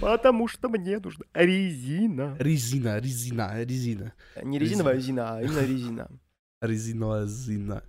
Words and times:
Потому 0.00 0.48
что 0.48 0.68
мне 0.68 0.98
нужна 0.98 1.24
резина. 1.34 2.36
Резина, 2.38 2.98
резина, 3.00 3.64
резина. 3.64 4.12
Не 4.42 4.58
резиновая 4.58 4.94
резина, 4.94 5.36
а 5.36 5.42
именно 5.42 5.60
резина. 5.66 6.08
Резиновая 6.62 7.26
зина. 7.26 7.82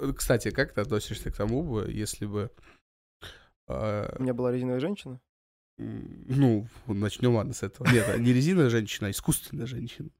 Э, 0.00 0.12
Кстати, 0.16 0.50
как 0.50 0.72
ты 0.72 0.80
относишься 0.80 1.30
к 1.30 1.36
тому 1.36 1.62
бы, 1.62 1.90
если 1.90 2.26
бы... 2.26 2.50
э, 3.68 4.16
У 4.18 4.22
меня 4.22 4.34
была 4.34 4.52
резиновая 4.52 4.80
женщина. 4.80 5.20
ну, 5.78 6.66
начнем 6.86 7.34
ладно 7.34 7.52
с 7.52 7.62
этого. 7.62 7.88
Нет, 7.92 8.18
не 8.18 8.32
резиновая 8.32 8.70
женщина, 8.70 9.08
а 9.08 9.10
искусственная 9.10 9.66
женщина. 9.66 10.10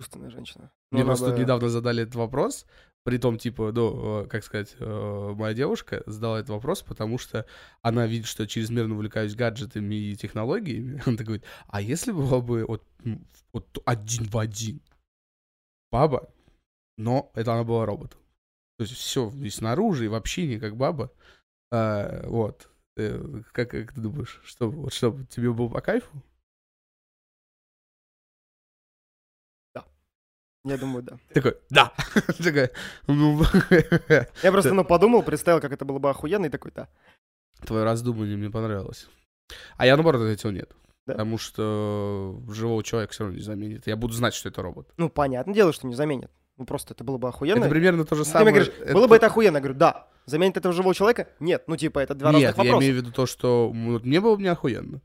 Искусственная 0.00 0.30
женщина. 0.30 0.70
Мне 0.90 1.02
Ну, 1.02 1.06
просто 1.06 1.30
бы- 1.32 1.38
недавно 1.38 1.68
задали 1.68 2.02
этот 2.02 2.14
вопрос, 2.14 2.66
при 3.04 3.18
том, 3.18 3.38
типа, 3.38 3.72
ну, 3.72 4.22
э, 4.22 4.26
как 4.26 4.44
сказать, 4.44 4.76
э, 4.78 5.34
моя 5.36 5.54
девушка 5.54 6.02
задала 6.06 6.38
этот 6.38 6.50
вопрос, 6.50 6.82
потому 6.82 7.18
что 7.18 7.46
она 7.82 8.06
видит, 8.06 8.26
что 8.26 8.44
я 8.44 8.46
чрезмерно 8.48 8.94
увлекаюсь 8.94 9.34
гаджетами 9.34 9.94
и 9.94 10.16
технологиями. 10.16 11.02
Она 11.06 11.16
так 11.16 11.26
говорит, 11.26 11.44
а 11.66 11.80
если 11.80 12.12
была 12.12 12.40
бы 12.40 12.64
вот, 12.66 12.84
вот 13.52 13.82
один 13.84 14.24
в 14.26 14.38
один 14.38 14.80
баба, 15.90 16.32
но 16.96 17.30
это 17.34 17.54
она 17.54 17.64
была 17.64 17.86
роботом. 17.86 18.20
То 18.78 18.84
есть 18.84 18.94
все 18.96 19.30
и 19.30 19.50
снаружи, 19.50 20.06
и 20.06 20.08
в 20.08 20.14
общении, 20.14 20.58
как 20.58 20.76
баба. 20.76 21.12
А, 21.72 22.26
вот. 22.28 22.68
Э, 22.96 23.42
Как, 23.52 23.70
как 23.70 23.92
ты 23.92 24.00
думаешь, 24.00 24.40
что, 24.44 24.70
вот 24.70 24.92
что, 24.92 25.18
тебе 25.30 25.52
было 25.52 25.68
по 25.68 25.80
кайфу? 25.80 26.22
Я 30.64 30.78
думаю, 30.78 31.02
да. 31.02 31.18
Такой, 31.34 31.56
да. 31.70 31.92
Такая, 32.38 32.70
ну, 33.08 33.42
Я 34.42 34.52
просто, 34.52 34.72
ну, 34.74 34.84
подумал, 34.84 35.22
представил, 35.22 35.60
как 35.60 35.72
это 35.72 35.84
было 35.84 35.98
бы 35.98 36.08
охуенно, 36.08 36.46
и 36.46 36.50
такой, 36.50 36.70
да. 36.74 36.88
Твое 37.66 37.84
раздумывание 37.84 38.36
мне 38.36 38.50
понравилось. 38.50 39.08
А 39.76 39.86
я, 39.86 39.96
наоборот, 39.96 40.22
ответил 40.22 40.50
нет. 40.50 40.70
Да. 41.06 41.14
Потому 41.14 41.36
что 41.36 42.40
живого 42.48 42.84
человека 42.84 43.12
все 43.12 43.24
равно 43.24 43.36
не 43.38 43.42
заменит. 43.42 43.86
Я 43.88 43.96
буду 43.96 44.14
знать, 44.14 44.34
что 44.34 44.48
это 44.48 44.62
робот. 44.62 44.88
Ну, 44.96 45.08
понятное 45.08 45.54
дело, 45.54 45.72
что 45.72 45.88
не 45.88 45.94
заменит. 45.94 46.30
Ну, 46.56 46.64
просто 46.64 46.94
это 46.94 47.02
было 47.02 47.18
бы 47.18 47.28
охуенно. 47.28 47.58
Это 47.60 47.68
примерно 47.68 48.04
то 48.04 48.14
же 48.14 48.22
Ты 48.22 48.28
мне 48.28 48.32
самое. 48.32 48.54
говоришь, 48.54 48.92
было 48.92 49.08
бы 49.08 49.16
это 49.16 49.26
охуенно. 49.26 49.56
Я 49.56 49.60
говорю, 49.62 49.78
да. 49.78 50.06
Заменит 50.26 50.56
этого 50.56 50.72
живого 50.72 50.94
человека? 50.94 51.28
Нет. 51.40 51.64
Ну, 51.66 51.76
типа, 51.76 51.98
это 51.98 52.14
два 52.14 52.30
Нет, 52.32 52.50
разных 52.50 52.56
я 52.56 52.62
вопроса. 52.70 52.84
имею 52.86 52.94
в 52.94 53.04
виду 53.04 53.12
то, 53.12 53.26
что 53.26 53.70
вот 53.74 54.04
мне 54.04 54.20
было 54.20 54.36
бы 54.36 54.42
не 54.42 54.48
охуенно. 54.48 55.00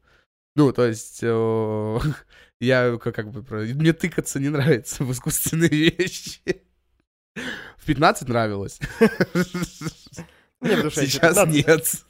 Ну, 0.55 0.71
то 0.71 0.85
есть, 0.85 1.19
э, 1.23 1.99
я 2.59 2.97
как, 2.97 3.31
бы... 3.31 3.43
Мне 3.73 3.93
тыкаться 3.93 4.39
не 4.39 4.49
нравится 4.49 5.03
в 5.03 5.11
искусственные 5.11 5.69
вещи. 5.97 6.41
В 7.77 7.85
15 7.85 8.27
нравилось. 8.27 8.79
Мне 10.59 10.75
в 10.77 10.81
душе 10.83 11.05
Сейчас 11.05 11.35
15. 11.35 11.67
нет. 11.67 12.05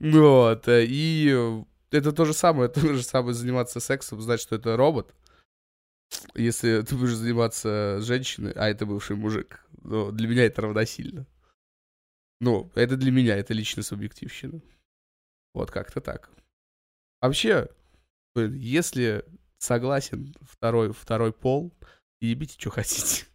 Вот. 0.00 0.66
э, 0.68 0.84
И 0.86 1.30
э, 1.32 1.64
это 1.92 2.12
то 2.12 2.24
же 2.24 2.34
самое. 2.34 2.68
То 2.70 2.80
же 2.94 3.02
самое 3.02 3.34
заниматься 3.34 3.80
сексом, 3.80 4.20
знать, 4.20 4.40
что 4.40 4.56
это 4.56 4.76
робот. 4.76 5.14
Если 6.34 6.82
ты 6.82 6.96
будешь 6.96 7.14
заниматься 7.14 8.00
женщиной, 8.00 8.52
а 8.56 8.68
это 8.68 8.84
бывший 8.84 9.16
мужик, 9.16 9.64
ну, 9.82 10.10
для 10.10 10.28
меня 10.28 10.44
это 10.44 10.62
равносильно. 10.62 11.26
Ну, 12.40 12.70
это 12.74 12.96
для 12.96 13.12
меня, 13.12 13.36
это 13.36 13.54
лично 13.54 13.82
субъективщина. 13.82 14.60
Вот 15.54 15.70
как-то 15.70 16.00
так. 16.00 16.28
Вообще, 17.20 17.68
если 18.40 19.24
согласен 19.58 20.34
второй, 20.40 20.92
второй 20.92 21.32
пол, 21.32 21.72
ебите, 22.20 22.56
что 22.58 22.70
хотите. 22.70 23.26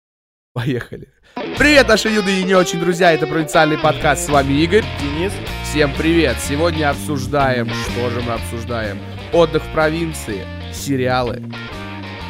Поехали. 0.52 1.12
Привет, 1.58 1.88
наши 1.88 2.08
юные 2.08 2.40
и 2.40 2.44
не 2.44 2.54
очень 2.54 2.80
друзья, 2.80 3.12
это 3.12 3.26
провинциальный 3.26 3.78
подкаст, 3.78 4.24
с 4.24 4.28
вами 4.28 4.54
Игорь. 4.54 4.84
Денис, 5.00 5.32
Всем 5.64 5.92
привет! 5.92 6.38
Сегодня 6.38 6.88
обсуждаем, 6.88 7.68
что 7.68 8.08
же 8.08 8.22
мы 8.22 8.32
обсуждаем? 8.32 8.98
Отдых 9.34 9.62
в 9.62 9.72
провинции, 9.74 10.46
сериалы, 10.72 11.42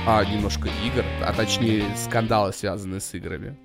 а 0.04 0.24
немножко 0.24 0.69
игр, 0.84 1.04
а 1.22 1.32
точнее 1.32 1.84
скандалы, 1.97 2.52
связанные 2.52 3.00
с 3.00 3.14
играми. 3.14 3.56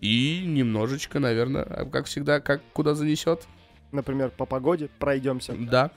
И 0.00 0.44
немножечко, 0.46 1.18
наверное, 1.18 1.64
как 1.90 2.06
всегда, 2.06 2.38
как 2.40 2.62
куда 2.72 2.94
занесет. 2.94 3.48
например, 3.90 4.30
по 4.30 4.46
погоде 4.46 4.88
пройдемся. 5.00 5.54
Да. 5.58 5.90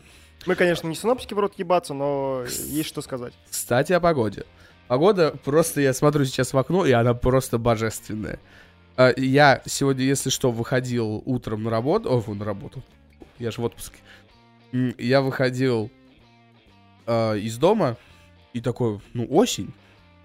Мы, 0.45 0.55
конечно, 0.55 0.87
не 0.87 0.95
синопсики 0.95 1.33
в 1.33 1.39
рот 1.39 1.53
ебаться, 1.57 1.93
но 1.93 2.43
есть 2.67 2.89
что 2.89 3.01
сказать. 3.01 3.33
Кстати, 3.49 3.93
о 3.93 3.99
погоде. 3.99 4.45
Погода, 4.87 5.35
просто 5.45 5.81
я 5.81 5.93
смотрю 5.93 6.25
сейчас 6.25 6.53
в 6.53 6.57
окно, 6.57 6.85
и 6.85 6.91
она 6.91 7.13
просто 7.13 7.57
божественная. 7.57 8.39
А, 8.97 9.13
Я 9.15 9.61
сегодня, 9.65 10.03
если 10.03 10.29
что, 10.29 10.51
выходил 10.51 11.21
утром 11.25 11.63
на 11.63 11.69
работу, 11.69 12.09
о, 12.09 12.33
на 12.33 12.43
работу, 12.43 12.83
я 13.39 13.51
же 13.51 13.61
в 13.61 13.63
отпуске. 13.63 13.97
Я 14.97 15.21
выходил 15.21 15.89
а, 17.05 17.35
из 17.35 17.57
дома, 17.57 17.97
и 18.53 18.61
такой, 18.61 18.99
ну, 19.13 19.25
осень, 19.29 19.73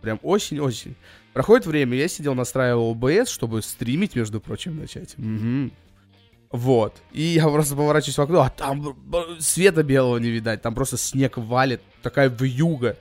прям 0.01 0.19
осень-осень. 0.23 0.97
Проходит 1.33 1.67
время, 1.67 1.97
я 1.97 2.09
сидел, 2.09 2.35
настраивал 2.35 2.95
OBS, 2.95 3.27
чтобы 3.27 3.63
стримить, 3.63 4.17
между 4.17 4.41
прочим, 4.41 4.79
начать. 4.79 5.17
Мгм. 5.19 5.73
Вот. 6.51 7.03
И 7.13 7.23
я 7.23 7.49
просто 7.49 7.75
поворачиваюсь 7.75 8.19
в 8.19 8.23
окно, 8.23 8.43
а 8.43 8.51
там 8.51 8.97
света 9.41 9.83
белого 9.83 10.19
не 10.19 10.31
видать, 10.31 10.63
там 10.63 10.75
просто 10.75 10.97
снег 10.97 11.37
валит, 11.37 11.83
такая 12.03 12.29
вьюга. 12.29 12.97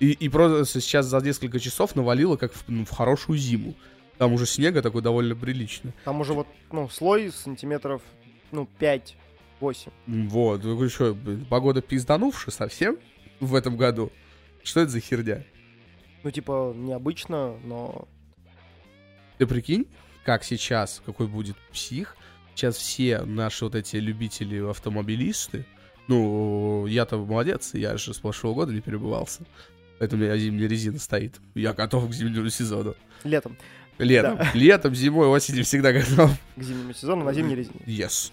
И, 0.00 0.10
и 0.10 0.28
просто 0.28 0.80
сейчас 0.80 1.06
за 1.06 1.20
несколько 1.20 1.58
часов 1.58 1.94
навалило, 1.96 2.36
как 2.36 2.52
в, 2.52 2.64
ну, 2.68 2.84
в 2.84 2.90
хорошую 2.90 3.38
зиму. 3.38 3.74
Там 4.18 4.32
уже 4.32 4.46
снега 4.46 4.82
такой 4.82 5.02
довольно 5.02 5.34
прилично. 5.34 5.92
Там 6.04 6.20
уже 6.20 6.32
вот, 6.32 6.46
ну, 6.72 6.88
слой 6.88 7.30
сантиметров, 7.32 8.02
ну, 8.50 8.68
5-8. 8.78 9.92
М, 10.06 10.28
Вот. 10.28 10.62
Говорю, 10.62 10.90
что, 10.90 11.16
погода 11.48 11.80
пизданувшая 11.82 12.52
совсем 12.52 12.98
в 13.40 13.54
этом 13.54 13.76
году. 13.76 14.10
Что 14.62 14.80
это 14.80 14.90
за 14.90 15.00
херня? 15.00 15.44
Ну, 16.22 16.30
типа, 16.30 16.72
необычно, 16.74 17.56
но... 17.64 18.08
Ты 19.38 19.46
прикинь, 19.46 19.86
как 20.24 20.44
сейчас, 20.44 21.00
какой 21.06 21.26
будет 21.26 21.56
псих. 21.72 22.16
Сейчас 22.56 22.78
все 22.78 23.20
наши 23.20 23.66
вот 23.66 23.74
эти 23.74 23.96
любители 23.96 24.66
автомобилисты, 24.68 25.66
ну, 26.08 26.86
я-то 26.86 27.18
молодец, 27.18 27.74
я 27.74 27.98
же 27.98 28.14
с 28.14 28.18
прошлого 28.18 28.54
года 28.54 28.72
не 28.72 28.80
перебывался. 28.80 29.42
Поэтому 29.98 30.22
у 30.22 30.24
меня 30.24 30.38
зимняя 30.38 30.66
резина 30.66 30.98
стоит. 30.98 31.36
Я 31.54 31.74
готов 31.74 32.08
к 32.08 32.12
зимнему 32.14 32.48
сезону. 32.48 32.94
Летом 33.24 33.58
Летом, 33.98 34.38
летом, 34.54 34.94
зимой, 34.94 35.26
осенью 35.26 35.64
всегда 35.64 35.92
готов. 35.92 36.30
к 36.56 36.62
зимнему 36.62 36.94
сезону 36.94 37.24
на 37.24 37.34
зимней 37.34 37.56
резине. 37.56 37.80
Yes. 37.86 38.30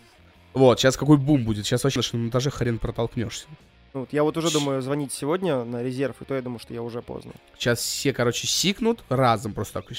Вот, 0.53 0.79
сейчас 0.79 0.95
какой 0.95 1.17
бум 1.17 1.44
будет. 1.44 1.66
Сейчас 1.66 1.83
вообще 1.83 2.01
на 2.13 2.19
монтаже 2.19 2.50
хрен 2.50 2.79
протолкнешься. 2.79 3.47
Ну, 3.94 4.01
вот 4.01 4.13
я 4.13 4.23
вот 4.23 4.38
уже 4.38 4.51
думаю 4.51 4.81
звонить 4.81 5.12
сегодня 5.12 5.66
на 5.66 5.83
резерв, 5.83 6.22
и 6.22 6.25
то 6.25 6.33
я 6.33 6.41
думаю, 6.41 6.59
что 6.59 6.73
я 6.73 6.81
уже 6.81 7.01
поздно. 7.01 7.33
Сейчас 7.57 7.79
все, 7.79 8.13
короче, 8.13 8.47
сикнут 8.47 9.03
разом 9.09 9.53
просто 9.53 9.81
такой. 9.81 9.97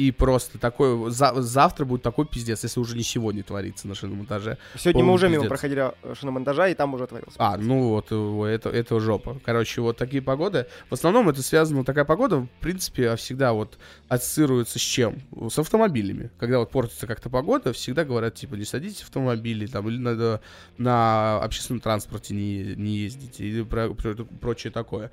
И 0.00 0.12
просто 0.12 0.58
такой... 0.58 1.10
за- 1.10 1.42
завтра 1.42 1.84
будет 1.84 2.00
такой 2.02 2.24
пиздец, 2.26 2.62
если 2.62 2.80
уже 2.80 2.96
не 2.96 3.02
сегодня 3.02 3.42
творится 3.42 3.86
на 3.86 3.94
шиномонтаже. 3.94 4.56
Сегодня 4.78 5.04
мы 5.04 5.12
уже 5.12 5.26
мимо 5.28 5.42
пиздец. 5.42 5.48
проходили 5.50 5.92
э, 6.02 6.14
шиномонтажа, 6.18 6.68
и 6.68 6.74
там 6.74 6.94
уже 6.94 7.06
творился. 7.06 7.34
А, 7.38 7.58
ну 7.58 7.88
вот, 7.90 8.06
э, 8.10 8.44
это, 8.54 8.70
это 8.70 8.98
жопа. 8.98 9.38
Короче, 9.44 9.82
вот 9.82 9.98
такие 9.98 10.22
погоды. 10.22 10.66
В 10.88 10.94
основном 10.94 11.28
это 11.28 11.42
связано, 11.42 11.84
такая 11.84 12.06
погода, 12.06 12.38
в 12.40 12.48
принципе, 12.60 13.14
всегда 13.16 13.52
вот 13.52 13.78
ассоциируется 14.08 14.78
с 14.78 14.82
чем? 14.82 15.20
С 15.50 15.58
автомобилями. 15.58 16.30
Когда 16.38 16.60
вот 16.60 16.70
портится 16.70 17.06
как-то 17.06 17.28
погода, 17.28 17.74
всегда 17.74 18.06
говорят, 18.06 18.34
типа, 18.36 18.54
не 18.54 18.64
садитесь 18.64 19.00
в 19.02 19.04
автомобили, 19.04 19.66
там, 19.66 19.86
или 19.88 19.98
надо 19.98 20.40
на 20.78 21.42
общественном 21.42 21.80
транспорте 21.80 22.32
не, 22.34 22.74
не 22.74 22.96
ездите, 22.98 23.44
или 23.44 23.62
про- 23.62 23.90
про- 23.92 24.14
прочее 24.24 24.70
такое. 24.72 25.10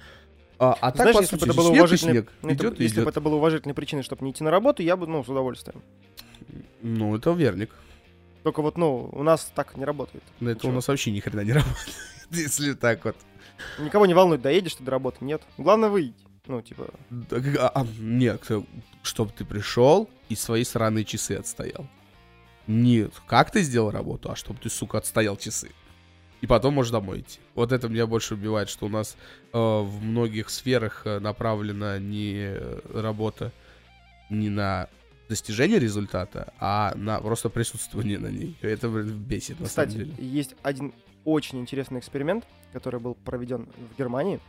А, 0.59 0.73
а 0.73 0.91
так, 0.91 0.95
Знаешь, 1.01 1.16
по 1.18 1.22
если 1.22 1.35
бы 1.35 1.40
сути, 1.41 1.50
это 1.50 1.57
было 1.57 1.68
снег 1.69 1.79
уважительной, 1.81 2.13
снег. 2.13 2.31
ну, 2.41 2.50
это- 2.50 2.56
Идет 2.68 2.79
если 2.79 2.95
бы 2.95 3.01
идет. 3.03 3.12
это 3.12 3.22
было 3.22 3.35
уважительной 3.35 3.75
причиной, 3.75 4.03
чтобы 4.03 4.25
не 4.25 4.31
идти 4.31 4.44
на 4.44 4.50
работу, 4.51 4.81
я 4.81 4.95
бы, 4.97 5.06
ну, 5.07 5.23
с 5.23 5.29
удовольствием. 5.29 5.84
Ну, 6.81 7.16
это 7.16 7.31
верник. 7.31 7.72
Только 8.44 8.62
вот, 8.62 8.78
ну, 8.78 9.09
у 9.12 9.23
нас 9.23 9.51
так 9.53 9.75
не 9.78 9.85
работает. 9.85 10.23
Но 10.40 10.50
это 10.50 10.68
у 10.68 10.72
нас 10.72 10.88
вообще 10.88 11.12
ни 11.12 11.19
хрена 11.19 11.41
не 11.41 11.51
работает, 11.53 11.95
если 12.31 12.73
так 12.73 13.04
вот. 13.06 13.15
Никого 13.80 14.06
не 14.06 14.13
волнует, 14.13 14.42
доедешь 14.42 14.75
ты 14.75 14.83
до 14.83 14.92
работы, 14.92 15.24
нет. 15.25 15.42
Главное 15.57 15.89
выйти. 15.89 16.15
Ну, 16.48 16.62
типа, 16.62 16.88
Да, 17.10 17.42
как- 17.42 17.56
а, 17.60 17.69
а, 17.69 17.86
нет, 18.00 18.42
чтобы 19.03 19.31
ты 19.33 19.44
пришел 19.45 20.10
и 20.30 20.36
свои 20.36 20.63
сраные 20.63 21.03
часы 21.03 21.33
отстоял. 21.33 21.86
Нет, 22.68 23.12
как 23.27 23.51
ты 23.51 23.62
сделал 23.62 23.92
работу, 23.92 24.31
а 24.31 24.36
чтобы 24.36 24.60
ты, 24.62 24.69
сука, 24.69 24.98
отстоял 24.98 25.36
часы. 25.38 25.71
И 26.42 26.48
потом 26.48 26.75
можешь 26.75 26.92
домой 26.92 27.22
идти. 27.22 27.39
Вот 27.56 27.72
это 27.72 27.89
меня 27.89 28.06
больше 28.06 28.36
убивает, 28.36 28.69
что 28.69 28.86
у 28.86 28.89
нас 28.89 29.18
э, 29.54 29.57
в 29.57 30.04
многих 30.04 30.50
сферах 30.50 31.01
э, 31.06 31.19
направлена 31.19 31.98
не 32.00 32.54
работа 32.94 33.51
не 34.30 34.50
на 34.50 34.88
достижение 35.30 35.80
результата, 35.80 36.54
а 36.60 36.94
на 36.95 37.19
просто 37.19 37.50
присутствование 37.50 38.19
на 38.19 38.28
ней. 38.28 38.56
Это 38.62 38.88
бесит, 38.88 39.60
на 39.60 39.66
кстати, 39.66 39.92
самом 39.94 40.06
деле. 40.06 40.28
есть 40.28 40.56
один 40.63 40.94
очень 41.25 41.60
интересный 41.60 42.00
эксперимент, 42.00 42.45
который 42.72 43.00
был 43.00 43.16
проведен 43.16 43.68
в 43.94 43.98
Германии 43.98 44.39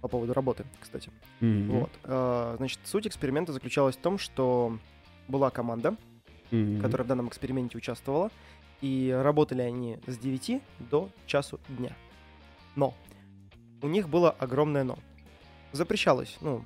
по 0.00 0.08
поводу 0.08 0.32
работы, 0.32 0.64
кстати. 0.80 1.10
Мгм. 1.40 1.70
Вот. 1.80 1.90
Э, 2.04 2.54
Значит, 2.58 2.80
суть 2.84 3.06
эксперимента 3.06 3.52
заключалась 3.52 3.96
в 3.96 4.00
том, 4.00 4.18
что 4.18 4.78
была 5.28 5.50
команда, 5.50 5.96
Мгм. 6.50 6.80
которая 6.82 7.04
в 7.04 7.08
данном 7.08 7.28
эксперименте 7.28 7.78
участвовала, 7.78 8.30
и 8.80 9.10
работали 9.10 9.62
они 9.62 9.98
с 10.06 10.16
9 10.18 10.62
до 10.78 11.10
часу 11.26 11.60
дня. 11.68 11.94
Но 12.76 12.94
у 13.82 13.88
них 13.88 14.08
было 14.08 14.30
огромное 14.30 14.84
но. 14.84 14.98
Запрещалось, 15.72 16.36
ну, 16.40 16.64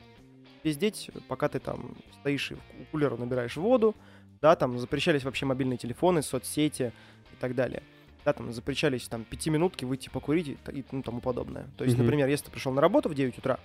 пиздеть, 0.63 1.11
пока 1.29 1.49
ты 1.49 1.59
там 1.59 1.95
стоишь 2.21 2.53
и 2.53 2.55
у 2.55 2.85
кулера 2.91 3.17
набираешь 3.17 3.57
воду, 3.57 3.95
да, 4.41 4.57
там 4.57 4.79
запрещались 4.79 5.25
вообще 5.25 5.47
мобильные 5.47 5.77
телефоны, 5.79 6.23
соцсети 6.23 6.93
и 7.33 7.37
так 7.37 7.55
далее. 7.55 7.83
Да, 8.25 8.33
там 8.33 8.53
запрещались 8.53 9.07
там 9.09 9.25
пятиминутки 9.25 9.85
выйти 9.85 10.09
покурить 10.09 10.49
и, 10.49 10.59
и 10.73 10.85
ну, 10.91 11.03
тому 11.03 11.21
подобное. 11.21 11.67
То 11.77 11.85
есть, 11.85 11.97
Мгм. 11.97 12.07
например, 12.07 12.29
если 12.29 12.47
ты 12.47 12.51
пришел 12.51 12.73
на 12.73 12.81
работу 12.81 13.11
в 13.11 13.15
9 13.15 13.37
утра, 13.37 13.59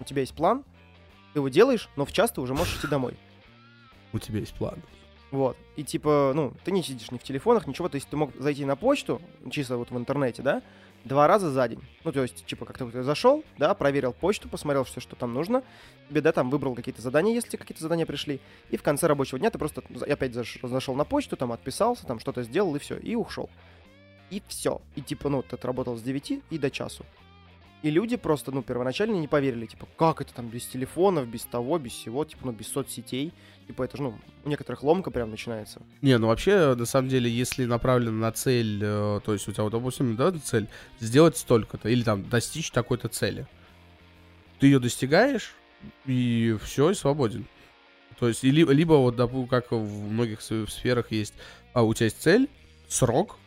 у 0.00 0.04
тебя 0.04 0.20
есть 0.22 0.34
план, 0.34 0.64
ты 1.32 1.38
его 1.38 1.48
делаешь, 1.48 1.88
но 1.94 2.04
в 2.04 2.12
час 2.12 2.32
ты 2.32 2.40
уже 2.40 2.54
можешь 2.54 2.76
идти 2.78 2.88
домой. 2.88 3.16
У 4.12 4.18
тебя 4.18 4.40
есть 4.40 4.54
план. 4.54 4.82
Вот. 5.30 5.56
И 5.76 5.84
типа, 5.84 6.32
ну, 6.34 6.52
ты 6.64 6.72
не 6.72 6.82
сидишь 6.82 7.10
ни 7.10 7.18
в 7.18 7.22
телефонах, 7.22 7.66
ничего. 7.66 7.88
То 7.88 7.96
есть 7.96 8.08
ты 8.08 8.16
мог 8.16 8.30
зайти 8.38 8.64
на 8.64 8.76
почту, 8.76 9.20
чисто 9.50 9.76
вот 9.76 9.90
в 9.90 9.96
интернете, 9.96 10.42
да, 10.42 10.62
два 11.04 11.26
раза 11.26 11.50
за 11.50 11.68
день. 11.68 11.80
Ну, 12.04 12.12
то 12.12 12.22
есть, 12.22 12.44
типа, 12.46 12.66
как 12.66 12.78
ты 12.78 12.84
вот 12.84 12.94
зашел, 13.04 13.44
да, 13.58 13.74
проверил 13.74 14.12
почту, 14.12 14.48
посмотрел 14.48 14.84
все, 14.84 15.00
что 15.00 15.16
там 15.16 15.32
нужно, 15.32 15.62
тебе, 16.08 16.20
да, 16.20 16.32
там 16.32 16.50
выбрал 16.50 16.74
какие-то 16.74 17.00
задания, 17.00 17.32
если 17.32 17.56
какие-то 17.56 17.82
задания 17.82 18.06
пришли, 18.06 18.40
и 18.70 18.76
в 18.76 18.82
конце 18.82 19.06
рабочего 19.06 19.38
дня 19.38 19.50
ты 19.50 19.58
просто 19.58 19.82
опять 20.08 20.32
заш- 20.32 20.66
зашел 20.66 20.94
на 20.94 21.04
почту, 21.04 21.36
там 21.36 21.52
отписался, 21.52 22.06
там 22.06 22.18
что-то 22.18 22.42
сделал, 22.42 22.74
и 22.76 22.78
все, 22.78 22.96
и 22.96 23.14
ушел. 23.14 23.48
И 24.30 24.42
все. 24.48 24.80
И 24.94 25.02
типа, 25.02 25.28
ну, 25.28 25.42
ты 25.42 25.56
отработал 25.56 25.96
с 25.96 26.02
9 26.02 26.42
и 26.50 26.58
до 26.58 26.70
часу. 26.70 27.04
И 27.82 27.90
люди 27.90 28.16
просто, 28.16 28.52
ну, 28.52 28.62
первоначально 28.62 29.16
не 29.16 29.26
поверили, 29.28 29.64
типа, 29.64 29.88
как 29.96 30.20
это 30.20 30.34
там 30.34 30.48
без 30.48 30.66
телефонов, 30.66 31.26
без 31.28 31.42
того, 31.44 31.78
без 31.78 31.92
всего, 31.92 32.24
типа, 32.26 32.42
ну, 32.46 32.52
без 32.52 32.68
соцсетей. 32.68 33.32
Типа, 33.66 33.84
это 33.84 33.96
же, 33.96 34.02
ну, 34.02 34.18
у 34.44 34.48
некоторых 34.48 34.82
ломка 34.82 35.10
прям 35.10 35.30
начинается. 35.30 35.80
Не, 36.02 36.18
ну 36.18 36.26
вообще, 36.26 36.74
на 36.74 36.84
самом 36.84 37.08
деле, 37.08 37.30
если 37.30 37.64
направлено 37.64 38.12
на 38.18 38.32
цель, 38.32 38.80
э, 38.82 39.20
то 39.24 39.32
есть 39.32 39.48
у 39.48 39.52
тебя, 39.52 39.62
вот, 39.64 39.70
допустим, 39.72 40.14
да, 40.16 40.30
цель 40.32 40.66
сделать 40.98 41.38
столько-то, 41.38 41.88
или 41.88 42.02
там 42.02 42.28
достичь 42.28 42.70
такой-то 42.70 43.08
цели, 43.08 43.46
ты 44.58 44.66
ее 44.66 44.78
достигаешь, 44.78 45.54
и 46.04 46.58
все, 46.62 46.90
и 46.90 46.94
свободен. 46.94 47.46
То 48.18 48.28
есть, 48.28 48.44
и 48.44 48.50
ли- 48.50 48.64
либо, 48.66 48.94
вот, 48.94 49.14
допу- 49.16 49.46
как 49.46 49.70
в 49.72 50.10
многих 50.10 50.42
сферах 50.42 51.12
есть, 51.12 51.32
а, 51.72 51.82
у 51.82 51.94
тебя 51.94 52.06
есть 52.06 52.20
цель, 52.20 52.48
срок, 52.88 53.38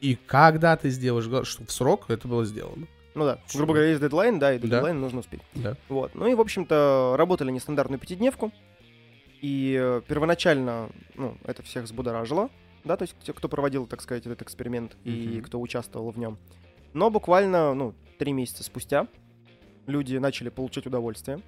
и 0.00 0.14
когда 0.14 0.76
ты 0.76 0.88
сделаешь, 0.88 1.46
что 1.46 1.66
в 1.66 1.70
срок 1.72 2.06
это 2.08 2.28
было 2.28 2.46
сделано. 2.46 2.86
Ну 3.18 3.24
да, 3.24 3.38
Чё? 3.48 3.58
грубо 3.58 3.72
говоря, 3.74 3.88
есть 3.90 4.00
дедлайн, 4.00 4.38
да, 4.38 4.54
и 4.54 4.58
до 4.58 4.68
Да. 4.68 4.92
нужно 4.94 5.18
успеть. 5.20 5.40
Да. 5.56 5.76
Вот. 5.88 6.14
Ну 6.14 6.28
и, 6.28 6.34
в 6.34 6.40
общем-то, 6.40 7.14
работали 7.18 7.50
нестандартную 7.50 7.98
пятидневку. 7.98 8.52
И 9.40 9.76
э, 9.80 10.02
первоначально, 10.06 10.88
ну, 11.14 11.36
это 11.44 11.62
всех 11.62 11.84
взбудоражило, 11.84 12.48
да, 12.84 12.96
то 12.96 13.02
есть 13.02 13.16
те, 13.22 13.32
кто 13.32 13.48
проводил, 13.48 13.86
так 13.86 14.00
сказать, 14.02 14.24
этот 14.26 14.42
эксперимент 14.42 14.96
и 15.04 15.34
Мгм. 15.34 15.42
кто 15.42 15.60
участвовал 15.60 16.10
в 16.10 16.18
нем. 16.18 16.38
Но 16.92 17.10
буквально, 17.10 17.74
ну, 17.74 17.94
три 18.18 18.32
месяца 18.32 18.62
спустя 18.62 19.06
люди 19.86 20.16
начали 20.16 20.48
получать 20.48 20.86
удовольствие. 20.86 21.40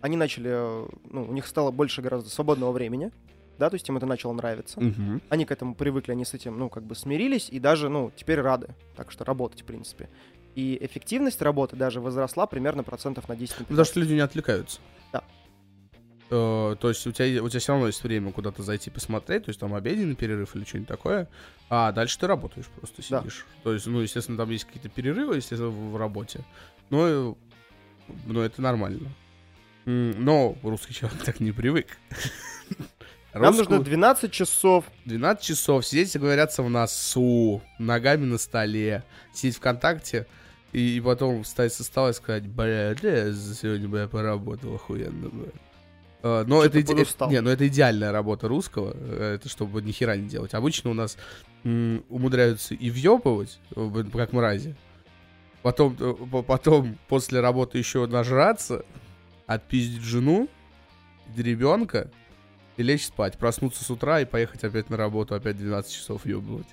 Они 0.00 0.16
начали, 0.16 0.50
э, 0.52 0.86
ну, 1.10 1.22
у 1.28 1.32
них 1.32 1.46
стало 1.46 1.70
больше 1.70 2.02
гораздо 2.02 2.28
свободного 2.30 2.72
времени, 2.72 3.10
да, 3.58 3.70
то 3.70 3.74
есть 3.74 3.88
им 3.88 3.96
это 3.96 4.06
начало 4.06 4.32
нравиться. 4.32 4.80
Мгм. 4.80 5.22
Они 5.28 5.44
к 5.44 5.50
этому 5.52 5.74
привыкли, 5.74 6.12
они 6.12 6.24
с 6.24 6.34
этим, 6.34 6.58
ну, 6.58 6.68
как 6.68 6.82
бы 6.84 6.94
смирились 6.94 7.48
и 7.50 7.58
даже, 7.60 7.88
ну, 7.88 8.10
теперь 8.16 8.40
рады. 8.40 8.68
Так 8.96 9.10
что 9.12 9.24
работать, 9.24 9.62
в 9.62 9.64
принципе. 9.64 10.08
И 10.54 10.78
эффективность 10.80 11.42
работы 11.42 11.76
даже 11.76 12.00
возросла 12.00 12.46
примерно 12.46 12.84
процентов 12.84 13.28
на 13.28 13.36
10 13.36 13.60
на 13.60 13.64
Потому 13.66 13.84
что 13.84 14.00
люди 14.00 14.12
не 14.12 14.20
отвлекаются. 14.20 14.80
Да. 15.12 15.24
Э, 16.30 16.76
то 16.78 16.88
есть 16.88 17.06
у 17.06 17.12
тебя, 17.12 17.42
у 17.42 17.48
тебя 17.48 17.60
все 17.60 17.72
равно 17.72 17.88
есть 17.88 18.02
время 18.02 18.32
куда-то 18.32 18.62
зайти 18.62 18.90
посмотреть, 18.90 19.44
то 19.44 19.50
есть 19.50 19.60
там 19.60 19.74
обеденный 19.74 20.14
перерыв 20.14 20.54
или 20.56 20.64
что-нибудь 20.64 20.88
такое, 20.88 21.28
а 21.68 21.92
дальше 21.92 22.18
ты 22.18 22.26
работаешь, 22.26 22.66
просто 22.66 23.02
Да. 23.10 23.20
сидишь. 23.20 23.46
То 23.62 23.72
есть, 23.72 23.86
ну, 23.86 24.00
естественно, 24.00 24.38
там 24.38 24.50
есть 24.50 24.64
какие-то 24.64 24.88
перерывы, 24.88 25.36
естественно, 25.36 25.70
в, 25.70 25.92
в 25.92 25.96
работе, 25.96 26.40
но, 26.90 27.06
э, 27.06 27.34
но 28.26 28.42
это 28.42 28.62
нормально. 28.62 29.10
Но 29.86 30.56
русский 30.62 30.94
человек 30.94 31.22
так 31.24 31.40
не 31.40 31.52
привык. 31.52 31.98
Нам 33.34 33.56
нужно 33.56 33.58
Русскому 33.62 33.82
12 33.82 34.32
часов. 34.32 34.84
12 35.06 35.44
часов 35.44 35.84
сидеть 35.84 36.14
и 36.14 36.18
говорятся 36.18 36.62
в 36.62 36.70
носу, 36.70 37.62
ногами 37.78 38.24
на 38.24 38.38
столе, 38.38 39.02
сидеть 39.32 39.56
ВКонтакте, 39.56 40.26
и, 40.74 40.96
и 40.96 41.00
потом 41.00 41.42
встать 41.44 41.72
со 41.72 41.82
стола 41.84 42.10
и 42.10 42.12
сказать, 42.12 42.46
бля, 42.46 42.90
я 42.90 43.32
за 43.32 43.54
сегодня 43.54 43.88
бля, 43.88 44.06
поработал 44.08 44.74
охуенно, 44.74 45.28
бля». 45.30 45.48
А, 46.22 46.44
Но 46.46 46.62
это, 46.64 46.80
иде- 46.80 46.92
подустал. 46.92 47.30
не, 47.30 47.40
но 47.40 47.50
это 47.50 47.66
идеальная 47.68 48.10
работа 48.12 48.48
русского, 48.48 48.92
э, 48.94 49.34
это 49.36 49.48
чтобы 49.48 49.80
ни 49.82 49.92
хера 49.92 50.16
не 50.16 50.28
делать. 50.28 50.54
Обычно 50.54 50.90
у 50.90 50.94
нас 50.94 51.16
м, 51.64 52.04
умудряются 52.10 52.74
и 52.74 52.90
въебывать, 52.90 53.58
э, 53.76 54.04
как 54.12 54.32
мрази. 54.32 54.74
Потом, 55.62 55.96
э, 55.98 56.14
по- 56.30 56.42
потом 56.42 56.98
после 57.08 57.40
работы 57.40 57.78
еще 57.78 58.06
нажраться, 58.06 58.84
отпиздить 59.46 60.02
жену, 60.02 60.48
ребенка, 61.36 62.10
и 62.76 62.82
лечь 62.82 63.06
спать, 63.06 63.38
проснуться 63.38 63.84
с 63.84 63.90
утра 63.90 64.20
и 64.20 64.24
поехать 64.24 64.64
опять 64.64 64.90
на 64.90 64.96
работу, 64.96 65.34
опять 65.34 65.56
12 65.56 65.92
часов 65.94 66.26
ебывать. 66.26 66.66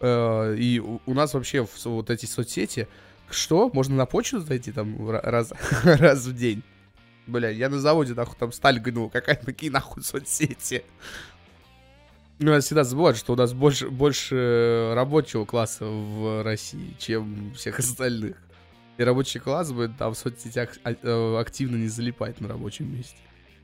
Э, 0.00 0.54
И 0.56 0.78
у 0.78 1.00
у 1.06 1.14
нас 1.14 1.34
вообще 1.34 1.64
в 1.64 1.84
вот 1.86 2.10
эти 2.10 2.26
соцсети, 2.26 2.86
что? 3.30 3.70
Можно 3.72 3.96
на 3.96 4.06
почту 4.06 4.40
зайти 4.40 4.72
там 4.72 4.96
ра- 5.08 5.20
раз, 5.22 5.52
раз 5.84 6.24
в 6.26 6.34
день? 6.34 6.62
Бля, 7.26 7.50
я 7.50 7.68
на 7.68 7.78
заводе 7.78 8.14
нахуй 8.14 8.36
там 8.38 8.52
сталь 8.52 8.80
гнул, 8.80 9.10
какая 9.10 9.36
какие 9.36 9.70
нахуй 9.70 10.02
соцсети? 10.02 10.84
Ну, 12.38 12.52
я 12.52 12.60
всегда 12.60 12.84
забываю, 12.84 13.14
что 13.16 13.32
у 13.32 13.36
нас 13.36 13.52
больше, 13.52 13.88
больше 13.90 14.92
рабочего 14.94 15.44
класса 15.44 15.84
в 15.86 16.42
России, 16.44 16.94
чем 16.98 17.52
всех 17.54 17.78
остальных. 17.80 18.36
И 18.96 19.02
рабочий 19.02 19.40
класс 19.40 19.72
бы 19.72 19.88
там 19.98 20.14
в 20.14 20.18
соцсетях 20.18 20.70
а- 20.84 20.92
э, 20.92 21.36
активно 21.40 21.76
не 21.76 21.88
залипает 21.88 22.40
на 22.40 22.48
рабочем 22.48 22.92
месте. 22.94 23.16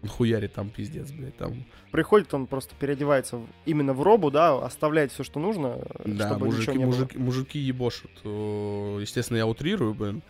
Он 0.05 0.09
хуярит 0.11 0.53
там 0.53 0.69
пиздец, 0.69 1.11
блядь, 1.11 1.37
там. 1.37 1.65
Приходит 1.91 2.33
он 2.35 2.47
просто 2.47 2.75
переодевается 2.79 3.41
именно 3.65 3.95
в 3.95 4.03
робу, 4.03 4.31
да, 4.31 4.59
оставляет 4.65 5.13
все, 5.13 5.25
что 5.25 5.41
нужно, 5.41 5.79
Да, 6.05 6.29
чтобы 6.29 6.47
мужики, 6.47 6.61
ничего 6.61 6.77
не 6.77 6.85
было. 6.85 6.93
мужики, 6.95 7.19
мужики 7.19 7.59
ебошут. 7.59 8.11
Э, 8.23 8.99
Естественно, 9.01 9.39
я 9.39 9.47
утрирую, 9.47 9.95
блин, 9.95 10.23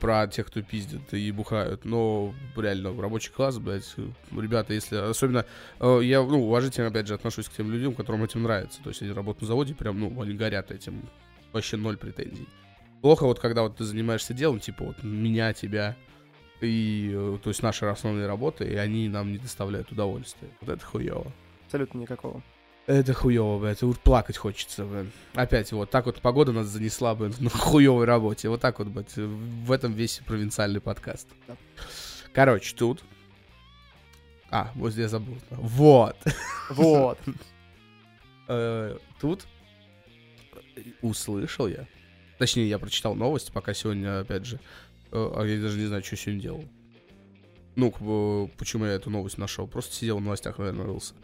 про 0.00 0.26
тех, 0.26 0.46
кто 0.46 0.62
пиздит 0.62 1.12
и 1.12 1.30
бухают, 1.32 1.84
но 1.84 2.32
реально, 2.56 2.98
рабочий 3.00 3.30
класс, 3.30 3.58
блядь, 3.58 3.94
ребята, 4.34 4.72
если, 4.72 4.96
особенно, 4.96 5.44
э, 5.80 6.00
я, 6.02 6.22
ну, 6.22 6.46
уважительно, 6.46 6.86
опять 6.88 7.06
же, 7.06 7.14
отношусь 7.14 7.48
к 7.48 7.52
тем 7.52 7.70
людям, 7.70 7.94
которым 7.94 8.24
этим 8.24 8.42
нравится, 8.42 8.80
то 8.82 8.88
есть 8.88 9.02
они 9.02 9.12
работают 9.12 9.42
на 9.42 9.48
заводе, 9.48 9.74
прям, 9.74 10.00
ну, 10.00 10.20
они 10.22 10.32
горят 10.32 10.70
этим, 10.70 11.02
вообще 11.52 11.76
ноль 11.76 11.96
претензий. 11.98 12.48
Плохо 13.02 13.24
вот, 13.24 13.38
когда 13.38 13.62
вот 13.62 13.76
ты 13.76 13.84
занимаешься 13.84 14.34
делом, 14.34 14.58
типа 14.58 14.84
вот 14.84 15.02
меня, 15.04 15.52
тебя, 15.52 15.94
и, 16.60 17.12
э, 17.14 17.38
то 17.42 17.50
есть 17.50 17.62
наши 17.62 17.86
основные 17.86 18.26
работы, 18.26 18.64
и 18.64 18.74
они 18.76 19.08
нам 19.08 19.32
не 19.32 19.38
доставляют 19.38 19.92
удовольствия. 19.92 20.48
Вот 20.60 20.70
это 20.70 20.84
хуево. 20.84 21.32
Абсолютно 21.66 21.98
никакого. 21.98 22.42
Это 22.86 23.12
хуево, 23.12 23.58
блядь, 23.58 23.80
плакать 24.02 24.38
хочется, 24.38 24.84
блин. 24.84 25.12
Опять 25.34 25.72
вот 25.72 25.90
так 25.90 26.06
вот 26.06 26.20
погода 26.22 26.52
нас 26.52 26.68
занесла, 26.68 27.14
блин, 27.14 27.34
на 27.38 27.50
хуевой 27.50 28.06
работе. 28.06 28.48
Вот 28.48 28.60
так 28.60 28.78
вот, 28.78 28.88
блядь, 28.88 29.14
в 29.14 29.70
этом 29.70 29.92
весь 29.92 30.20
провинциальный 30.24 30.80
подкаст. 30.80 31.28
Да. 31.46 31.56
Короче, 32.32 32.74
тут... 32.74 33.04
А, 34.50 34.70
вот 34.74 34.92
здесь 34.92 35.02
я 35.02 35.08
забыл. 35.08 35.36
Вот. 35.50 36.16
Вот. 36.70 37.18
Э, 38.50 38.96
Тут 39.20 39.46
услышал 41.02 41.68
я. 41.68 41.86
Точнее, 42.38 42.68
я 42.68 42.78
прочитал 42.78 43.14
новость, 43.14 43.52
пока 43.52 43.74
сегодня, 43.74 44.20
опять 44.20 44.46
же, 44.46 44.60
а 45.12 45.44
я 45.44 45.60
даже 45.60 45.78
не 45.78 45.86
знаю, 45.86 46.02
что 46.04 46.16
сегодня 46.16 46.42
делал. 46.42 46.64
Ну, 47.76 47.92
бы, 48.00 48.48
почему 48.58 48.86
я 48.86 48.92
эту 48.92 49.10
новость 49.10 49.38
нашел. 49.38 49.66
Просто 49.68 49.94
сидел 49.94 50.18
в 50.18 50.20
новостях, 50.20 50.58
наверное, 50.58 50.84
рылся. 50.84 51.14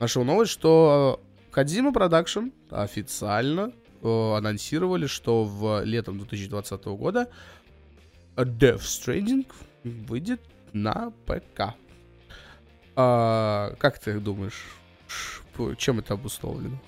Нашел 0.00 0.24
новость, 0.24 0.50
что 0.50 1.20
Kojima 1.52 1.92
Production 1.92 2.48
официально 2.70 3.72
э, 4.02 4.34
анонсировали, 4.36 5.06
что 5.06 5.44
в 5.44 5.84
летом 5.84 6.18
2020 6.18 6.84
года 6.86 7.28
Death 8.36 8.80
Stranding 8.80 9.46
выйдет 9.84 10.40
на 10.72 11.12
ПК. 11.26 11.74
А, 12.96 13.74
как 13.78 13.98
ты 13.98 14.18
думаешь, 14.18 14.64
чем 15.78 16.00
это 16.00 16.14
обусловлено? 16.14 16.78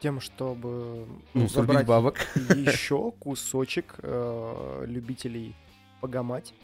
Тем, 0.00 0.20
чтобы 0.20 1.06
Ну, 1.34 1.48
срубить 1.48 1.50
забрать 1.50 1.86
бабок. 1.86 2.16
еще 2.34 3.12
кусочек 3.18 3.96
э, 4.02 4.84
любителей 4.86 5.54
погамать. 6.00 6.54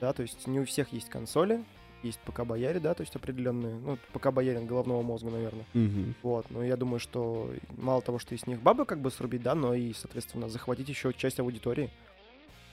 Да, 0.00 0.12
то 0.12 0.22
есть 0.22 0.46
не 0.46 0.60
у 0.60 0.64
всех 0.66 0.92
есть 0.92 1.08
консоли, 1.08 1.64
есть 2.02 2.20
ПК-бояре, 2.26 2.78
да, 2.80 2.92
то 2.92 3.00
есть 3.02 3.16
определенные, 3.16 3.74
ну, 3.76 3.98
ПК-боярин 4.12 4.66
головного 4.66 5.00
мозга, 5.02 5.30
наверное. 5.30 5.64
Мгм. 5.72 6.14
Вот, 6.22 6.50
но 6.50 6.62
я 6.62 6.76
думаю, 6.76 7.00
что 7.00 7.50
мало 7.78 8.02
того, 8.02 8.18
что 8.18 8.34
из 8.34 8.46
них 8.46 8.60
бабы 8.60 8.84
как 8.84 9.00
бы 9.00 9.10
срубить, 9.10 9.42
да, 9.42 9.54
но 9.54 9.72
и, 9.74 9.94
соответственно, 9.94 10.50
захватить 10.50 10.88
еще 10.90 11.14
часть 11.14 11.40
аудитории. 11.40 11.90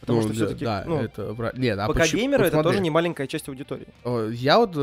Потому 0.01 0.19
Ну, 0.19 0.23
что 0.27 0.29
да, 0.37 0.45
все-таки, 0.45 0.65
да, 0.65 0.83
ну, 0.85 0.97
это... 0.97 1.53
Нет, 1.55 1.79
а 1.79 1.87
ПК-геймеры 1.87 1.93
почему- 1.93 2.29
вот 2.31 2.41
это 2.41 2.51
смотри, 2.55 2.63
тоже 2.71 2.79
не 2.81 2.89
маленькая 2.89 3.27
часть 3.27 3.47
аудитории. 3.47 3.87
э, 4.03 4.31
Я 4.33 4.57
вот... 4.59 4.75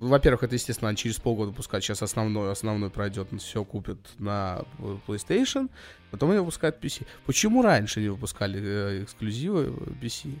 во-первых, 0.00 0.42
это, 0.42 0.54
естественно, 0.54 0.94
через 0.94 1.18
полгода 1.18 1.50
выпускают. 1.50 1.84
Сейчас 1.84 2.02
основной, 2.02 2.52
основной 2.52 2.90
пройдет, 2.90 3.28
все 3.40 3.64
купят 3.64 3.98
на 4.18 4.62
PlayStation, 5.06 5.70
потом 6.10 6.30
они 6.30 6.40
выпускают 6.40 6.82
PC. 6.82 7.06
Почему 7.24 7.62
раньше 7.62 8.00
не 8.00 8.08
выпускали 8.08 8.60
э, 8.62 9.04
эксклюзивы 9.04 9.66
PC? 10.02 10.38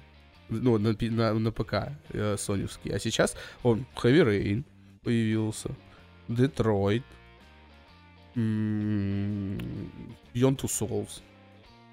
Ну, 0.48 0.78
на, 0.78 0.94
на, 1.00 1.34
на 1.34 1.52
ПК 1.52 1.92
э, 2.10 2.36
соневский. 2.38 2.92
А 2.92 2.98
сейчас 2.98 3.34
он 3.62 3.86
Heavy 3.96 4.24
Rain 4.24 4.64
появился, 5.02 5.70
Detroit, 6.28 7.02
Beyond 8.34 9.56
Two 10.34 10.68
Souls. 10.68 11.22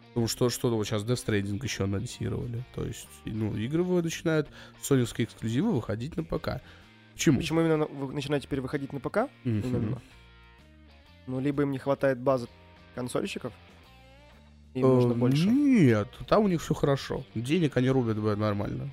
Потому 0.10 0.27
что 0.27 0.50
что 0.50 0.75
вот 0.75 0.86
сейчас 0.86 1.03
Death 1.03 1.25
Stranding 1.25 1.63
еще 1.63 1.86
анонсировали. 1.86 2.63
То 2.75 2.84
есть, 2.86 3.08
ну, 3.25 3.55
игры 3.55 3.84
начинают, 3.84 4.48
соневские 4.82 5.25
эксклюзивы 5.25 5.72
выходить 5.72 6.15
на 6.17 6.24
ПК. 6.24 6.62
Почему? 7.13 7.39
Почему 7.39 7.62
именно 7.62 7.86
вы 7.86 8.13
начинаете 8.13 8.48
теперь 8.48 8.62
выходить 8.62 8.93
на 8.93 9.00
ПК? 9.00 9.17
Mm-hmm. 9.17 9.29
Именно. 9.43 10.01
Ну, 11.27 11.39
либо 11.39 11.63
им 11.63 11.72
не 11.72 11.77
хватает 11.77 12.20
базы 12.20 12.48
консольщиков, 12.96 13.53
им 14.74 14.82
нужно 14.82 15.13
э, 15.13 15.15
больше. 15.15 15.48
Нет, 15.48 16.08
там 16.27 16.46
у 16.46 16.48
них 16.48 16.62
все 16.62 16.74
хорошо. 16.74 17.24
Денег 17.36 17.77
они 17.77 17.89
рубят 17.89 18.17
нормально. 18.38 18.89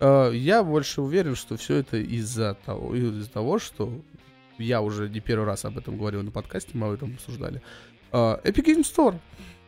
Э, 0.00 0.30
я 0.34 0.62
больше 0.62 1.02
уверен, 1.02 1.36
что 1.36 1.56
все 1.56 1.76
это 1.76 1.96
из-за 1.96 2.54
того, 2.66 2.94
из-за 2.94 3.30
того, 3.30 3.58
что 3.58 3.92
я 4.58 4.80
уже 4.80 5.08
не 5.08 5.20
первый 5.20 5.44
раз 5.44 5.64
об 5.64 5.78
этом 5.78 5.98
говорил 5.98 6.22
на 6.22 6.30
подкасте, 6.30 6.72
мы 6.74 6.88
об 6.88 6.94
этом 6.94 7.14
обсуждали. 7.14 7.62
Э, 8.12 8.38
Epic 8.44 8.64
Game 8.64 8.82
Store. 8.82 9.18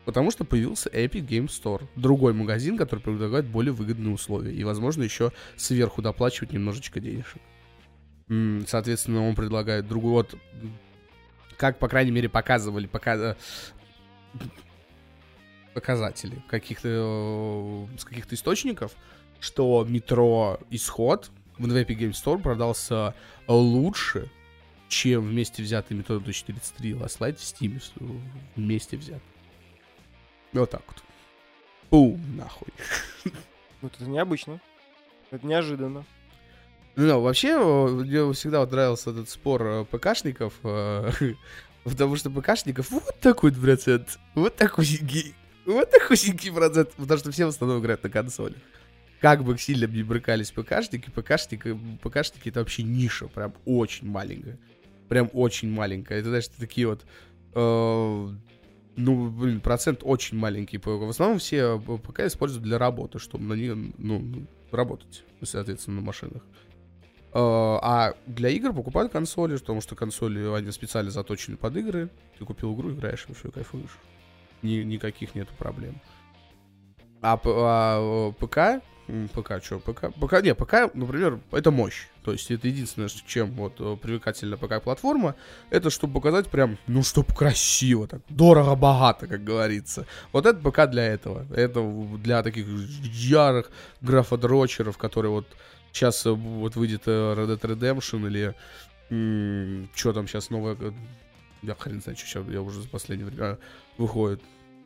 Потому 0.05 0.31
что 0.31 0.45
появился 0.45 0.89
Epic 0.91 1.27
Game 1.27 1.49
Store. 1.49 1.83
Другой 1.97 2.33
магазин, 2.33 2.77
который 2.77 3.01
предлагает 3.01 3.45
более 3.47 3.73
выгодные 3.73 4.15
условия. 4.15 4.53
И, 4.53 4.63
возможно, 4.63 5.03
еще 5.03 5.33
сверху 5.57 6.01
доплачивать 6.01 6.53
немножечко 6.53 7.01
денежек. 7.01 7.43
Соответственно, 8.29 9.27
он 9.27 9.35
предлагает 9.35 9.87
другой... 9.87 10.13
Вот, 10.13 10.35
как, 11.57 11.79
по 11.79 11.89
крайней 11.89 12.11
мере, 12.11 12.29
показывали 12.29 12.87
пока, 12.87 13.15
э, 13.17 13.35
показатели 15.75 16.43
каких-то 16.49 17.89
с 17.99 18.05
каких-то 18.05 18.35
источников, 18.35 18.93
что 19.41 19.85
метро 19.89 20.59
Исход 20.71 21.31
в 21.59 21.67
Epic 21.67 21.97
Game 21.97 22.13
Store 22.13 22.41
продался 22.41 23.15
лучше, 23.47 24.31
чем 24.89 25.23
вместе 25.29 25.63
взятый 25.63 25.97
метро 25.97 26.19
2043 26.19 26.93
Last 26.93 27.19
Light 27.21 27.37
в 27.37 27.41
Steam 27.41 27.81
вместе 28.57 28.97
взят. 28.97 29.23
Вот 30.53 30.71
так 30.71 30.83
вот. 30.87 31.03
Пум, 31.91 32.37
нахуй. 32.37 32.69
Вот 33.83 33.95
это 33.95 34.09
необычно. 34.09 34.61
Это 35.31 35.47
неожиданно. 35.47 36.05
Ну, 36.97 37.21
вообще, 37.21 37.59
мне 37.59 38.33
всегда 38.33 38.61
вот 38.61 38.73
нравился 38.73 39.11
этот 39.11 39.29
спор 39.29 39.63
э, 39.63 39.85
ПКшников, 39.85 40.55
э, 40.65 41.11
потому 41.85 42.17
что 42.17 42.31
ПКшников 42.31 42.91
вот 42.91 43.21
такой 43.21 43.53
процент, 43.53 44.19
вот 44.35 44.57
такой 44.57 44.87
вот 45.67 45.91
такой 45.91 46.17
процент, 46.55 46.93
потому 46.95 47.19
что 47.19 47.31
все 47.31 47.45
в 47.45 47.49
основном 47.49 47.81
играют 47.81 48.03
на 48.03 48.09
консолях. 48.09 48.57
Как 49.21 49.45
бы 49.45 49.59
сильно 49.59 49.87
не 49.87 50.03
брыкались 50.03 50.51
ПКшники, 50.53 51.11
ПКшники, 51.11 51.79
ПКшники 52.03 52.49
это 52.49 52.61
вообще 52.61 52.83
ниша, 52.83 53.29
прям 53.29 53.53
очень 53.67 54.09
маленькая. 54.09 54.59
Прям 55.09 55.29
очень 55.35 55.71
маленькая. 55.71 56.19
Это, 56.21 56.29
знаешь, 56.29 56.49
такие 56.49 56.87
вот... 56.87 57.05
Э, 57.55 58.29
ну, 58.97 59.29
блин, 59.29 59.61
процент 59.61 60.01
очень 60.03 60.39
маленький. 60.39 60.79
В 60.79 61.09
основном 61.11 61.39
все 61.39 61.79
ПК 61.79 62.21
используют 62.21 62.65
для 62.65 62.79
работы, 62.79 63.19
чтобы 63.19 63.45
на 63.45 63.53
них, 63.53 63.75
ну, 63.99 64.47
работать, 64.71 65.25
соответственно, 65.43 65.97
на 65.97 66.07
машинах. 66.07 66.43
Э, 67.37 67.79
а 67.83 68.15
для 68.27 68.49
игр 68.49 68.73
покупают 68.73 69.13
консоли, 69.13 69.59
потому 69.59 69.83
что 69.83 69.95
консоли, 69.95 70.57
они 70.57 70.71
специально 70.71 71.11
заточены 71.11 71.59
под 71.59 71.77
игры. 71.77 72.09
Ты 72.39 72.47
купил 72.47 72.75
игру, 72.75 72.93
играешь, 72.93 73.27
и 73.29 73.35
все, 73.35 73.51
кайфуешь. 73.51 73.99
Ни, 74.63 74.77
никаких 74.77 75.35
нету 75.35 75.53
проблем. 75.59 76.01
А, 77.21 77.39
а 77.45 78.33
ПК, 78.33 78.83
ПК, 79.35 79.63
что, 79.63 79.81
ПК, 79.81 80.15
ПК, 80.19 80.43
не, 80.43 80.55
ПК, 80.55 80.95
например, 80.95 81.39
это 81.53 81.71
мощь. 81.71 82.07
То 82.25 82.33
есть 82.33 82.51
это 82.51 82.69
единственное, 82.69 83.11
чем 83.27 83.51
вот 83.51 83.75
э, 83.81 83.97
привлекательна 84.01 84.57
ПК-платформа, 84.57 85.35
это 85.69 85.91
чтобы 85.91 86.15
показать 86.15 86.49
прям, 86.49 86.79
ну, 86.87 87.03
чтобы 87.03 87.35
красиво, 87.35 88.09
так, 88.09 88.23
дорого-богато, 88.31 89.27
как 89.27 89.45
говорится. 89.45 90.07
Вот 90.33 90.47
это 90.47 90.59
ПК 90.59 90.91
для 90.91 91.05
этого. 91.05 91.47
Это 91.55 91.83
для 92.17 92.43
таких 92.43 92.67
ярых 93.13 93.71
графодрочеров, 94.01 94.97
которые 94.97 95.33
вот 95.33 95.47
Сейчас 95.97 96.27
э, 96.27 96.31
вот 96.31 96.77
выйдет 96.77 97.05
э, 97.07 97.11
Red 97.11 97.59
Dead 97.59 97.61
Redemption 97.61 98.27
или 98.27 98.55
что 99.95 100.13
там 100.13 100.27
сейчас 100.27 100.51
новое, 100.51 100.77
я 101.63 101.75
хрен 101.75 102.03
знает, 102.03 102.19
что 102.19 102.27
сейчас, 102.27 102.47
я 102.49 102.61
уже 102.61 102.83
за 102.83 102.89
последнее 102.89 103.31
время 103.31 103.45
а, 103.45 103.59
выходит. 103.97 104.43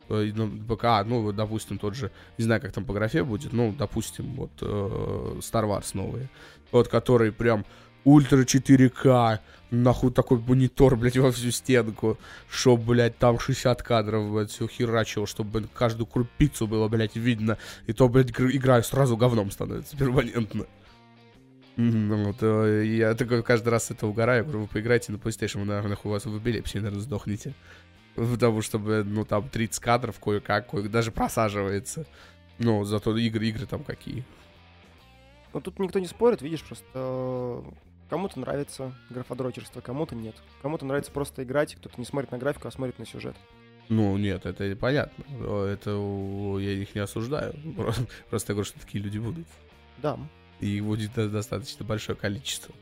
Э, 0.07 0.31
ПК, 0.69 1.05
ну, 1.05 1.33
допустим, 1.33 1.79
тот 1.79 1.95
же, 1.95 2.11
не 2.37 2.45
знаю, 2.45 2.61
как 2.61 2.71
там 2.71 2.85
по 2.85 2.93
графе 2.93 3.25
будет, 3.25 3.51
ну, 3.51 3.75
допустим, 3.77 4.35
вот 4.35 4.51
Star 4.61 5.65
Wars 5.65 5.89
новые, 5.93 6.29
вот, 6.71 6.87
который 6.87 7.33
прям 7.33 7.65
ультра 8.05 8.43
4К, 8.43 9.39
нахуй 9.71 10.11
такой 10.13 10.39
монитор, 10.39 10.95
блядь, 10.95 11.17
во 11.17 11.33
всю 11.33 11.51
стенку, 11.51 12.17
чтоб, 12.49 12.79
блядь, 12.79 13.17
там 13.17 13.37
60 13.37 13.83
кадров, 13.83 14.31
блядь, 14.31 14.51
все 14.51 14.65
херачило, 14.65 15.27
чтобы 15.27 15.67
каждую 15.73 16.07
крупицу 16.07 16.67
было, 16.67 16.87
блядь, 16.87 17.17
видно, 17.17 17.57
и 17.87 17.91
то, 17.91 18.07
блядь, 18.07 18.29
игра 18.29 18.81
сразу 18.81 19.17
говном 19.17 19.51
становится 19.51 19.97
перманентно. 19.97 20.67
Вот, 21.77 22.37
э, 22.41 22.85
я 22.85 23.15
такой 23.15 23.43
каждый 23.43 23.69
раз 23.69 23.91
это 23.91 24.05
угораю, 24.05 24.43
говорю, 24.43 24.61
вы 24.61 24.67
поиграете 24.67 25.11
на 25.11 25.17
PlayStation, 25.17 25.63
наверное, 25.63 25.97
у 26.03 26.09
вас 26.09 26.25
в 26.25 26.37
эпилепсии, 26.37 26.77
наверное, 26.77 27.01
сдохнете. 27.01 27.53
Потому 28.15 28.61
что, 28.61 28.77
ну, 28.77 29.23
там 29.23 29.47
30 29.47 29.81
кадров 29.81 30.19
кое-как, 30.19 30.69
кое 30.69 30.89
даже 30.89 31.11
просаживается. 31.11 32.05
Ну, 32.59 32.83
зато 32.83 33.15
игры, 33.17 33.47
игры 33.47 33.65
там 33.65 33.83
какие. 33.83 34.25
Ну, 35.53 35.61
тут 35.61 35.79
никто 35.79 35.99
не 35.99 36.07
спорит, 36.07 36.41
видишь, 36.41 36.63
просто 36.63 36.85
э, 36.93 37.63
кому-то 38.09 38.39
нравится 38.39 38.93
графодрочерство, 39.09 39.81
кому-то 39.81 40.15
нет. 40.15 40.35
Кому-то 40.61 40.85
нравится 40.85 41.11
просто 41.11 41.43
играть, 41.43 41.75
кто-то 41.75 41.95
не 41.97 42.05
смотрит 42.05 42.31
на 42.31 42.37
графику, 42.37 42.67
а 42.67 42.71
смотрит 42.71 42.99
на 42.99 43.05
сюжет. 43.05 43.35
Ну, 43.89 44.17
нет, 44.17 44.45
это 44.45 44.75
понятно. 44.75 45.23
Это 45.67 45.89
я 46.59 46.71
их 46.71 46.95
не 46.95 47.01
осуждаю. 47.01 47.53
Просто 48.29 48.51
я 48.51 48.55
говорю, 48.55 48.65
что 48.65 48.79
такие 48.79 49.03
люди 49.03 49.17
будут. 49.17 49.47
Да. 49.97 50.17
И 50.61 50.77
их 50.77 50.85
будет 50.85 51.13
достаточно 51.13 51.85
большое 51.85 52.17
количество. 52.17 52.73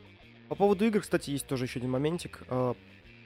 По 0.48 0.54
поводу 0.54 0.84
игр, 0.84 1.00
кстати, 1.00 1.30
есть 1.30 1.46
тоже 1.46 1.64
еще 1.64 1.78
один 1.78 1.90
моментик. 1.90 2.42
А, 2.48 2.74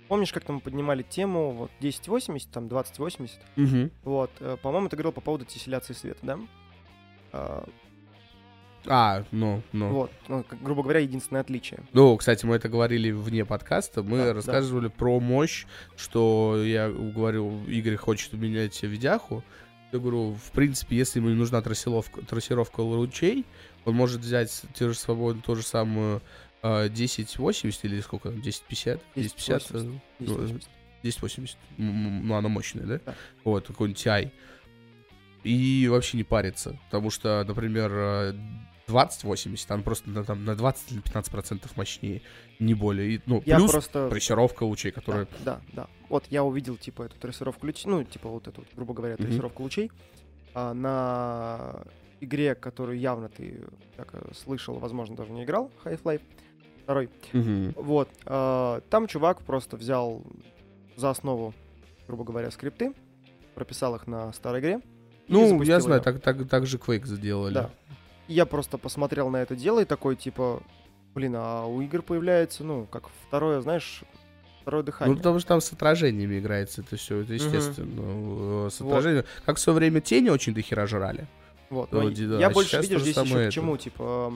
помнишь, 0.08 0.32
как 0.32 0.44
там 0.44 0.60
поднимали 0.60 1.02
тему 1.02 1.50
вот 1.52 1.70
1080, 1.78 2.50
там 2.50 2.68
2080? 2.68 3.40
Угу. 3.56 3.90
Вот, 4.04 4.30
э, 4.40 4.56
по-моему, 4.62 4.88
ты 4.88 4.96
говорил 4.96 5.12
по 5.12 5.20
поводу 5.20 5.44
тесселяции 5.44 5.94
света, 5.94 6.18
да? 6.22 6.38
А, 7.32 7.68
а, 8.86 9.24
ну, 9.30 9.62
ну. 9.72 9.88
Вот, 9.90 10.10
ну, 10.28 10.44
грубо 10.60 10.82
говоря, 10.82 11.00
единственное 11.00 11.40
отличие. 11.40 11.80
Ну, 11.92 12.16
кстати, 12.16 12.44
мы 12.44 12.56
это 12.56 12.68
говорили 12.68 13.10
вне 13.10 13.44
подкаста. 13.44 14.02
Мы 14.02 14.18
да, 14.18 14.34
рассказывали 14.34 14.88
да. 14.88 14.94
про 14.96 15.20
мощь, 15.20 15.66
что 15.96 16.62
я 16.62 16.90
говорю, 16.90 17.64
Игорь 17.66 17.96
хочет 17.96 18.32
менять 18.34 18.82
видяху. 18.82 19.42
Я 19.92 19.98
говорю, 20.00 20.34
в 20.34 20.50
принципе, 20.50 20.96
если 20.96 21.20
ему 21.20 21.30
нужна 21.30 21.62
трассировка, 21.62 22.20
трассировка 22.22 22.80
лучей, 22.80 23.46
он 23.84 23.94
может 23.94 24.20
взять 24.20 24.62
те 24.74 24.88
же 24.88 24.94
свободно 24.94 25.42
ту 25.42 25.56
же 25.56 25.62
самую 25.62 26.22
э, 26.62 26.84
1080 26.86 27.84
или 27.84 28.00
сколько 28.00 28.28
там, 28.28 28.38
1050? 28.38 29.00
1050? 29.14 29.70
1080. 29.70 30.68
1080. 31.00 31.58
Ну, 31.76 32.34
она 32.34 32.48
мощная, 32.48 32.84
да? 32.84 33.00
да. 33.04 33.14
Вот, 33.44 33.66
какой-нибудь 33.66 34.04
TI. 34.04 34.30
И 35.42 35.86
вообще 35.90 36.16
не 36.16 36.24
париться. 36.24 36.78
Потому 36.86 37.10
что, 37.10 37.44
например, 37.46 38.34
2080, 38.86 39.70
она 39.70 39.82
просто 39.82 40.10
на, 40.10 40.24
там, 40.24 40.44
на 40.44 40.54
20 40.54 40.92
или 40.92 41.00
15 41.00 41.30
процентов 41.30 41.76
мощнее, 41.76 42.22
не 42.58 42.74
более. 42.74 43.14
И, 43.16 43.20
ну, 43.26 43.42
я 43.46 43.56
плюс 43.56 43.70
просто... 43.70 44.08
трассировка 44.08 44.64
лучей, 44.64 44.90
которая... 44.90 45.26
Да, 45.44 45.60
да, 45.72 45.84
да. 45.84 45.88
Вот 46.08 46.24
я 46.30 46.44
увидел, 46.44 46.76
типа, 46.76 47.04
эту 47.04 47.16
трассировку 47.18 47.66
лучей, 47.66 47.90
ну, 47.90 48.04
типа, 48.04 48.28
вот 48.28 48.48
эту, 48.48 48.64
грубо 48.74 48.94
говоря, 48.94 49.16
трассировку 49.16 49.62
mm-hmm. 49.62 49.64
лучей 49.64 49.92
а, 50.54 50.74
на 50.74 51.82
игре, 52.24 52.54
которую 52.54 52.98
явно 52.98 53.28
ты 53.28 53.62
как, 53.96 54.14
э, 54.14 54.32
слышал, 54.34 54.78
возможно, 54.78 55.16
даже 55.16 55.32
не 55.32 55.44
играл, 55.44 55.70
Half-Life 55.84 56.22
2. 56.86 57.02
Mm-hmm. 57.02 57.82
Вот. 57.82 58.08
Э, 58.26 58.80
там 58.90 59.06
чувак 59.06 59.42
просто 59.42 59.76
взял 59.76 60.22
за 60.96 61.10
основу, 61.10 61.54
грубо 62.06 62.24
говоря, 62.24 62.50
скрипты, 62.50 62.92
прописал 63.54 63.96
их 63.96 64.06
на 64.06 64.32
старой 64.32 64.60
игре. 64.60 64.80
Ну, 65.28 65.62
я 65.62 65.80
знаю, 65.80 66.02
так, 66.02 66.20
так, 66.20 66.48
так 66.48 66.66
же 66.66 66.76
Quake 66.76 67.06
сделали. 67.06 67.54
Да. 67.54 67.70
Я 68.28 68.46
просто 68.46 68.78
посмотрел 68.78 69.30
на 69.30 69.38
это 69.38 69.56
дело 69.56 69.80
и 69.80 69.84
такой, 69.84 70.16
типа, 70.16 70.62
блин, 71.14 71.34
а 71.36 71.66
у 71.66 71.80
игр 71.80 72.02
появляется, 72.02 72.64
ну, 72.64 72.86
как 72.90 73.08
второе, 73.26 73.60
знаешь, 73.60 74.02
второе 74.62 74.82
дыхание. 74.82 75.12
Ну, 75.12 75.18
потому 75.18 75.38
что 75.38 75.48
там 75.48 75.60
с 75.60 75.72
отражениями 75.72 76.38
играется 76.38 76.80
это 76.80 76.96
все, 76.96 77.20
это 77.20 77.34
естественно. 77.34 78.64
Угу. 78.64 78.70
С 78.70 78.80
отражением. 78.80 79.22
Вот. 79.22 79.42
Как 79.44 79.56
в 79.56 79.60
свое 79.60 79.78
время 79.78 80.00
тени 80.00 80.30
очень 80.30 80.54
дохера 80.54 80.86
жрали. 80.86 81.26
Вот. 81.74 81.92
Но 81.92 82.08
да, 82.08 82.38
я 82.38 82.46
а 82.46 82.50
больше, 82.50 82.80
видишь, 82.80 83.02
здесь 83.02 83.16
еще 83.16 83.48
к 83.48 83.52
чему, 83.52 83.76
типа, 83.76 84.32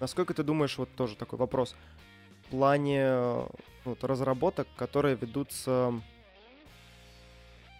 насколько 0.00 0.34
ты 0.34 0.42
думаешь, 0.42 0.76
вот 0.76 0.90
тоже 0.94 1.16
такой 1.16 1.38
вопрос, 1.38 1.74
плане 2.50 3.00
э, 3.02 3.46
вот, 3.84 4.04
разработок, 4.04 4.68
которые 4.76 5.16
ведутся 5.16 5.94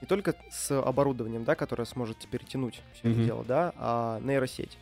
не 0.01 0.07
только 0.07 0.35
с 0.51 0.81
оборудованием, 0.81 1.45
да, 1.45 1.55
которое 1.55 1.85
сможет 1.85 2.19
теперь 2.19 2.45
тянуть 2.45 2.81
все 2.95 3.09
это 3.09 3.19
Мгм. 3.19 3.25
дело, 3.25 3.45
да, 3.45 3.75
а 3.77 4.21
нейросеть. 4.21 4.79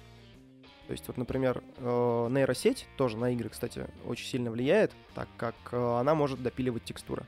То 0.87 0.92
есть, 0.92 1.06
вот, 1.08 1.16
например, 1.16 1.62
э, 1.78 2.28
нейросеть 2.30 2.87
тоже 2.97 3.16
на 3.16 3.32
игры, 3.32 3.49
кстати, 3.49 3.87
очень 4.06 4.26
сильно 4.26 4.50
влияет, 4.50 4.92
так 5.14 5.28
как 5.37 5.54
э, 5.73 5.99
она 5.99 6.14
может 6.14 6.42
допиливать 6.42 6.85
текстуры. 6.85 7.26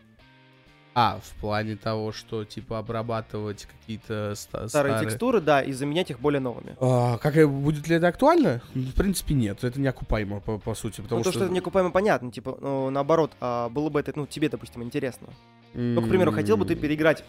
А, 0.92 1.20
в 1.22 1.40
плане 1.40 1.76
того, 1.76 2.10
что, 2.12 2.44
типа, 2.44 2.78
обрабатывать 2.78 3.66
какие-то 3.66 4.34
ста- 4.34 4.68
Старые, 4.68 4.94
старые... 4.94 5.10
текстуры, 5.10 5.40
да, 5.40 5.62
и 5.62 5.72
заменять 5.72 6.10
их 6.10 6.18
более 6.18 6.40
новыми. 6.40 6.76
А, 6.80 7.16
как, 7.18 7.36
э, 7.36 7.46
будет 7.46 7.86
ли 7.86 7.96
это 7.96 8.08
актуально? 8.08 8.60
Ну, 8.74 8.90
В 8.90 8.94
принципе, 8.94 9.34
нет. 9.34 9.62
Это 9.62 9.80
неокупаемо, 9.80 10.40
по, 10.40 10.58
по 10.58 10.74
сути. 10.74 11.00
Потому 11.00 11.20
ну, 11.20 11.24
то, 11.24 11.30
что, 11.30 11.44
это 11.44 11.52
некупаемо 11.52 11.90
понятно, 11.92 12.32
типа, 12.32 12.58
ну, 12.60 12.90
наоборот, 12.90 13.30
а 13.40 13.68
было 13.68 13.88
бы 13.88 14.00
это, 14.00 14.12
ну, 14.16 14.26
тебе, 14.26 14.48
допустим, 14.48 14.82
интересно. 14.82 15.28
Ну, 15.74 16.02
к 16.02 16.08
примеру, 16.08 16.32
хотел 16.32 16.56
бы 16.56 16.64
ты 16.64 16.74
переиграть, 16.74 17.24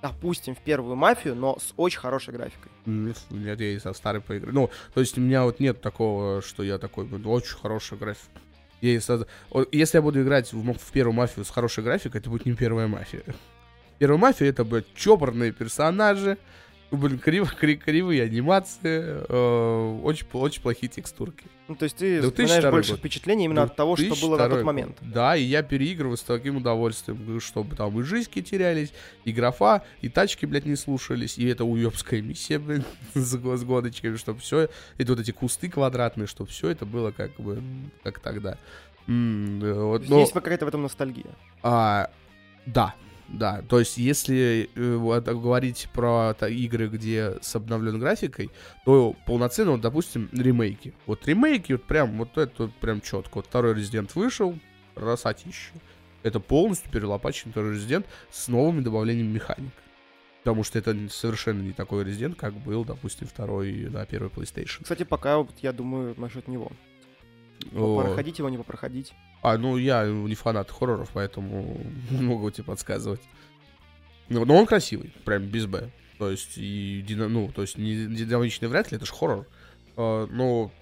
допустим, 0.00 0.54
в 0.54 0.60
первую 0.60 0.94
мафию, 0.94 1.34
но 1.34 1.58
с 1.58 1.74
очень 1.76 1.98
хорошей 1.98 2.32
графикой. 2.32 2.70
Нет, 2.86 3.16
нет, 3.30 3.60
я 3.60 3.72
и 3.72 3.78
со 3.80 3.92
старой 3.92 4.20
поиграю. 4.20 4.54
Ну, 4.54 4.70
то 4.92 5.00
есть 5.00 5.18
у 5.18 5.20
меня 5.20 5.42
вот 5.42 5.58
нет 5.58 5.80
такого, 5.80 6.42
что 6.42 6.62
я 6.62 6.78
такой, 6.78 7.06
ну, 7.06 7.32
очень 7.32 7.56
хорошая 7.56 7.98
графика. 7.98 8.40
Я 8.84 8.96
и 8.96 9.00
со- 9.00 9.26
о, 9.50 9.64
Если 9.72 9.96
я 9.96 10.02
буду 10.02 10.22
играть 10.22 10.52
в, 10.52 10.74
в 10.74 10.92
первую 10.92 11.14
мафию 11.14 11.44
с 11.46 11.50
хорошей 11.50 11.82
графикой, 11.82 12.20
это 12.20 12.28
будет 12.28 12.44
не 12.44 12.52
первая 12.52 12.86
мафия. 12.86 13.22
Первая 13.98 14.18
мафия 14.18 14.48
это, 14.50 14.62
блядь, 14.64 14.92
чопорные 14.94 15.52
персонажи, 15.52 16.36
блин, 16.90 17.18
криво, 17.18 17.46
кри- 17.46 17.76
кривые 17.76 18.22
анимации, 18.22 19.24
э, 19.28 20.00
очень, 20.02 20.26
очень 20.32 20.62
плохие 20.62 20.88
текстурки. 20.88 21.46
Ну, 21.66 21.76
то 21.76 21.84
есть 21.84 21.96
ты 21.96 22.20
2002 22.20 22.30
вспоминаешь 22.30 22.72
больше 22.72 22.90
год. 22.92 22.98
впечатлений 23.00 23.46
именно 23.46 23.62
от 23.62 23.74
того, 23.74 23.96
что 23.96 24.08
было 24.20 24.36
на 24.36 24.48
2002 24.48 24.48
тот 24.56 24.64
момент. 24.64 24.98
Да, 25.00 25.34
и 25.36 25.42
я 25.42 25.62
переигрываю 25.62 26.16
с 26.16 26.22
таким 26.22 26.58
удовольствием, 26.58 27.40
чтобы 27.40 27.74
там 27.74 27.98
и 27.98 28.02
жизни 28.02 28.40
терялись, 28.42 28.92
и 29.24 29.32
графа, 29.32 29.82
и 30.02 30.08
тачки, 30.08 30.46
блядь, 30.46 30.66
не 30.66 30.76
слушались, 30.76 31.38
и 31.38 31.46
это 31.46 31.64
уебская 31.64 32.20
миссия, 32.20 32.58
блин, 32.58 32.84
с, 33.14 33.18
с 33.36 33.64
годочками, 33.64 34.16
чтобы 34.16 34.40
все, 34.40 34.68
и 34.98 35.04
вот 35.04 35.18
эти 35.20 35.30
кусты 35.30 35.68
квадратные, 35.70 36.26
чтобы 36.26 36.50
все 36.50 36.68
это 36.68 36.84
было 36.86 37.10
как 37.12 37.34
бы, 37.36 37.62
как 38.02 38.18
тогда. 38.20 38.58
То 39.06 39.12
вот, 39.88 40.00
есть 40.00 40.10
но- 40.10 40.20
Есть 40.20 40.32
какая-то 40.32 40.64
в 40.64 40.68
этом 40.68 40.82
ностальгия. 40.82 41.34
а, 41.62 42.10
да, 42.66 42.94
да. 43.28 43.62
То 43.62 43.78
есть, 43.78 43.98
если 43.98 44.70
э, 44.74 44.96
вот 44.96 45.24
говорить 45.24 45.88
про 45.92 46.34
та- 46.34 46.48
игры, 46.48 46.88
где 46.88 47.38
с 47.40 47.56
обновленной 47.56 47.98
графикой, 47.98 48.50
то 48.84 49.16
полноценно, 49.26 49.72
вот, 49.72 49.80
допустим, 49.80 50.28
ремейки. 50.32 50.94
Вот 51.06 51.26
ремейки, 51.26 51.72
вот 51.72 51.84
прям, 51.84 52.18
вот 52.18 52.36
это 52.36 52.64
вот 52.64 52.74
прям 52.76 53.00
четко. 53.00 53.36
Вот 53.36 53.46
второй 53.46 53.74
Резидент 53.74 54.14
вышел, 54.14 54.58
красотища. 54.94 55.72
Это 56.22 56.40
полностью 56.40 56.90
перелопаченный 56.90 57.52
второй 57.52 57.74
Резидент 57.74 58.06
с 58.30 58.48
новыми 58.48 58.80
добавлениями 58.80 59.32
механик. 59.32 59.72
Потому 60.42 60.62
что 60.62 60.78
это 60.78 60.94
совершенно 61.08 61.62
не 61.62 61.72
такой 61.72 62.04
Резидент, 62.04 62.36
как 62.36 62.54
был, 62.54 62.84
допустим, 62.84 63.26
второй 63.26 63.88
на 63.90 64.04
первой 64.04 64.28
PlayStation. 64.28 64.82
Кстати, 64.82 65.02
пока 65.02 65.38
вот 65.38 65.50
я 65.62 65.72
думаю 65.72 66.14
насчет 66.18 66.48
него. 66.48 66.70
О. 67.74 68.02
Проходить 68.02 68.38
его, 68.38 68.48
не 68.50 68.58
попроходить. 68.58 69.14
А, 69.44 69.58
ну 69.58 69.76
я 69.76 70.06
не 70.06 70.34
фанат 70.34 70.70
хорроров, 70.70 71.10
поэтому 71.12 71.78
могу 72.10 72.50
тебе 72.50 72.64
подсказывать. 72.64 73.20
Ну, 74.30 74.46
но 74.46 74.56
он 74.56 74.64
красивый, 74.64 75.12
прям 75.26 75.44
без 75.44 75.66
Б. 75.66 75.90
То 76.18 76.30
есть, 76.30 76.56
и 76.56 77.04
ну, 77.10 77.52
то 77.54 77.60
есть, 77.60 77.76
не 77.76 78.06
динамичный 78.06 78.68
вряд 78.68 78.90
ли, 78.90 78.96
это 78.96 79.04
же 79.04 79.12
хоррор. 79.12 79.46
А, 79.98 80.26
но 80.28 80.72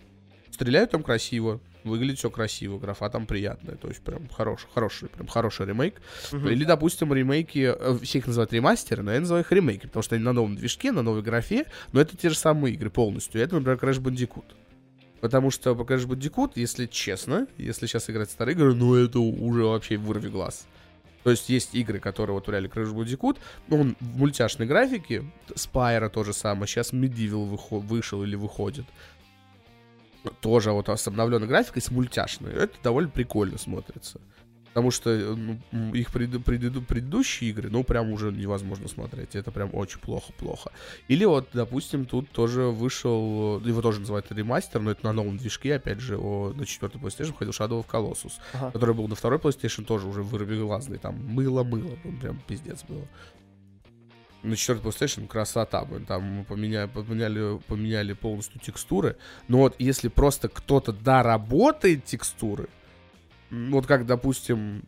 стреляют 0.53 0.93
там 0.93 1.03
красиво, 1.03 1.59
выглядит 1.83 2.19
все 2.19 2.31
красиво, 2.31 2.79
графа 2.79 3.11
там 3.11 3.27
приятная. 3.27 3.75
То 3.75 3.89
есть, 3.89 4.01
прям 4.01 4.29
хороший, 4.29 4.69
хороший, 4.73 5.09
прям 5.09 5.27
хороший 5.27 5.67
ремейк. 5.67 6.01
Мгм. 6.31 6.49
Или, 6.49 6.63
допустим, 6.63 7.13
ремейки, 7.13 7.75
э, 7.77 7.99
все 8.05 8.19
их 8.19 8.29
называют 8.29 8.53
ремастеры, 8.53 9.03
но 9.03 9.13
я 9.13 9.19
называю 9.19 9.43
их 9.43 9.51
ремейки, 9.51 9.87
потому 9.87 10.05
что 10.05 10.15
они 10.15 10.23
на 10.23 10.33
новом 10.33 10.55
движке, 10.55 10.93
на 10.93 11.03
новой 11.03 11.23
графе, 11.23 11.67
но 11.93 12.01
это 12.01 12.17
те 12.17 12.29
же 12.29 12.37
самые 12.37 12.75
игры 12.75 12.91
полностью. 12.91 13.43
Это, 13.43 13.57
например, 13.57 13.77
Crash 13.79 14.01
Bandicoot. 14.01 14.55
Потому 15.23 15.53
что 15.53 15.77
по 15.77 15.83
Crash 15.83 16.09
Bandicoot, 16.09 16.55
если 16.57 16.87
честно, 16.87 17.47
если 17.57 17.87
сейчас 17.87 18.11
играть 18.11 18.29
старые 18.29 18.57
игры, 18.57 18.75
ну 18.75 18.97
это 18.97 19.21
уже 19.21 19.63
вообще 19.63 19.97
вырви 19.97 20.29
глаз. 20.29 20.67
То 21.23 21.31
есть 21.31 21.49
есть 21.49 21.77
игры, 21.77 22.01
которые 22.01 22.35
вот 22.35 22.49
реально 22.49 22.67
Crash 22.67 22.93
Bandicoot, 22.93 23.39
он 23.71 23.95
в 24.01 24.19
мультяшной 24.19 24.67
графике, 24.67 25.25
Spyro 25.51 26.09
то 26.09 26.25
же 26.25 26.33
самое, 26.33 26.67
сейчас 26.67 26.93
Medieval 26.93 27.49
выхо- 27.49 27.79
вышел 27.79 28.25
или 28.25 28.35
выходит. 28.35 28.85
Тоже 30.41 30.73
вот 30.73 30.89
с 30.89 31.07
обновленной 31.07 31.47
графикой, 31.47 31.83
с 31.83 31.93
мультяшной. 31.93 32.53
Это 32.55 32.75
довольно 32.83 33.09
прикольно 33.09 33.59
смотрится. 33.59 34.21
Потому 34.75 34.91
что 34.91 35.11
э, 35.11 35.35
ну, 35.71 35.95
их 35.95 36.11
преду- 36.13 36.41
преду- 36.41 36.81
предыдущие 36.83 37.51
игры, 37.51 37.69
ну, 37.69 37.85
прям 37.85 38.11
уже 38.11 38.33
невозможно 38.33 38.89
смотреть. 38.89 39.35
Это 39.37 39.51
прям 39.51 39.69
очень 39.75 39.99
плохо-плохо. 40.01 40.71
Или 41.09 41.27
вот, 41.27 41.49
допустим, 41.53 42.07
тут 42.07 42.31
тоже 42.31 42.63
вышел, 42.63 43.61
э, 43.63 43.69
его 43.69 43.83
тоже 43.83 44.01
называют 44.01 44.33
ремастер, 44.33 44.81
но 44.81 44.91
это 44.93 45.05
на 45.05 45.13
новом 45.13 45.37
движке, 45.37 45.75
опять 45.75 46.01
же, 46.01 46.17
о, 46.17 46.55
на 46.57 46.65
четвертой 46.65 47.01
PlayStation 47.01 47.33
входил 47.35 47.53
Shadow 47.53 47.85
of 47.85 47.87
Colossus, 47.87 48.33
Ага. 48.55 48.71
который 48.71 48.95
был 48.95 49.09
на 49.09 49.15
второй 49.15 49.39
PlayStation 49.39 49.85
тоже 49.85 50.07
уже 50.09 50.23
вырубеглазный, 50.23 50.97
там 50.99 51.17
мыло-мыло, 51.23 51.99
ну, 52.05 52.19
прям 52.19 52.41
пиздец 52.49 52.83
было. 52.89 53.07
На 54.43 54.57
четвертой 54.57 54.91
PlayStation 54.91 55.29
красота, 55.29 55.85
блин, 55.85 56.05
там 56.05 56.45
поменяли, 56.49 56.89
поменяли, 56.89 57.59
поменяли 57.69 58.13
полностью 58.15 58.61
текстуры, 58.61 59.17
но 59.47 59.59
вот 59.59 59.77
если 59.79 60.09
просто 60.09 60.49
кто-то 60.49 60.93
доработает 60.93 62.05
текстуры, 62.07 62.69
вот 63.53 63.87
как, 63.87 64.07
допустим, 64.07 64.85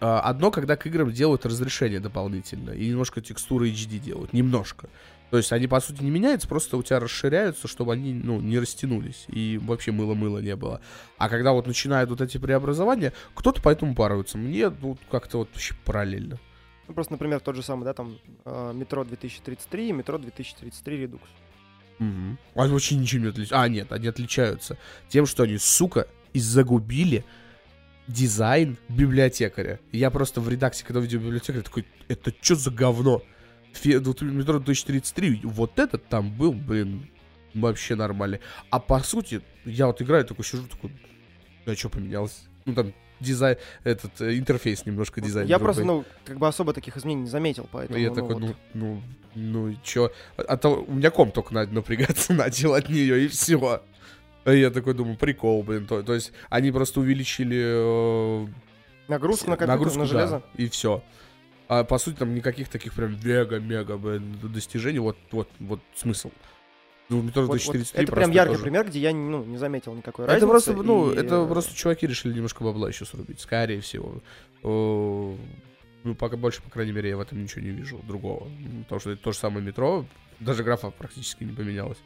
а, 0.00 0.20
одно, 0.20 0.50
когда 0.50 0.76
к 0.76 0.86
играм 0.86 1.12
делают 1.12 1.44
разрешение 1.44 2.00
дополнительно 2.00 2.70
и 2.70 2.88
немножко 2.88 3.20
текстуры 3.20 3.70
HD 3.70 3.98
делают, 3.98 4.32
немножко. 4.32 4.88
То 5.30 5.36
есть 5.36 5.52
они, 5.52 5.66
по 5.66 5.78
сути, 5.80 6.02
не 6.02 6.10
меняются, 6.10 6.48
просто 6.48 6.78
у 6.78 6.82
тебя 6.82 7.00
расширяются, 7.00 7.68
чтобы 7.68 7.92
они, 7.92 8.14
ну, 8.14 8.40
не 8.40 8.58
растянулись. 8.58 9.26
И 9.28 9.60
вообще 9.62 9.92
мыло-мыло 9.92 10.38
не 10.38 10.56
было. 10.56 10.80
А 11.18 11.28
когда 11.28 11.52
вот 11.52 11.66
начинают 11.66 12.08
вот 12.08 12.22
эти 12.22 12.38
преобразования, 12.38 13.12
кто-то 13.34 13.60
поэтому 13.60 13.94
паруется. 13.94 14.38
Мне, 14.38 14.70
ну, 14.70 14.96
как-то 15.10 15.38
вот 15.38 15.50
вообще 15.52 15.74
параллельно. 15.84 16.38
Ну, 16.86 16.94
просто, 16.94 17.12
например, 17.12 17.40
тот 17.40 17.56
же 17.56 17.62
самый, 17.62 17.84
да, 17.84 17.92
там, 17.92 18.16
э, 18.46 18.72
метро 18.74 19.04
2033 19.04 19.90
и 19.90 19.92
метро 19.92 20.16
2033 20.16 20.96
редукс. 20.96 21.28
Мгм. 21.98 22.38
Они 22.54 22.72
вообще 22.72 22.94
ничем 22.94 23.24
не 23.24 23.28
отличаются. 23.28 23.60
А, 23.60 23.68
нет, 23.68 23.92
они 23.92 24.06
отличаются 24.06 24.78
тем, 25.10 25.26
что 25.26 25.42
они, 25.42 25.58
сука, 25.58 26.08
и 26.32 26.40
загубили 26.40 27.26
дизайн 28.08 28.76
библиотекаря. 28.88 29.78
Я 29.92 30.10
просто 30.10 30.40
в 30.40 30.48
редакции, 30.48 30.84
когда 30.84 31.00
увидел 31.00 31.20
библиотекаря, 31.20 31.62
такой, 31.62 31.86
это 32.08 32.32
что 32.40 32.54
за 32.56 32.70
говно? 32.70 33.22
Метро 33.84 34.58
2033, 34.58 35.42
вот 35.44 35.78
этот 35.78 36.08
там 36.08 36.34
был, 36.36 36.52
блин, 36.52 37.08
вообще 37.54 37.94
нормальный. 37.94 38.40
А 38.70 38.80
по 38.80 38.98
сути, 39.00 39.42
я 39.64 39.86
вот 39.86 40.02
играю, 40.02 40.24
такой 40.24 40.44
сижу, 40.44 40.66
такой, 40.66 40.90
а 41.66 41.76
что 41.76 41.90
поменялось? 41.90 42.44
Ну 42.64 42.74
там 42.74 42.92
дизайн, 43.20 43.58
этот 43.84 44.20
э, 44.20 44.38
интерфейс 44.38 44.86
немножко 44.86 45.20
дизайн. 45.20 45.46
Я 45.46 45.58
другой. 45.58 45.74
просто, 45.74 45.84
ну, 45.84 46.04
как 46.24 46.38
бы 46.38 46.48
особо 46.48 46.72
таких 46.72 46.96
изменений 46.96 47.22
не 47.22 47.28
заметил, 47.28 47.68
поэтому... 47.70 47.98
Я 47.98 48.08
ну, 48.08 48.14
такой, 48.14 48.34
вот. 48.34 48.42
ну, 48.42 48.54
ну, 48.74 49.02
ну, 49.34 49.68
и 49.68 49.76
чё? 49.82 50.12
А, 50.36 50.42
а 50.42 50.56
то 50.56 50.82
у 50.82 50.92
меня 50.92 51.10
ком 51.10 51.30
только 51.30 51.52
на- 51.54 51.66
напрягаться 51.66 52.32
начал 52.34 52.74
от 52.74 52.88
нее, 52.88 53.24
и 53.24 53.28
все. 53.28 53.82
Я 54.44 54.70
такой 54.70 54.94
думаю, 54.94 55.16
прикол, 55.16 55.62
блин. 55.62 55.86
То, 55.86 56.02
то 56.02 56.14
есть 56.14 56.32
они 56.48 56.70
просто 56.72 57.00
увеличили 57.00 57.58
э, 57.58 58.46
Нагрузку 59.08 59.50
на 59.50 59.56
компьютер, 59.56 59.68
нагрузку, 59.68 59.98
на 59.98 60.04
да, 60.04 60.10
железо. 60.10 60.42
и 60.56 60.68
все. 60.68 61.02
А 61.68 61.84
по 61.84 61.98
сути 61.98 62.16
там 62.16 62.34
никаких 62.34 62.68
таких 62.68 62.94
прям 62.94 63.12
мега-мега 63.22 63.98
достижений. 64.48 65.00
Вот, 65.00 65.16
вот, 65.32 65.48
вот 65.60 65.80
смысл. 65.96 66.30
Ну, 67.10 67.22
метро 67.22 67.42
Вот- 67.42 67.48
вот 67.48 67.56
2033 67.58 68.02
это 68.04 68.12
прям 68.12 68.16
просто 68.24 68.34
яркий 68.34 68.52
тоже. 68.52 68.62
пример, 68.64 68.86
где 68.86 69.00
я 69.00 69.14
ну, 69.14 69.44
не 69.44 69.56
заметил 69.56 69.94
никакой 69.94 70.24
Это 70.26 70.34
разницы. 70.34 70.50
просто, 70.50 70.72
ну, 70.74 71.12
и, 71.12 71.16
это 71.16 71.36
э, 71.36 71.46
просто 71.48 71.74
чуваки 71.74 72.06
решили 72.06 72.34
немножко 72.34 72.62
бабла 72.64 72.88
еще 72.88 73.04
срубить, 73.06 73.40
скорее 73.40 73.80
всего. 73.80 74.20
О, 74.62 75.36
Ну, 76.04 76.14
пока 76.14 76.36
больше, 76.36 76.62
по 76.62 76.70
крайней 76.70 76.92
мере, 76.92 77.08
я 77.10 77.16
в 77.16 77.20
этом 77.20 77.42
ничего 77.42 77.60
не 77.62 77.70
вижу 77.70 77.98
другого. 78.06 78.48
Потому 78.84 79.00
что 79.00 79.10
это 79.10 79.22
то 79.22 79.32
же 79.32 79.38
самое 79.38 79.64
метро, 79.64 80.04
даже 80.38 80.62
графа 80.62 80.90
практически 80.90 81.44
не 81.44 81.52
поменялась. 81.52 81.98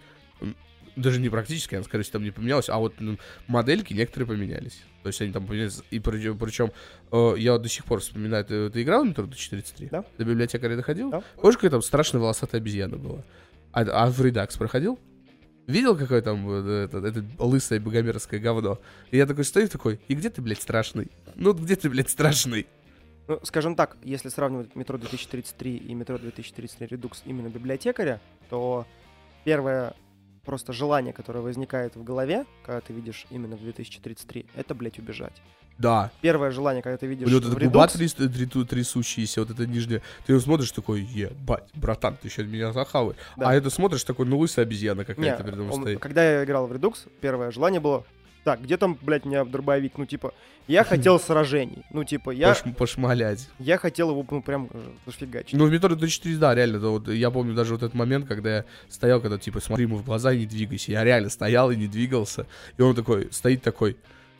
Даже 0.96 1.20
не 1.20 1.30
практически, 1.30 1.74
она, 1.74 1.84
скорее 1.84 2.02
всего, 2.04 2.14
там 2.14 2.24
не 2.24 2.30
поменялась, 2.30 2.68
а 2.68 2.78
вот 2.78 3.00
м, 3.00 3.18
модельки 3.46 3.94
некоторые 3.94 4.28
поменялись. 4.28 4.82
То 5.02 5.08
есть 5.08 5.20
они 5.22 5.32
там 5.32 5.46
поменялись. 5.46 5.80
И 5.90 5.98
причем, 6.00 6.38
причем 6.38 6.72
э, 7.10 7.34
я 7.38 7.56
до 7.58 7.68
сих 7.68 7.84
пор 7.84 8.00
вспоминаю, 8.00 8.44
ты, 8.44 8.68
ты 8.68 8.82
играл 8.82 9.04
в 9.04 9.08
метро 9.08 9.24
2033? 9.24 9.88
Да. 9.90 10.04
До 10.18 10.24
библиотекаря 10.24 10.76
доходил? 10.76 11.10
Да. 11.10 11.22
Помнишь, 11.36 11.56
какая 11.56 11.70
там 11.70 11.82
страшная 11.82 12.20
волосатая 12.20 12.60
обезьяна 12.60 12.98
была? 12.98 13.24
А, 13.72 13.80
а 13.82 14.10
в 14.10 14.20
редакс 14.20 14.56
проходил? 14.56 14.98
Видел, 15.66 15.96
какое 15.96 16.20
там 16.22 16.44
вот 16.44 16.66
это, 16.66 16.98
это 16.98 17.24
лысое 17.38 17.80
богомерзкое 17.80 18.40
говно? 18.40 18.80
И 19.10 19.16
я 19.16 19.26
такой 19.26 19.44
стою 19.44 19.68
такой, 19.68 20.00
и 20.08 20.14
где 20.14 20.28
ты, 20.28 20.42
блядь, 20.42 20.60
страшный? 20.60 21.10
Ну, 21.36 21.52
где 21.54 21.76
ты, 21.76 21.88
блядь, 21.88 22.10
страшный? 22.10 22.66
Ну, 23.28 23.38
скажем 23.44 23.76
так, 23.76 23.96
если 24.02 24.28
сравнивать 24.28 24.74
метро 24.74 24.98
2033 24.98 25.76
и 25.76 25.94
метро 25.94 26.18
2033 26.18 26.88
редукс 26.88 27.22
именно 27.24 27.48
библиотекаря, 27.48 28.20
то 28.50 28.86
первое 29.44 29.94
просто 30.44 30.72
желание, 30.72 31.12
которое 31.12 31.40
возникает 31.40 31.96
в 31.96 32.02
голове, 32.04 32.44
когда 32.64 32.80
ты 32.80 32.92
видишь 32.92 33.26
именно 33.30 33.56
в 33.56 33.60
2033, 33.62 34.46
это, 34.56 34.74
блядь, 34.74 34.98
убежать. 34.98 35.40
Да. 35.78 36.10
Первое 36.20 36.50
желание, 36.50 36.82
когда 36.82 36.96
ты 36.96 37.06
видишь 37.06 37.26
него 37.26 37.40
вот 37.40 37.52
эта 37.52 37.64
губа 37.64 37.86
тряс- 37.86 38.14
трясу- 38.16 38.64
трясущаяся, 38.66 39.40
вот 39.40 39.50
это 39.50 39.66
нижняя. 39.66 40.02
Ты 40.26 40.32
его 40.32 40.40
смотришь 40.40 40.70
такой, 40.70 41.00
ебать, 41.00 41.64
братан, 41.74 42.16
ты 42.20 42.28
еще 42.28 42.44
меня 42.44 42.72
захавай. 42.72 43.16
Да. 43.36 43.48
А 43.48 43.54
это 43.54 43.70
смотришь 43.70 44.04
такой, 44.04 44.26
ну 44.26 44.38
лысая 44.38 44.64
обезьяна 44.64 45.04
какая-то 45.04 45.42
мной 45.44 45.68
он- 45.70 45.80
стоит. 45.82 45.98
когда 46.00 46.22
я 46.24 46.44
играл 46.44 46.66
в 46.66 46.72
Redux, 46.72 47.08
первое 47.20 47.50
желание 47.50 47.80
было, 47.80 48.04
так, 48.44 48.62
где 48.62 48.76
там, 48.76 48.98
блядь, 49.00 49.24
меня 49.24 49.44
дробовик? 49.44 49.98
Ну, 49.98 50.06
типа, 50.06 50.34
я 50.66 50.84
хотел 50.92 51.20
сражений. 51.20 51.84
Ну, 51.90 52.04
типа, 52.04 52.30
я, 52.30 52.52
Пош- 52.52 52.74
пошмалять. 52.74 53.48
я 53.58 53.78
хотел 53.78 54.10
его, 54.10 54.26
ну, 54.30 54.42
прям 54.42 54.68
э, 54.72 54.80
зафигачить. 55.06 55.54
Ну, 55.54 55.66
в 55.66 55.72
метро 55.72 55.94
4, 55.94 56.36
да, 56.36 56.54
реально. 56.54 56.80
да, 56.80 56.88
вот, 56.88 57.08
я 57.08 57.30
помню 57.30 57.54
даже 57.54 57.72
вот 57.74 57.82
этот 57.82 57.94
момент, 57.94 58.26
когда 58.26 58.56
я 58.56 58.64
стоял, 58.88 59.20
когда, 59.20 59.38
типа, 59.38 59.60
смотри 59.60 59.84
ему 59.84 59.96
в 59.96 60.04
глаза 60.04 60.32
и 60.32 60.38
не 60.38 60.46
двигайся. 60.46 60.92
Я 60.92 61.04
реально 61.04 61.30
стоял 61.30 61.70
и 61.70 61.76
не 61.76 61.86
двигался. 61.86 62.46
И 62.76 62.82
он 62.82 62.94
такой, 62.94 63.28
стоит 63.30 63.62
такой, 63.62 63.96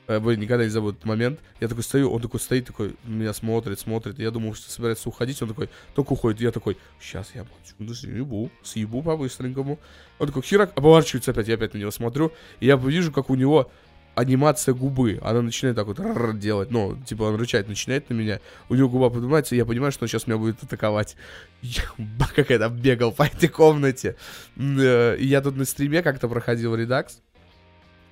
э, 0.09 0.19
блин, 0.19 0.41
никогда 0.41 0.65
не 0.65 0.71
забуду 0.71 0.95
этот 0.95 1.05
момент. 1.05 1.41
Я 1.61 1.69
такой 1.69 1.85
стою, 1.85 2.11
он 2.11 2.21
такой 2.21 2.41
стоит, 2.41 2.67
такой, 2.67 2.97
меня 3.05 3.33
смотрит, 3.33 3.79
смотрит. 3.79 4.19
Я 4.19 4.31
думал, 4.31 4.55
что 4.55 4.71
собирается 4.71 5.09
уходить. 5.09 5.41
Он 5.43 5.49
такой, 5.49 5.69
только 5.95 6.13
уходит. 6.13 6.41
Я 6.41 6.51
такой, 6.51 6.77
сейчас 7.01 7.31
я 7.35 7.47
ну, 7.79 7.95
съебу, 7.95 8.51
съебу 8.63 9.03
по-быстренькому. 9.03 9.79
Он 10.19 10.27
такой, 10.27 10.43
херак, 10.43 10.73
оборачивается 10.77 11.31
опять. 11.31 11.49
Я 11.49 11.55
опять 11.55 11.75
на 11.75 11.79
него 11.79 11.91
смотрю. 11.91 12.33
И 12.61 12.67
я 12.67 12.77
вижу, 12.77 13.13
как 13.13 13.31
у 13.31 13.35
него 13.35 13.71
анимация 14.15 14.75
губы. 14.75 15.19
Она 15.23 15.43
начинает 15.43 15.77
так 15.77 15.87
вот 15.87 16.39
делать. 16.39 16.71
Ну, 16.71 16.97
типа 17.07 17.25
он 17.25 17.37
рычать 17.37 17.69
начинает 17.69 18.11
на 18.11 18.15
меня. 18.15 18.41
У 18.69 18.75
него 18.75 18.89
губа 18.89 19.11
поднимается, 19.11 19.55
и 19.55 19.59
я 19.59 19.65
понимаю, 19.65 19.93
что 19.93 20.05
он 20.05 20.09
сейчас 20.09 20.27
меня 20.27 20.39
будет 20.39 20.63
атаковать. 20.63 21.17
Я, 21.63 21.83
как 22.35 22.51
я 22.51 22.59
там 22.59 22.77
бегал 22.77 23.13
по 23.13 23.23
этой 23.23 23.49
комнате. 23.49 24.17
Э, 24.57 25.17
И 25.17 25.27
я 25.27 25.41
тут 25.41 25.57
на 25.57 25.65
стриме 25.65 26.03
как-то 26.03 26.29
проходил 26.29 26.75
редакс. 26.75 27.21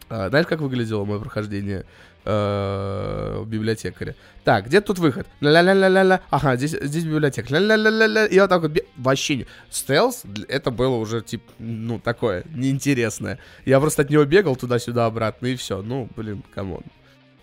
А, 0.08 0.28
Знаешь, 0.28 0.46
как 0.46 0.60
выглядело 0.60 1.04
мое 1.04 1.18
прохождение 1.18 1.84
библиотекаря? 2.24 4.14
Так, 4.44 4.66
где 4.66 4.80
тут 4.80 4.98
выход? 4.98 5.26
Ля-ля-ля-ля-ля. 5.40 6.20
Ага, 6.30 6.56
здесь, 6.56 6.76
здесь 6.80 7.04
библиотека. 7.04 7.52
Ля-ля-ля-ля-ля. 7.52 8.26
И 8.26 8.38
вот 8.40 8.48
так 8.48 8.62
вот... 8.62 8.72
Вообще 8.96 9.37
не... 9.37 9.46
Стелс, 9.70 10.22
это 10.48 10.70
было 10.70 10.96
уже, 10.96 11.20
типа, 11.22 11.52
ну, 11.59 11.98
такое, 11.98 12.44
неинтересное. 12.54 13.38
Я 13.64 13.80
просто 13.80 14.02
от 14.02 14.11
него 14.11 14.24
бегал 14.24 14.56
туда-сюда 14.56 15.06
обратно, 15.06 15.46
и 15.46 15.56
все. 15.56 15.83
Ну, 15.83 16.09
блин, 16.16 16.42
come 16.55 16.70
on. 16.70 16.83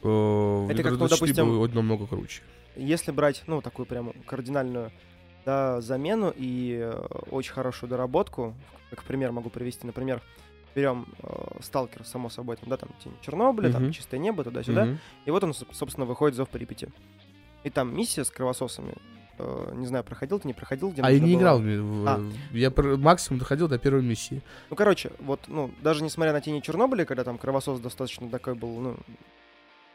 Э, 0.03 0.67
Это 0.69 0.83
как, 0.83 0.93
ну, 0.93 0.97
24 0.99 1.33
допустим, 1.33 1.49
было 1.49 1.67
намного 1.67 2.07
круче. 2.07 2.41
Если 2.75 3.11
брать, 3.11 3.43
ну, 3.47 3.61
такую 3.61 3.85
прям 3.85 4.13
кардинальную 4.25 4.91
да, 5.45 5.81
замену 5.81 6.33
и 6.35 6.77
э, 6.79 6.91
очень 7.31 7.53
хорошую 7.53 7.89
доработку, 7.89 8.53
как 8.89 9.03
пример 9.03 9.31
могу 9.31 9.49
привести, 9.49 9.85
например, 9.87 10.21
берем 10.77 11.07
э, 11.23 11.57
Сталкер, 11.61 12.05
само 12.05 12.29
собой, 12.29 12.55
там, 12.55 12.69
да, 12.69 12.77
там 12.77 12.89
тень 13.03 13.13
Чернобыля, 13.21 13.71
там 13.71 13.83
Мгм. 13.83 13.91
чистое 13.91 14.19
небо, 14.19 14.43
туда-сюда, 14.43 14.85
Мгм. 14.85 14.99
и 15.25 15.31
вот 15.31 15.43
он, 15.43 15.51
соб- 15.51 15.73
собственно, 15.73 16.05
выходит 16.05 16.35
Зов 16.37 16.49
Припяти. 16.49 16.89
И 17.63 17.69
там 17.71 17.95
миссия 17.97 18.23
с 18.23 18.29
кровососами, 18.29 18.93
э, 19.39 19.71
не 19.75 19.87
знаю, 19.87 20.03
проходил 20.03 20.39
ты, 20.39 20.47
не 20.47 20.53
проходил, 20.53 20.91
где 20.91 21.01
А 21.01 21.09
я 21.11 21.19
не 21.19 21.31
было- 21.33 21.39
играл, 21.39 21.59
в- 21.59 22.07
А. 22.07 22.21
я 22.51 22.69
пр- 22.69 22.97
максимум 22.97 23.39
доходил 23.39 23.67
до 23.67 23.79
первой 23.79 24.03
миссии. 24.03 24.41
Ну, 24.69 24.75
короче, 24.75 25.11
вот, 25.19 25.39
ну, 25.47 25.71
даже 25.81 26.03
несмотря 26.03 26.31
на 26.31 26.41
тени 26.41 26.59
Чернобыля, 26.61 27.05
когда 27.05 27.23
там 27.23 27.37
кровосос 27.39 27.79
достаточно 27.79 28.29
такой 28.29 28.53
был, 28.53 28.79
ну, 28.79 28.97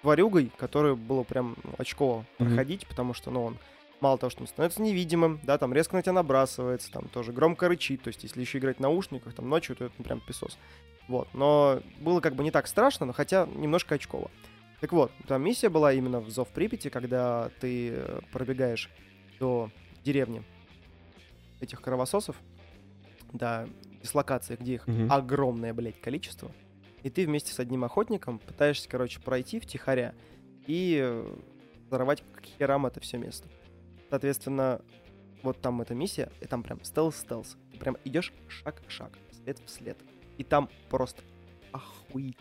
тварюгой, 0.02 0.50
который 0.58 0.96
было 0.96 1.22
прям 1.22 1.54
ну, 1.62 1.70
очково 1.78 2.24
Мгм. 2.38 2.48
проходить, 2.48 2.86
потому 2.88 3.14
что, 3.14 3.30
ну, 3.30 3.44
он 3.44 3.56
мало 4.02 4.18
того, 4.18 4.30
что 4.30 4.42
он 4.42 4.48
становится 4.48 4.82
невидимым, 4.82 5.40
да, 5.44 5.56
там 5.56 5.72
резко 5.72 5.94
на 5.94 6.02
тебя 6.02 6.12
набрасывается, 6.12 6.90
там 6.90 7.08
тоже 7.08 7.32
громко 7.32 7.68
рычит, 7.68 8.02
то 8.02 8.08
есть 8.08 8.22
если 8.24 8.40
еще 8.40 8.58
играть 8.58 8.78
в 8.78 8.80
наушниках, 8.80 9.32
там 9.32 9.48
ночью, 9.48 9.76
то 9.76 9.84
это 9.86 9.94
ну, 9.96 10.04
прям 10.04 10.20
песос. 10.20 10.58
Вот, 11.08 11.28
но 11.32 11.80
было 12.00 12.20
как 12.20 12.34
бы 12.34 12.42
не 12.42 12.50
так 12.50 12.66
страшно, 12.66 13.06
но 13.06 13.12
хотя 13.12 13.46
немножко 13.46 13.94
очково. 13.94 14.30
Так 14.80 14.92
вот, 14.92 15.12
там 15.28 15.42
миссия 15.42 15.68
была 15.68 15.92
именно 15.92 16.20
в 16.20 16.28
Зов 16.30 16.48
Припяти, 16.48 16.88
когда 16.90 17.50
ты 17.60 17.90
э, 17.90 18.20
пробегаешь 18.32 18.90
до 19.38 19.70
деревни 20.04 20.42
этих 21.60 21.80
кровососов, 21.80 22.36
до 23.32 23.68
дислокации, 24.02 24.56
где 24.56 24.74
их 24.74 24.86
Мгм. 24.88 25.10
огромное, 25.10 25.72
блядь, 25.72 26.00
количество, 26.00 26.50
и 27.04 27.10
ты 27.10 27.24
вместе 27.24 27.52
с 27.52 27.60
одним 27.60 27.84
охотником 27.84 28.40
пытаешься, 28.40 28.88
короче, 28.88 29.20
пройти 29.20 29.60
втихаря 29.60 30.12
и 30.66 30.98
э, 31.00 31.34
взорвать 31.86 32.24
к 32.34 32.42
херам 32.58 32.86
это 32.86 32.98
все 32.98 33.18
место. 33.18 33.48
Соответственно, 34.12 34.82
вот 35.42 35.62
там 35.62 35.80
эта 35.80 35.94
миссия, 35.94 36.30
и 36.42 36.44
там 36.44 36.62
прям 36.62 36.80
стелс-стелс. 36.82 37.56
Ты 37.72 37.78
прям 37.78 37.96
идешь 38.04 38.30
шаг 38.46 38.82
в 38.86 38.90
шаг, 38.90 39.16
след 39.32 39.58
в 39.58 39.70
след. 39.70 39.96
И 40.36 40.44
там 40.44 40.68
просто 40.90 41.22
охуеть 41.72 42.36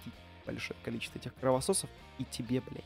большое 0.46 0.78
количество 0.84 1.18
этих 1.18 1.34
кровососов, 1.34 1.90
и 2.18 2.26
тебе, 2.26 2.60
блядь. 2.60 2.84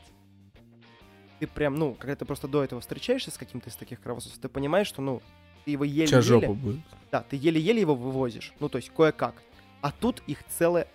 Ты 1.40 1.48
прям, 1.48 1.74
ну, 1.74 1.94
когда 1.94 2.14
ты 2.14 2.24
просто 2.24 2.46
до 2.46 2.62
этого 2.62 2.80
встречаешься 2.80 3.32
с 3.32 3.36
каким-то 3.36 3.70
из 3.70 3.74
таких 3.74 4.00
кровососов, 4.00 4.38
ты 4.38 4.48
понимаешь, 4.48 4.86
что, 4.86 5.02
ну, 5.02 5.20
ты 5.64 5.72
его 5.72 5.82
еле-еле... 5.82 6.48
будет. 6.50 6.80
Да, 7.10 7.22
ты 7.22 7.34
еле-еле 7.34 7.80
его 7.80 7.96
вывозишь. 7.96 8.54
Ну, 8.60 8.68
то 8.68 8.76
есть 8.76 8.90
кое-как. 8.90 9.42
А 9.86 9.92
тут 9.92 10.20
их 10.26 10.38
целая 10.48 10.88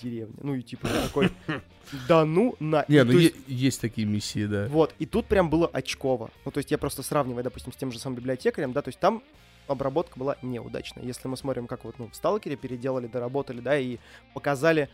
деревня. 0.00 0.34
Ну 0.42 0.54
и 0.54 0.62
типа 0.62 0.88
такой, 0.88 1.30
да 2.08 2.24
ну 2.24 2.56
на. 2.60 2.86
Не, 2.88 3.04
ну 3.04 3.12
есть 3.46 3.78
такие 3.78 4.06
миссии, 4.06 4.46
да. 4.46 4.68
Вот, 4.68 4.94
и 4.98 5.04
тут 5.04 5.26
прям 5.26 5.50
было 5.50 5.66
очково. 5.66 6.30
Ну, 6.46 6.50
то 6.50 6.56
есть 6.56 6.70
я 6.70 6.78
просто 6.78 7.02
сравниваю, 7.02 7.44
допустим, 7.44 7.74
с 7.74 7.76
тем 7.76 7.92
же 7.92 7.98
самым 7.98 8.16
библиотекарем, 8.16 8.72
да, 8.72 8.80
то 8.80 8.88
есть 8.88 8.98
там 9.00 9.22
обработка 9.66 10.18
была 10.18 10.38
неудачная. 10.40 11.04
Если 11.04 11.28
мы 11.28 11.36
смотрим, 11.36 11.66
как 11.66 11.84
вот, 11.84 11.98
ну, 11.98 12.08
в 12.08 12.16
Сталкере 12.16 12.56
переделали, 12.56 13.06
доработали, 13.06 13.60
да, 13.60 13.78
и 13.78 13.98
показали, 14.32 14.88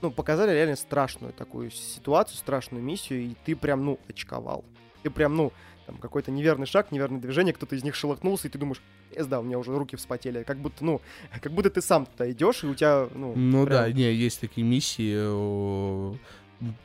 ну, 0.00 0.10
показали 0.10 0.52
реально 0.52 0.76
страшную 0.76 1.34
такую 1.34 1.70
ситуацию, 1.72 2.38
страшную 2.38 2.82
миссию, 2.82 3.20
и 3.20 3.34
ты 3.44 3.54
прям, 3.54 3.84
ну, 3.84 4.00
очковал. 4.08 4.64
Ты 5.02 5.10
прям, 5.10 5.36
ну, 5.36 5.52
там 5.86 5.96
какой-то 5.98 6.30
неверный 6.30 6.66
шаг, 6.66 6.92
неверное 6.92 7.20
движение, 7.20 7.52
кто-то 7.54 7.74
из 7.76 7.84
них 7.84 7.94
шелохнулся, 7.94 8.48
и 8.48 8.50
ты 8.50 8.58
думаешь, 8.58 8.80
да, 9.16 9.40
у 9.40 9.42
меня 9.42 9.58
уже 9.58 9.76
руки 9.76 9.96
вспотели. 9.96 10.42
Как 10.42 10.58
будто, 10.58 10.84
ну, 10.84 11.00
как 11.42 11.52
будто 11.52 11.70
ты 11.70 11.80
сам 11.82 12.06
туда 12.06 12.30
идешь, 12.30 12.64
и 12.64 12.66
у 12.66 12.74
тебя, 12.74 13.08
ну, 13.14 13.34
Ну 13.34 13.64
прям- 13.66 13.76
да, 13.84 13.92
не, 13.92 14.12
есть 14.12 14.40
такие 14.40 14.66
миссии. 14.66 16.14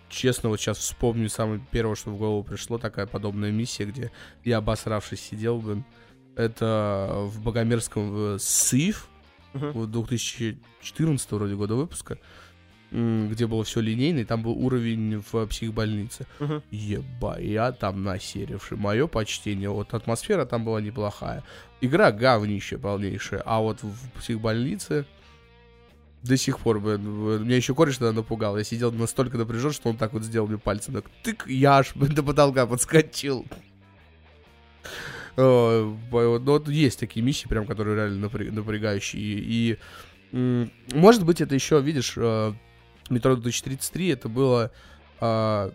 Честно, 0.09 0.49
вот 0.49 0.59
сейчас 0.59 0.77
вспомню 0.79 1.29
самое 1.29 1.61
первое, 1.71 1.95
что 1.95 2.09
в 2.09 2.17
голову 2.17 2.43
пришло, 2.43 2.77
такая 2.77 3.05
подобная 3.05 3.51
миссия, 3.51 3.85
где 3.85 4.11
я 4.43 4.57
обосравшись 4.57 5.21
сидел, 5.21 5.59
блин. 5.59 5.85
Это 6.35 7.09
в 7.25 7.41
Богомерском 7.41 8.11
в 8.11 8.39
СИФ, 8.39 9.07
вот 9.53 9.91
2014 9.91 11.31
вроде 11.31 11.55
года 11.55 11.75
выпуска, 11.75 12.17
где 12.91 13.45
было 13.45 13.63
все 13.63 13.81
линейно, 13.81 14.19
и 14.19 14.25
там 14.25 14.41
был 14.41 14.53
уровень 14.53 15.23
в 15.31 15.45
психбольнице. 15.47 16.25
Мгм. 16.39 16.63
Еба, 16.71 17.39
я 17.39 17.71
там 17.71 18.03
насеривший. 18.03 18.77
Мое 18.77 19.07
почтение. 19.07 19.69
Вот 19.69 19.93
атмосфера 19.93 20.45
там 20.45 20.65
была 20.65 20.81
неплохая. 20.81 21.43
Игра 21.81 22.11
говнище 22.11 22.77
полнейшая. 22.77 23.43
А 23.45 23.59
вот 23.59 23.83
в 23.83 24.19
психбольнице 24.19 25.05
до 26.23 26.35
сих 26.35 26.59
пор, 26.59 26.79
блин, 26.79 27.01
меня 27.43 27.55
еще 27.55 27.75
кореш 27.75 27.97
тогда 27.97 28.11
напугал. 28.11 28.57
Я 28.57 28.63
сидел 28.63 28.91
настолько 28.91 29.37
напряжен, 29.37 29.71
что 29.71 29.89
он 29.89 29.97
так 29.97 30.13
вот 30.13 30.23
сделал 30.23 30.47
мне 30.47 30.57
пальцем. 30.57 30.95
Так, 30.95 31.05
тык, 31.23 31.47
я 31.47 31.77
аж 31.77 31.91
до 31.95 32.23
потолка 32.23 32.65
подскочил. 32.65 33.45
Э, 35.37 35.83
вот, 36.09 36.43
ну, 36.43 36.51
вот 36.53 36.67
есть 36.67 36.99
такие 36.99 37.23
миссии, 37.23 37.47
прям, 37.47 37.65
которые 37.65 37.95
реально 37.95 38.25
напря- 38.25 38.51
напрягающие. 38.51 39.21
И, 39.21 39.77
может 40.93 41.23
быть, 41.23 41.39
это 41.39 41.55
еще, 41.55 41.79
видишь, 41.81 42.13
э, 42.17 42.53
метро 43.09 43.35
2033 43.35 44.07
это 44.09 44.29
было 44.29 44.71
а, 45.19 45.73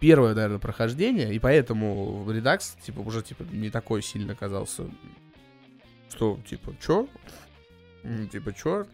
первое, 0.00 0.34
наверное, 0.34 0.58
прохождение, 0.58 1.34
и 1.34 1.38
поэтому 1.38 2.30
редакс, 2.30 2.76
типа, 2.84 3.00
уже, 3.00 3.22
типа, 3.22 3.42
не 3.44 3.70
такой 3.70 4.02
сильно 4.02 4.32
оказался, 4.34 4.84
что, 6.10 6.38
типа, 6.46 6.74
чё? 6.84 7.08
Типа, 8.30 8.52
чё? 8.52 8.86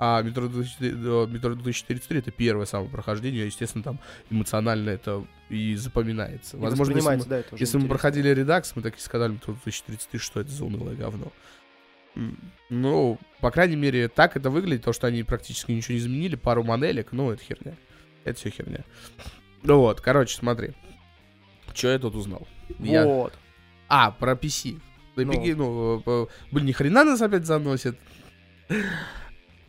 А 0.00 0.22
метро 0.22 0.46
2004 0.46 0.92
э, 0.92 1.26
метро 1.26 1.54
2043 1.54 2.18
это 2.20 2.30
первое 2.30 2.66
самое 2.66 2.88
прохождение, 2.88 3.44
естественно, 3.46 3.82
там 3.82 4.00
эмоционально 4.30 4.90
это 4.90 5.26
и 5.48 5.74
запоминается. 5.74 6.56
И 6.56 6.60
Возможно, 6.60 6.94
если 6.94 7.16
мы, 7.16 7.24
да, 7.24 7.42
если 7.56 7.78
мы 7.78 7.88
проходили 7.88 8.28
редакс, 8.28 8.76
мы 8.76 8.82
так 8.82 8.96
и 8.96 9.00
сказали, 9.00 9.32
метро 9.32 9.54
2033, 9.54 10.20
что 10.20 10.40
это 10.40 10.50
за 10.50 10.64
унылое 10.64 10.94
говно. 10.94 11.32
Ну, 12.70 13.18
по 13.40 13.50
крайней 13.50 13.76
мере, 13.76 14.08
так 14.08 14.36
это 14.36 14.50
выглядит, 14.50 14.84
то, 14.84 14.92
что 14.92 15.06
они 15.06 15.22
практически 15.22 15.72
ничего 15.72 15.94
не 15.94 16.00
изменили, 16.00 16.36
пару 16.36 16.62
моделек, 16.64 17.08
ну, 17.12 17.30
это 17.30 17.42
херня. 17.42 17.74
Это 18.24 18.38
все 18.38 18.50
херня. 18.50 18.84
Ну 19.62 19.78
вот, 19.80 20.00
короче, 20.00 20.36
смотри. 20.36 20.72
Что 21.74 21.88
я 21.88 21.98
тут 21.98 22.14
узнал? 22.14 22.46
Я- 22.78 23.06
Вот. 23.06 23.32
А, 23.88 24.10
про 24.10 24.32
PC. 24.34 24.78
Да, 25.16 25.22
Ну. 25.24 25.32
беги, 25.32 25.54
ну, 25.54 26.02
э, 26.04 26.26
блин, 26.52 26.66
ни 26.66 26.72
хрена 26.72 27.04
нас 27.04 27.22
опять 27.22 27.46
заносит. 27.46 27.96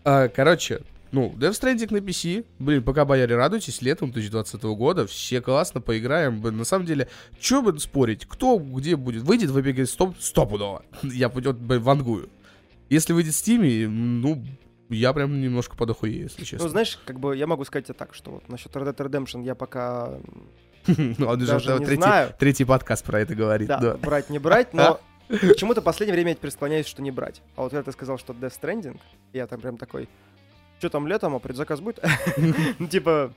А, 0.04 0.28
Короче, 0.28 0.82
ну, 1.12 1.34
Death 1.38 1.52
Stranding 1.52 1.92
на 1.94 1.98
PC. 1.98 2.46
Блин, 2.60 2.84
пока 2.84 3.06
бояре 3.06 3.36
радуйтесь, 3.36 3.82
летом 3.82 4.12
2020 4.12 4.76
года. 4.76 5.08
Все 5.08 5.42
классно 5.42 5.82
поиграем. 5.82 6.42
Блин, 6.42 6.58
на 6.58 6.66
самом 6.66 6.86
деле, 6.86 7.08
что 7.40 7.62
бы 7.62 7.78
спорить? 7.80 8.26
Кто 8.26 8.58
где 8.60 8.96
будет? 8.96 9.24
Выйдет 9.24 9.50
в 9.52 9.58
Epic 9.58 9.86
стоп, 9.86 10.16
стопудово. 10.20 10.84
Я 11.04 11.30
пойдет 11.30 11.58
вангую. 11.60 12.30
Если 12.90 13.14
выйдет 13.14 13.34
в 13.34 13.38
Steam, 13.38 13.88
ну, 13.88 14.44
я 14.90 15.14
прям 15.14 15.40
немножко 15.42 15.76
подохуею, 15.76 16.24
если 16.24 16.44
честно. 16.44 16.66
Ну, 16.66 16.70
знаешь, 16.72 17.00
как 17.06 17.20
бы 17.20 17.36
я 17.38 17.46
могу 17.48 17.64
сказать 17.66 17.86
тебе 17.86 17.94
так, 17.94 18.14
что 18.16 18.32
вот 18.32 18.50
насчет 18.50 18.76
Red 18.76 18.96
Dead 18.96 19.10
Redemption 19.10 19.44
я 19.46 19.56
пока 19.56 20.14
Ну, 20.88 21.28
он 21.28 21.40
даже 21.40 21.72
не 21.80 21.86
третий, 21.86 22.02
знаю. 22.02 22.34
третий 22.40 22.66
подкаст 22.66 23.06
про 23.06 23.20
это 23.22 23.36
говорит. 23.36 23.68
Да, 23.68 23.80
Да. 23.80 23.94
брать, 23.98 24.30
не 24.30 24.40
брать, 24.40 24.74
но 24.74 25.00
почему-то 25.28 25.82
в 25.82 25.84
последнее 25.84 26.16
время 26.16 26.32
я 26.32 26.36
теперь 26.36 26.52
склоняюсь, 26.52 26.88
что 26.88 27.02
не 27.04 27.12
брать. 27.12 27.42
А 27.56 27.62
вот 27.62 27.72
когда 27.72 27.84
ты 27.84 27.92
сказал, 27.92 28.18
что 28.18 28.34
Death 28.34 28.60
Stranding, 28.60 29.00
я 29.34 29.46
там 29.46 29.60
прям 29.62 29.78
такой, 29.78 30.10
что 30.80 30.90
там 30.90 31.08
летом, 31.08 31.36
а 31.36 31.40
предзаказ 31.40 31.80
будет? 31.82 32.04
Ну, 32.80 32.88
Типа, 32.88 33.34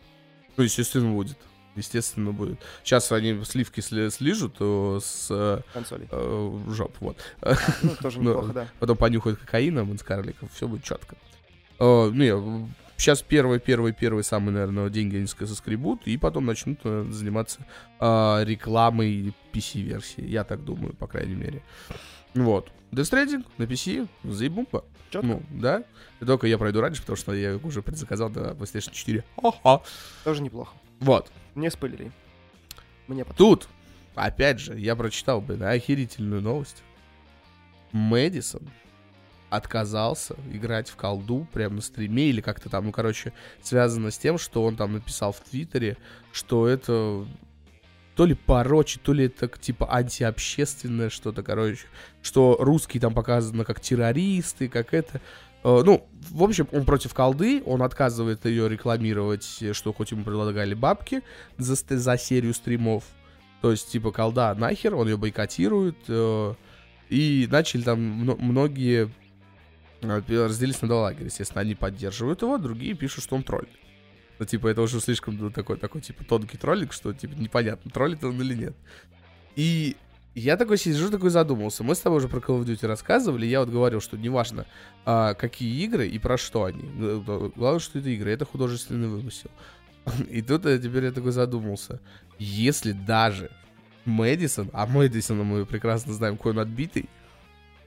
Ну, 0.57 0.65
естественно, 0.65 1.13
будет. 1.13 1.37
Естественно, 1.77 2.33
будет. 2.33 2.59
Сейчас 2.85 3.11
они 3.13 3.43
сливки 3.45 3.81
сли- 3.81 4.11
слижут 4.11 4.57
э, 4.61 4.99
с 5.03 5.29
э, 5.31 5.61
консолей. 5.73 6.07
э, 6.11 6.59
жоп, 6.69 6.95
вот. 7.01 7.17
Ну, 7.83 7.91
тоже 8.01 8.21
Ну, 8.21 8.31
неплохо, 8.35 8.53
да. 8.53 8.69
Потом 8.79 8.97
понюхают 8.97 9.39
кокаином 9.39 9.95
из 9.95 10.03
карликов, 10.03 10.51
все 10.53 10.69
будет 10.69 10.85
четко. 10.85 11.17
не, 11.81 12.69
сейчас 12.99 13.23
первый, 13.23 13.59
первый, 13.59 13.93
первый 13.93 14.23
самый, 14.23 14.51
наверное, 14.53 14.91
деньги 14.91 15.17
они 15.17 15.25
ск- 15.25 15.47
соскребут, 15.47 16.03
и 16.07 16.17
потом 16.19 16.45
начнут 16.47 16.79
э, 16.85 17.07
заниматься 17.11 17.61
а, 17.99 18.43
рекламой 18.45 19.33
PC-версии. 19.53 20.25
Я 20.27 20.45
так 20.45 20.65
думаю, 20.65 20.95
по 20.95 21.07
крайней 21.07 21.35
мере. 21.35 21.63
Вот. 22.35 22.71
Death 22.93 23.11
Stranding 23.11 23.45
на 23.59 23.65
PC, 23.65 24.07
заебумба. 24.25 24.85
Чётко. 25.11 25.27
Ну, 25.27 25.43
да. 25.51 25.85
И 26.21 26.25
только 26.25 26.47
я 26.47 26.59
пройду 26.59 26.81
раньше, 26.81 27.01
потому 27.01 27.17
что 27.17 27.33
я 27.35 27.57
уже 27.57 27.83
предзаказал 27.83 28.29
на 28.31 28.53
PlayStation 28.53 28.93
4. 28.93 29.25
Ха-ха. 29.41 29.81
Тоже 30.25 30.43
неплохо. 30.43 30.75
Вот. 31.03 31.31
Не 31.55 31.71
спойлери. 31.71 32.13
Мне 33.09 33.25
потом. 33.25 33.37
Тут, 33.37 33.69
опять 34.15 34.61
же, 34.61 34.79
я 34.79 34.95
прочитал, 34.95 35.41
блин, 35.41 35.65
охерительную 35.65 36.41
новость. 36.41 36.83
Мэдисон 37.91 38.63
отказался 39.51 40.37
играть 40.51 40.89
в 40.89 40.97
колду 40.97 41.47
прямо 41.53 41.77
на 41.77 41.81
стриме 41.83 42.29
или 42.31 42.41
как-то 42.41 42.71
там, 42.71 42.87
ну, 42.87 42.93
короче, 42.93 43.35
связано 43.61 44.11
с 44.11 44.17
тем, 44.17 44.39
что 44.39 44.65
он 44.65 44.77
там 44.77 44.95
написал 44.95 45.33
в 45.33 45.41
Твиттере, 45.41 45.99
что 46.33 46.67
это 46.69 47.27
то 48.15 48.25
ли 48.25 48.35
порочи, 48.35 48.99
то 48.99 49.13
ли 49.13 49.27
это 49.27 49.49
типа 49.49 49.93
антиобщественное 49.93 51.11
что-то, 51.11 51.43
короче, 51.43 51.87
что 52.23 52.57
русские 52.61 53.01
там 53.01 53.13
показаны 53.13 53.65
как 53.65 53.81
террористы, 53.81 54.69
как 54.69 54.95
это. 54.95 55.21
Э, 55.65 55.83
Ну, 55.85 56.09
в 56.31 56.43
общем, 56.43 56.69
он 56.73 56.85
против 56.85 57.15
колды, 57.15 57.63
он 57.67 57.83
отказывает 57.83 58.45
ее 58.45 58.69
рекламировать, 58.69 59.63
что 59.73 59.93
хоть 59.93 60.11
ему 60.11 60.25
предлагали 60.25 60.75
бабки 60.75 61.23
за, 61.59 61.75
за 61.75 62.19
серию 62.19 62.55
стримов. 62.55 63.05
То 63.61 63.71
есть, 63.71 63.91
типа, 63.93 64.11
колда 64.11 64.55
нахер, 64.55 64.95
он 64.95 65.09
ее 65.09 65.17
бойкотирует. 65.17 65.97
э, 66.09 66.55
И 67.11 67.47
начали 67.51 67.83
там 67.83 68.01
мно- 68.01 68.37
многие 68.37 69.11
э, 70.01 70.21
разделились 70.29 70.83
на 70.83 70.89
два 70.89 71.03
лагеря. 71.03 71.27
Естественно, 71.27 71.61
одни 71.61 71.75
поддерживают 71.75 72.43
его, 72.43 72.59
другие 72.59 72.95
пишут, 72.95 73.23
что 73.25 73.37
он 73.37 73.43
тролль. 73.45 73.69
Ну, 74.39 74.47
типа, 74.47 74.67
это 74.69 74.83
уже 74.83 74.99
слишком 75.01 75.53
такой, 75.53 75.77
такой, 75.77 76.01
типа, 76.01 76.25
тонкий 76.25 76.57
троллинг, 76.57 76.93
что, 76.93 77.13
типа, 77.13 77.35
непонятно, 77.35 77.91
троллит 77.91 78.25
он 78.25 78.41
или 78.41 78.55
нет. 78.55 78.75
И 79.55 79.97
я 80.35 80.57
такой 80.57 80.79
сижу, 80.79 81.11
такой 81.11 81.31
задумался. 81.31 81.85
Мы 81.85 81.95
с 81.95 82.01
тобой 82.01 82.19
уже 82.19 82.29
про 82.29 82.39
Call 82.39 82.61
of 82.61 82.65
Duty 82.65 82.87
рассказывали, 82.87 83.45
я 83.47 83.61
вот 83.61 83.69
говорил, 83.69 84.01
что 84.01 84.17
неважно, 84.17 84.67
а, 85.05 85.35
какие 85.35 85.85
игры 85.85 86.09
и 86.09 86.19
про 86.19 86.39
что 86.39 86.65
они. 86.65 86.83
Главное, 87.57 87.81
что 87.81 87.99
это 87.99 88.09
игры, 88.09 88.31
это 88.31 88.45
художественный 88.45 89.09
вымысел. 89.09 89.51
И 90.31 90.43
тут 90.43 90.65
я 90.65 90.79
теперь 90.79 91.05
я 91.05 91.13
такой 91.13 91.33
задумался. 91.33 92.01
Если 92.39 92.93
даже 92.93 93.51
Мэдисон, 94.05 94.71
а 94.73 94.87
Мэдисона 94.87 95.45
мы 95.45 95.67
прекрасно 95.67 96.13
знаем, 96.13 96.37
какой 96.37 96.53
он 96.53 96.59
отбитый, 96.61 97.09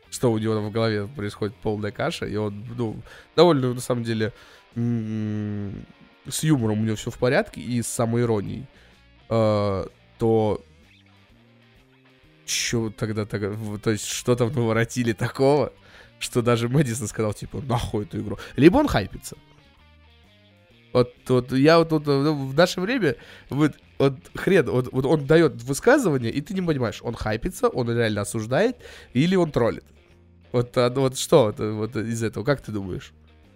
что 0.10 0.32
у 0.32 0.38
него 0.38 0.62
в 0.62 0.72
голове 0.72 1.08
происходит 1.08 1.56
полная 1.56 1.92
каша, 1.92 2.26
и 2.26 2.36
он, 2.36 2.64
ну, 2.78 3.02
довольно, 3.36 3.74
на 3.74 3.82
самом 3.82 4.04
деле, 4.04 4.32
с 4.76 6.44
юмором 6.44 6.82
у 6.82 6.84
него 6.84 6.96
все 6.96 7.12
в 7.12 7.18
порядке, 7.18 7.60
и 7.60 7.82
с 7.82 7.88
самоиронией, 7.88 8.66
э, 9.30 9.86
то 10.18 10.64
Чё 12.46 12.92
тогда, 12.96 13.26
в- 13.26 13.80
то 13.80 13.92
есть 13.92 14.06
что 14.06 14.36
там 14.36 14.54
наворотили 14.54 15.14
такого, 15.14 15.74
что 16.20 16.42
даже 16.42 16.70
Мэдисон 16.70 17.08
сказал, 17.08 17.34
типа, 17.34 17.62
нахуй 17.62 18.04
эту 18.06 18.20
игру. 18.20 18.38
Либо 18.56 18.78
он 18.78 18.88
хайпится. 18.88 19.36
Вот, 20.94 21.14
вот 21.28 21.52
я 21.52 21.80
вот 21.80 21.90
тут, 21.90 22.06
ну, 22.06 22.48
в 22.48 22.56
наше 22.56 22.80
время, 22.80 23.16
вот, 23.50 23.74
вот 23.98 24.16
хрен, 24.34 24.70
вот, 24.70 24.88
вот 24.94 25.06
он 25.06 25.26
дает 25.26 25.62
высказывание, 25.64 26.32
и 26.32 26.40
ты 26.40 26.54
не 26.54 26.62
понимаешь, 26.62 27.02
он 27.02 27.16
хайпится, 27.16 27.68
он 27.68 27.90
реально 27.90 28.22
осуждает, 28.22 28.78
или 29.14 29.36
он 29.36 29.52
троллит. 29.52 29.84
Вот, 30.54 30.78
а, 30.78 30.90
ну, 30.90 31.02
вот 31.02 31.18
что 31.18 31.46
вот, 31.46 31.60
вот 31.60 31.96
из 31.98 32.24
этого, 32.24 32.46
как 32.46 32.62
ты 32.62 32.72
думаешь? 32.72 33.12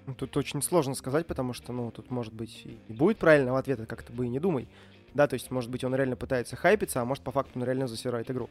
Ну, 0.05 0.15
Тут 0.15 0.35
очень 0.35 0.61
сложно 0.61 0.95
сказать, 0.95 1.27
потому 1.27 1.53
что, 1.53 1.71
ну, 1.71 1.91
тут 1.91 2.11
может 2.11 2.33
быть 2.33 2.65
и 2.65 2.91
будет 2.91 3.19
правильного 3.19 3.59
ответа, 3.59 3.85
как 3.85 4.03
ты 4.03 4.11
бы 4.11 4.25
и 4.25 4.29
не 4.29 4.39
думай. 4.39 4.67
Да, 5.13 5.27
то 5.27 5.35
есть, 5.35 5.49
может 5.49 5.69
быть, 5.69 5.83
он 5.85 5.95
реально 5.95 6.15
пытается 6.17 6.55
хайпиться, 6.55 7.01
а 7.01 7.05
может, 7.05 7.23
по 7.23 7.31
факту 7.31 7.53
он 7.59 7.63
реально 7.63 7.87
засирает 7.87 8.29
игру. 8.29 8.49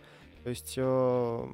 То 0.49 0.51
есть, 0.51 0.75
э, 0.79 1.47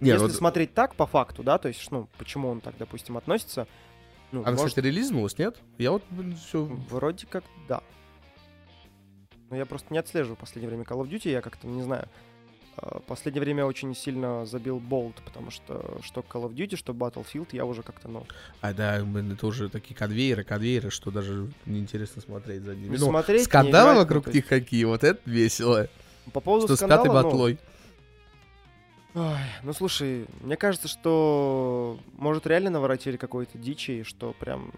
Не, 0.00 0.12
если 0.12 0.24
ну, 0.24 0.30
смотреть 0.30 0.72
так, 0.72 0.94
по 0.94 1.06
факту, 1.06 1.42
да, 1.42 1.58
то 1.58 1.68
есть, 1.68 1.90
ну, 1.90 2.08
почему 2.16 2.48
он 2.48 2.62
так, 2.62 2.74
допустим, 2.78 3.18
относится, 3.18 3.68
ну, 4.32 4.40
она, 4.40 4.52
может, 4.52 4.68
кстати, 4.68 4.86
релизнулась, 4.86 5.36
нет? 5.36 5.58
Я 5.76 5.90
вот 5.90 6.02
все... 6.42 6.64
вроде 6.88 7.26
как 7.26 7.44
да. 7.68 7.82
Но 9.50 9.56
я 9.56 9.66
просто 9.66 9.92
не 9.92 9.98
отслеживаю 9.98 10.36
в 10.36 10.38
последнее 10.38 10.70
время 10.70 10.84
Call 10.84 11.02
of 11.02 11.10
Duty, 11.10 11.32
я 11.32 11.42
как-то 11.42 11.66
не 11.66 11.82
знаю. 11.82 12.08
Э, 12.78 13.00
Последнее 13.06 13.42
время 13.42 13.66
очень 13.66 13.94
сильно 13.94 14.46
забил 14.46 14.78
болт, 14.78 15.16
потому 15.22 15.50
что 15.50 15.98
что 16.02 16.22
Call 16.22 16.48
of 16.48 16.54
Duty, 16.54 16.76
что 16.76 16.94
Battlefield, 16.94 17.48
я 17.52 17.66
уже 17.66 17.82
как-то, 17.82 18.08
ну, 18.08 18.26
А 18.62 18.72
да, 18.72 18.96
это 18.96 19.46
уже 19.46 19.68
такие 19.68 19.94
конвейеры, 19.94 20.44
конвейеры, 20.44 20.88
что 20.88 21.10
даже 21.10 21.50
неинтересно 21.66 22.22
смотреть 22.22 22.62
за 22.62 22.74
ними. 22.74 22.92
не 22.92 22.96
Ну, 22.96 23.08
смотреть, 23.08 23.40
не 23.40 23.44
скандалы 23.44 23.84
играть, 23.84 23.94
ну, 23.96 24.00
вокруг 24.00 24.34
них 24.34 24.46
какие, 24.46 24.84
вот 24.84 25.04
это 25.04 25.20
весело. 25.26 25.88
По 26.32 26.40
поводу 26.40 26.68
Что 26.68 26.76
с 26.76 26.78
скандала, 26.78 27.04
пятой 27.04 27.08
ну, 27.08 27.22
батлой. 27.22 27.58
Ой, 29.14 29.38
ну 29.62 29.72
слушай, 29.72 30.26
мне 30.40 30.56
кажется, 30.56 30.88
что 30.88 32.00
может 32.16 32.48
реально 32.48 32.70
наворотили 32.70 33.16
какой-то 33.16 33.58
дичи, 33.58 34.02
что 34.02 34.32
прям 34.32 34.72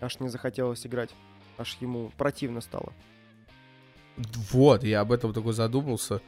аж 0.00 0.18
не 0.18 0.28
захотелось 0.28 0.84
играть. 0.84 1.10
Аж 1.56 1.76
ему 1.80 2.10
противно 2.16 2.60
стало. 2.60 2.92
Вот, 4.50 4.82
я 4.82 5.00
об 5.00 5.12
этом 5.12 5.32
такой 5.32 5.52
задумался. 5.52 6.20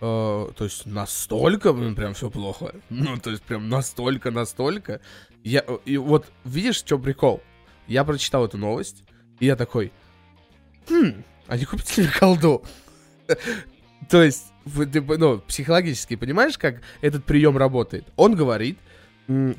Э, 0.00 0.48
то 0.54 0.64
есть 0.64 0.84
настолько, 0.84 1.72
блин, 1.72 1.94
прям 1.94 2.12
все 2.12 2.30
плохо. 2.30 2.74
Ну, 2.90 3.16
то 3.18 3.30
есть 3.30 3.42
прям 3.42 3.70
настолько, 3.70 4.30
настолько. 4.30 5.00
Я, 5.44 5.64
э, 5.66 5.78
и 5.86 5.96
вот 5.96 6.30
видишь, 6.44 6.82
чем 6.82 7.00
прикол? 7.00 7.42
Я 7.86 8.04
прочитал 8.04 8.44
эту 8.44 8.58
новость, 8.58 9.02
и 9.40 9.46
я 9.46 9.56
такой, 9.56 9.92
хм, 10.88 11.24
а 11.46 11.56
не 11.56 11.64
купите 11.64 12.02
ли 12.02 12.08
колду? 12.08 12.64
То 14.08 14.22
есть, 14.22 14.52
ты, 14.92 15.00
ну, 15.00 15.38
психологически 15.38 16.16
понимаешь, 16.16 16.58
как 16.58 16.76
этот 17.00 17.24
прием 17.24 17.56
работает? 17.56 18.06
Он 18.16 18.34
говорит, 18.34 18.78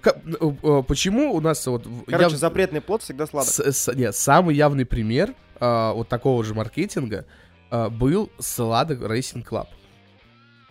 как- 0.01 0.19
э, 0.25 0.83
почему 0.87 1.33
у 1.33 1.41
нас 1.41 1.65
вот... 1.67 1.85
Короче, 2.07 2.31
я- 2.31 2.37
запретный 2.37 2.81
плод 2.81 3.01
всегда 3.01 3.27
сладок. 3.27 3.49
с- 3.51 3.59
с- 3.73 3.93
нет, 3.93 4.15
самый 4.15 4.55
явный 4.55 4.85
пример 4.85 5.33
а, 5.59 5.91
вот 5.93 6.07
такого 6.07 6.43
же 6.43 6.53
маркетинга 6.53 7.25
а, 7.71 7.89
был 7.89 8.31
Сладок 8.39 8.99
Racing 9.01 9.45
Club. 9.45 9.67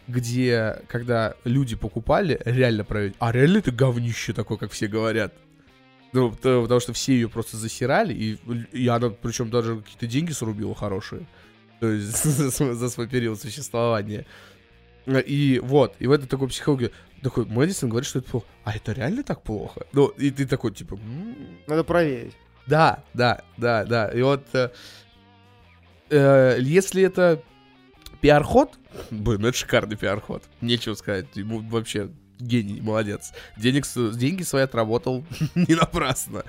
Где, 0.09 0.83
когда 0.87 1.35
люди 1.43 1.75
покупали, 1.75 2.41
реально 2.45 2.85
проверить, 2.85 3.17
а 3.19 3.33
реально 3.33 3.59
это 3.59 3.73
говнище 3.73 4.33
такое, 4.33 4.57
как 4.57 4.71
все 4.71 4.87
говорят. 4.87 5.35
Ну, 6.13 6.31
то- 6.31 6.63
потому 6.63 6.79
что 6.79 6.93
все 6.93 7.13
ее 7.15 7.29
просто 7.29 7.57
засирали, 7.57 8.15
и, 8.15 8.39
и 8.73 8.87
она, 8.87 9.11
причем 9.11 9.51
даже 9.51 9.79
какие-то 9.81 10.07
деньги 10.07 10.31
срубила 10.31 10.77
хорошие. 10.77 11.27
То 11.81 11.89
есть 11.89 12.25
за, 12.25 12.89
свой- 12.89 13.09
период 13.09 13.41
существования. 13.41 14.27
И 15.07 15.61
вот, 15.63 15.95
и 16.01 16.07
в 16.07 16.13
этой 16.13 16.27
такой 16.27 16.49
психологии, 16.49 16.91
такой, 17.23 17.45
Мэдисон 17.47 17.89
говорит, 17.91 18.09
что 18.09 18.19
это 18.19 18.31
плохо. 18.31 18.47
А 18.65 18.75
это 18.75 18.93
реально 18.93 19.23
так 19.23 19.43
плохо? 19.43 19.87
Ну, 19.93 20.09
и 20.09 20.31
ты 20.31 20.47
такой, 20.47 20.73
типа, 20.73 20.95
«М, 20.95 21.59
Надо 21.67 21.85
проверить. 21.85 22.35
да, 22.67 23.05
да, 23.15 23.43
да, 23.57 23.85
да. 23.85 24.09
И 24.09 24.21
вот 24.23 24.45
э, 24.55 24.71
э, 26.11 26.57
если 26.61 27.03
это 27.03 27.41
пиар-ход, 28.21 28.77
блин, 29.11 29.43
ну 29.43 29.49
это 29.49 29.57
шикарный 29.57 29.97
пиар-ход. 29.97 30.43
Нечего 30.61 30.95
сказать. 30.95 31.27
Ему 31.35 31.61
вообще 31.61 32.11
гений, 32.39 32.81
молодец. 32.81 33.33
Денег, 33.57 33.87
деньги 34.17 34.43
свои 34.43 34.63
отработал 34.65 35.25
не 35.55 35.75
напрасно. 35.75 36.43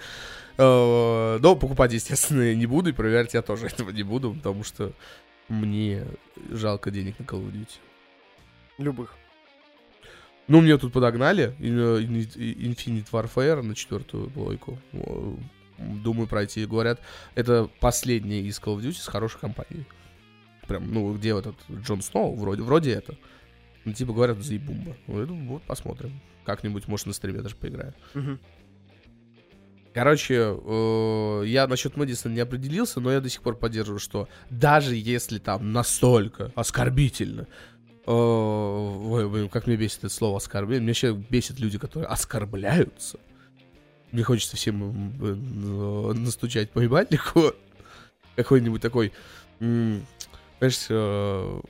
Э, 0.57 1.37
Но 1.39 1.55
покупать, 1.55 1.93
естественно, 1.93 2.53
не 2.53 2.65
буду, 2.65 2.89
и 2.89 2.93
проверять 2.93 3.33
я 3.33 3.41
тоже 3.41 3.67
этого 3.67 3.91
не 3.91 4.03
буду, 4.03 4.33
потому 4.33 4.63
что 4.63 4.91
мне 5.49 6.05
жалко 6.49 6.91
денег 6.91 7.19
на 7.19 7.23
Call 7.23 7.41
of 7.43 7.51
Duty. 7.51 7.77
Любых. 8.77 9.15
Ну, 10.47 10.61
мне 10.61 10.77
тут 10.77 10.93
подогнали 10.93 11.53
э, 11.59 12.01
Infinite 12.01 13.09
Warfare 13.11 13.61
на 13.61 13.75
четвертую 13.75 14.29
плойку. 14.29 14.79
Думаю 15.77 16.27
пройти. 16.27 16.65
Говорят, 16.65 16.99
это 17.35 17.69
последний 17.79 18.41
из 18.41 18.59
Call 18.59 18.77
of 18.77 18.81
Duty 18.81 18.93
с 18.93 19.07
хорошей 19.07 19.39
компанией. 19.39 19.85
Прям, 20.67 20.91
ну, 20.91 21.13
где 21.13 21.33
вот 21.33 21.47
этот 21.47 21.83
Джон 21.85 22.01
Сноу, 22.01 22.35
вроде, 22.35 22.61
вроде 22.61 22.91
это. 22.91 23.15
Ну, 23.85 23.93
типа 23.93 24.11
говорят, 24.13 24.39
заебумба. 24.39 24.95
Я 25.07 25.25
думаю, 25.25 25.47
вот 25.47 25.63
посмотрим. 25.63 26.19
Как-нибудь, 26.45 26.87
может, 26.87 27.05
на 27.07 27.13
стриме 27.13 27.41
даже 27.41 27.55
поиграю. 27.55 27.93
Мгм. 28.13 28.39
Короче, 29.93 30.35
э, 30.35 31.43
я 31.45 31.67
насчет 31.67 31.97
Мэдисона 31.97 32.33
не 32.33 32.39
определился, 32.39 32.99
но 32.99 33.11
я 33.11 33.19
до 33.19 33.29
сих 33.29 33.41
пор 33.41 33.55
поддерживаю, 33.55 33.99
что 33.99 34.27
даже 34.49 34.95
если 34.95 35.39
там 35.39 35.71
настолько 35.71 36.51
оскорбительно, 36.55 37.47
э, 38.05 38.11
ой, 38.11 39.29
блин, 39.29 39.49
как 39.49 39.67
мне 39.67 39.75
бесит 39.75 39.99
это 39.99 40.09
слово 40.09 40.37
оскорбление, 40.37 40.81
мне 40.81 40.91
вообще 40.91 41.13
бесит 41.13 41.59
люди, 41.59 41.77
которые 41.77 42.07
оскорбляются. 42.07 43.19
Мне 44.11 44.23
хочется 44.23 44.55
всем 44.55 45.13
э, 45.21 46.13
настучать 46.13 46.69
по 46.71 46.79
ебальнику. 46.79 47.53
Какой-нибудь 48.35 48.81
такой, 48.81 49.11
м, 49.59 50.05
знаешь, 50.59 50.85
э, 50.89 51.61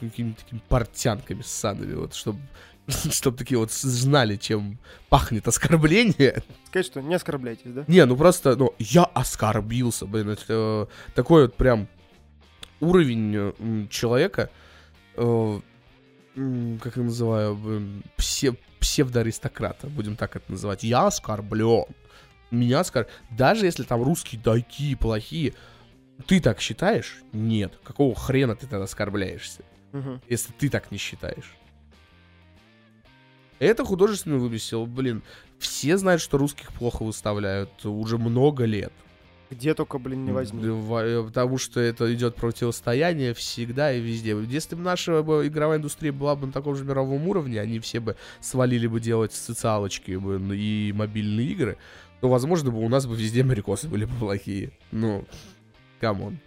какими-то 0.00 0.42
такими 0.42 0.60
портянками 0.68 1.42
ссаными, 1.42 1.94
вот, 1.94 2.14
чтобы 2.14 2.40
чтобы 3.10 3.36
такие 3.36 3.58
вот 3.58 3.72
знали, 3.72 4.36
чем 4.36 4.78
пахнет 5.08 5.48
оскорбление. 5.48 6.42
Сказать, 6.66 6.86
что 6.86 7.00
не 7.00 7.14
оскорбляйтесь, 7.14 7.72
да? 7.72 7.84
Не, 7.88 8.04
ну 8.04 8.16
просто, 8.16 8.56
ну, 8.56 8.74
я 8.78 9.04
оскорбился, 9.04 10.06
блин, 10.06 10.30
это 10.30 10.44
э, 10.48 10.86
такой 11.14 11.42
вот 11.42 11.56
прям 11.56 11.88
уровень 12.80 13.34
э, 13.36 13.86
человека, 13.90 14.50
э, 15.16 15.60
как 16.80 16.96
я 16.96 17.02
называю, 17.02 17.58
псе, 18.16 18.52
псевдоаристократа, 18.78 19.88
будем 19.88 20.16
так 20.16 20.36
это 20.36 20.50
называть. 20.52 20.82
Я 20.84 21.06
оскорблен. 21.06 21.86
Меня 22.50 22.80
оскор... 22.80 23.06
Даже 23.30 23.64
если 23.66 23.82
там 23.82 24.02
русские 24.02 24.40
такие 24.40 24.96
плохие, 24.96 25.54
ты 26.26 26.40
так 26.40 26.60
считаешь? 26.60 27.16
Нет. 27.32 27.78
Какого 27.82 28.14
хрена 28.14 28.54
ты 28.54 28.66
тогда 28.66 28.84
оскорбляешься, 28.84 29.62
Мгм. 29.92 30.20
если 30.28 30.52
ты 30.52 30.68
так 30.68 30.90
не 30.92 30.98
считаешь? 30.98 31.56
Это 33.58 33.84
художественный 33.84 34.38
вымысел, 34.38 34.86
блин. 34.86 35.22
Все 35.58 35.96
знают, 35.96 36.20
что 36.20 36.38
русских 36.38 36.72
плохо 36.72 37.02
выставляют 37.02 37.84
уже 37.84 38.18
много 38.18 38.64
лет. 38.64 38.92
Где 39.48 39.74
только, 39.74 39.98
блин, 39.98 40.24
не 40.24 40.32
возьми. 40.32 40.60
Э, 40.64 41.22
Потому 41.24 41.56
что 41.56 41.80
это 41.80 42.12
идет 42.12 42.34
противостояние 42.34 43.32
всегда 43.32 43.92
и 43.92 44.00
везде. 44.00 44.36
Если 44.48 44.74
бы 44.74 44.82
наша 44.82 45.20
игровая 45.20 45.78
индустрия 45.78 46.12
была 46.12 46.34
бы 46.34 46.46
на 46.46 46.52
таком 46.52 46.74
же 46.74 46.84
мировом 46.84 47.28
уровне, 47.28 47.60
они 47.60 47.78
все 47.78 48.00
бы 48.00 48.16
свалили 48.40 48.86
бы 48.86 49.00
делать 49.00 49.32
социалочки 49.32 50.12
и 50.12 50.92
мобильные 50.92 51.46
игры, 51.46 51.78
то, 52.20 52.28
возможно, 52.28 52.70
бы 52.70 52.84
у 52.84 52.88
нас 52.88 53.06
бы 53.06 53.14
везде 53.14 53.42
америкосы 53.42 53.88
были 53.88 54.04
бы 54.04 54.14
плохие. 54.18 54.72
Ну, 54.90 55.24
come 56.00 56.22
on. 56.22 56.38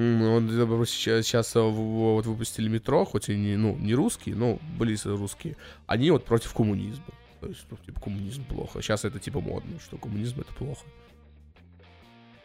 Э, 0.00 0.84
сейчас, 0.86 1.56
э, 1.56 1.60
вот 1.60 2.24
выпустили 2.24 2.68
метро, 2.68 3.04
хоть 3.04 3.28
и 3.28 3.36
не, 3.36 3.56
ну, 3.56 3.76
не 3.76 3.94
русские, 3.94 4.36
но 4.36 4.60
близко 4.78 5.10
русские. 5.10 5.56
Они 5.88 6.12
вот 6.12 6.24
против 6.24 6.52
коммунизма. 6.52 7.04
То 7.40 7.48
есть, 7.48 7.64
ну, 7.68 7.76
типа, 7.84 8.00
коммунизм 8.00 8.44
плохо. 8.44 8.80
Сейчас 8.80 9.04
это 9.04 9.18
типа 9.18 9.40
модно, 9.40 9.80
что 9.80 9.96
коммунизм 9.96 10.40
это 10.40 10.52
плохо. 10.54 10.84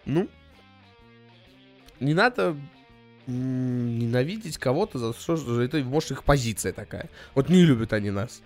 Ну, 0.05 0.27
не 1.99 2.15
надо 2.15 2.57
ненавидеть 3.27 4.57
кого-то 4.57 4.97
за 4.97 5.13
что 5.13 5.61
это, 5.61 5.77
может, 5.83 6.11
их 6.11 6.23
позиция 6.23 6.73
такая. 6.73 7.09
Вот 7.35 7.49
не 7.49 7.63
любят 7.63 7.93
они 7.93 8.09
нас. 8.09 8.41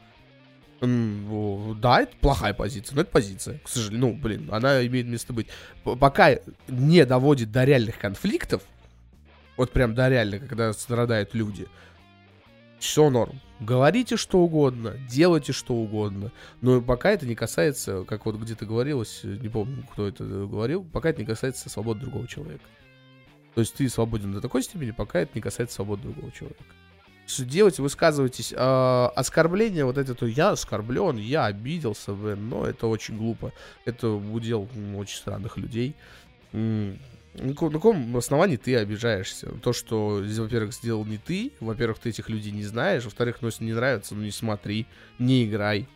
Да, 0.82 2.02
это 2.02 2.15
плохая 2.20 2.54
позиция, 2.54 2.96
но 2.96 3.02
это 3.02 3.12
позиция, 3.12 3.60
к 3.60 3.70
сожалению. 3.70 4.10
Ну, 4.10 4.17
блин, 4.22 4.50
она 4.52 4.86
имеет 4.86 5.08
место 5.08 5.32
быть. 5.32 5.48
Пока 5.84 6.38
не 6.67 7.06
доводит 7.06 7.52
до 7.52 7.63
реальных 7.63 7.98
конфликтов, 7.98 8.63
вот 9.58 9.72
прям 9.72 9.96
до 9.96 10.08
реальных, 10.08 10.48
когда 10.48 10.72
страдают 10.72 11.34
люди, 11.34 11.67
все 12.80 13.10
норм. 13.10 13.41
Говорите 13.60 14.17
что 14.17 14.39
угодно, 14.39 14.93
делайте 15.10 15.52
что 15.52 15.74
угодно. 15.74 16.32
Но 16.62 16.80
пока 16.80 17.12
это 17.12 17.26
не 17.26 17.34
касается, 17.36 18.04
как 18.08 18.26
вот 18.26 18.36
где-то 18.36 18.67
говорилось, 18.67 19.22
э, 19.24 19.38
не 19.41 19.50
помню, 19.50 19.84
кто 19.91 20.08
это 20.08 20.24
э, 20.24 20.46
говорил, 20.46 20.84
пока 20.84 21.10
это 21.10 21.22
не 21.22 21.26
касается 21.26 21.70
свободы 21.70 22.02
другого 22.02 22.28
человека. 22.28 22.63
То 23.56 23.62
есть 23.62 23.74
ты 23.74 23.89
свободен 23.89 24.32
до 24.32 24.41
такой 24.41 24.62
степени, 24.62 24.91
пока 24.91 25.22
это 25.22 25.32
не 25.34 25.41
касается 25.41 25.78
свободы 25.78 26.04
другого 26.04 26.32
человека. 26.32 26.63
Что 27.26 27.43
делать, 27.43 27.80
высказывайтесь. 27.80 28.54
А, 28.56 29.12
оскорбление, 29.15 29.84
вот 29.84 29.98
это, 29.98 30.13
то 30.13 30.28
я 30.28 30.52
оскорблен, 30.52 31.17
я 31.17 31.46
обиделся, 31.46 32.13
блин, 32.13 32.48
но 32.48 32.65
это 32.65 32.86
очень 32.86 33.17
глупо. 33.17 33.52
Это 33.84 34.10
удел 34.10 34.70
м, 34.76 34.96
очень 34.96 35.17
странных 35.17 35.58
людей. 35.58 35.96
На 37.38 37.54
каком, 37.54 38.17
основании 38.17 38.58
ты 38.58 38.76
обижаешься? 38.76 39.52
То, 39.62 39.71
что, 39.71 40.23
во-первых, 40.23 40.73
сделал 40.73 41.06
не 41.06 41.17
ты, 41.17 41.52
во-первых, 41.60 42.00
ты 42.00 42.10
этих 42.10 42.30
людей 42.30 42.52
не 42.52 42.63
знаешь, 42.63 43.04
во-вторых, 43.04 43.38
ну, 43.41 43.47
если 43.47 43.63
не 43.63 43.73
нравится, 43.73 44.15
ну, 44.15 44.23
не 44.23 44.32
смотри, 44.32 44.88
не 45.19 45.45
играй. 45.45 45.88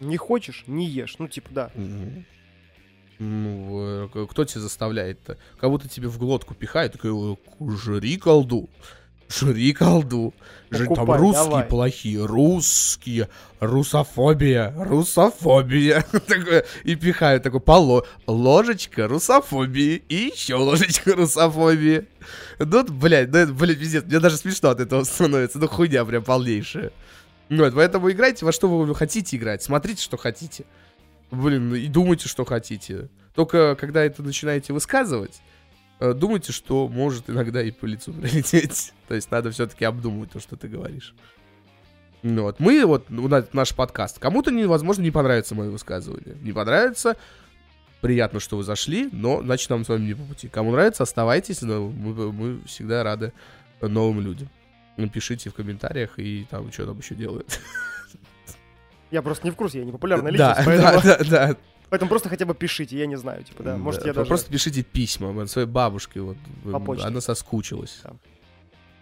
Не 0.00 0.16
хочешь, 0.16 0.64
не 0.66 0.86
ешь. 0.86 1.16
Ну, 1.18 1.28
типа, 1.28 1.48
да. 1.50 1.70
Ну, 3.18 4.08
кто 4.30 4.44
тебя 4.44 4.60
заставляет-то? 4.60 5.38
Кого-то 5.58 5.88
тебе 5.88 6.08
в 6.08 6.18
глотку 6.18 6.54
пихает, 6.54 6.92
такой, 6.92 7.10
«Э, 7.10 7.36
жри 7.76 8.16
колду, 8.16 8.68
жри 9.38 9.72
колду. 9.72 10.34
Жри, 10.70 10.86
там 10.86 10.96
Покупай, 10.96 11.18
русские 11.20 11.44
давай. 11.44 11.64
плохие, 11.64 12.24
русские, 12.24 13.28
русофобия, 13.60 14.74
русофобия. 14.76 16.04
Такое, 16.26 16.64
и 16.84 16.96
пихают, 16.96 17.42
такой, 17.42 17.60
поло, 17.60 18.06
ложечка 18.26 19.06
русофобии, 19.06 20.02
и 20.08 20.32
еще 20.34 20.56
ложечка 20.56 21.14
русофобии. 21.14 22.06
Ну, 22.58 22.84
блядь, 22.84 23.30
ну, 23.30 23.38
это, 23.38 23.52
блядь, 23.52 23.78
пиздец, 23.78 24.04
мне 24.04 24.18
даже 24.18 24.36
смешно 24.36 24.70
от 24.70 24.80
этого 24.80 25.04
становится, 25.04 25.58
ну, 25.58 25.68
хуйня 25.68 26.04
прям 26.04 26.24
полнейшая. 26.24 26.92
Ну, 27.48 27.64
вот, 27.64 27.74
поэтому 27.74 28.10
играйте 28.10 28.44
во 28.44 28.52
что 28.52 28.68
вы 28.68 28.94
хотите 28.94 29.36
играть, 29.36 29.62
смотрите, 29.62 30.02
что 30.02 30.16
хотите. 30.16 30.64
Блин, 31.30 31.74
и 31.74 31.86
думайте, 31.88 32.28
что 32.28 32.44
хотите. 32.44 33.08
Только 33.34 33.76
когда 33.76 34.04
это 34.04 34.22
начинаете 34.22 34.72
высказывать, 34.72 35.40
думайте, 36.00 36.52
что 36.52 36.88
может 36.88 37.30
иногда 37.30 37.62
и 37.62 37.70
по 37.70 37.86
лицу 37.86 38.12
прилететь. 38.20 38.92
То 39.08 39.14
есть 39.14 39.30
надо 39.30 39.50
все-таки 39.50 39.84
обдумывать 39.84 40.30
то, 40.32 40.40
что 40.40 40.56
ты 40.56 40.68
говоришь. 40.68 41.14
Ну 42.22 42.42
вот, 42.42 42.58
мы 42.58 42.84
вот, 42.86 43.10
у 43.10 43.28
нас 43.28 43.44
наш 43.52 43.74
подкаст, 43.74 44.18
кому-то, 44.18 44.50
не- 44.50 44.64
возможно, 44.64 45.02
не 45.02 45.10
понравится 45.10 45.54
мое 45.54 45.70
высказывание. 45.70 46.36
Не 46.40 46.52
понравится, 46.52 47.16
приятно, 48.00 48.40
что 48.40 48.56
вы 48.56 48.64
зашли, 48.64 49.10
но, 49.12 49.42
значит, 49.42 49.68
нам 49.68 49.84
с 49.84 49.88
вами 49.88 50.06
не 50.06 50.14
по 50.14 50.22
пути. 50.22 50.48
Кому 50.48 50.72
нравится, 50.72 51.02
оставайтесь, 51.02 51.60
но 51.60 51.88
мы, 51.88 52.32
мы 52.32 52.60
всегда 52.64 53.02
рады 53.02 53.32
новым 53.82 54.22
людям. 54.22 54.48
Напишите 54.96 55.50
в 55.50 55.54
комментариях, 55.54 56.18
и 56.18 56.46
там 56.50 56.72
что 56.72 56.86
там 56.86 56.98
еще 56.98 57.14
делают. 57.14 57.60
Я 59.10 59.22
просто 59.22 59.46
не 59.46 59.50
в 59.50 59.56
курсе, 59.56 59.80
я 59.80 59.84
не 59.84 59.92
популярная 59.92 60.32
Да, 60.32 60.48
личность, 60.48 60.66
поэтому, 60.66 61.02
да, 61.02 61.18
да, 61.18 61.24
да. 61.48 61.56
Поэтому 61.94 62.08
просто 62.08 62.28
хотя 62.28 62.44
бы 62.46 62.54
пишите, 62.54 62.98
я 62.98 63.06
не 63.06 63.16
знаю, 63.16 63.44
типа, 63.44 63.62
да. 63.62 63.76
Может, 63.76 64.02
Да, 64.02 64.08
я 64.08 64.14
даже, 64.14 64.28
Просто 64.28 64.50
пишите 64.50 64.82
письма 64.82 65.28
man, 65.28 65.46
своей 65.46 65.68
бабушке, 65.68 66.20
вот. 66.20 66.36
По 66.72 66.80
почте. 66.80 67.06
Она 67.06 67.20
соскучилась. 67.20 68.02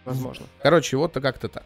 возможно. 0.05 0.45
Короче, 0.61 0.97
вот 0.97 1.13
как-то 1.13 1.47
так. 1.47 1.63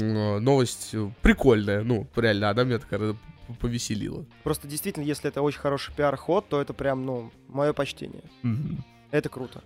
Э, 0.00 0.38
Новость 0.38 0.90
э, 0.94 1.10
прикольная, 1.22 1.82
ну, 1.82 2.06
реально, 2.16 2.50
она 2.50 2.64
меня 2.64 2.78
так 2.78 2.88
п- 2.88 3.14
повеселила. 3.60 4.24
Просто 4.42 4.66
действительно, 4.68 5.04
если 5.04 5.28
это 5.28 5.42
очень 5.42 5.60
хороший 5.60 5.94
пиар-ход, 5.94 6.48
то 6.48 6.60
это 6.60 6.72
прям, 6.74 7.06
ну, 7.06 7.30
мое 7.48 7.72
почтение. 7.72 8.22
Это 9.10 9.28
круто. 9.28 9.62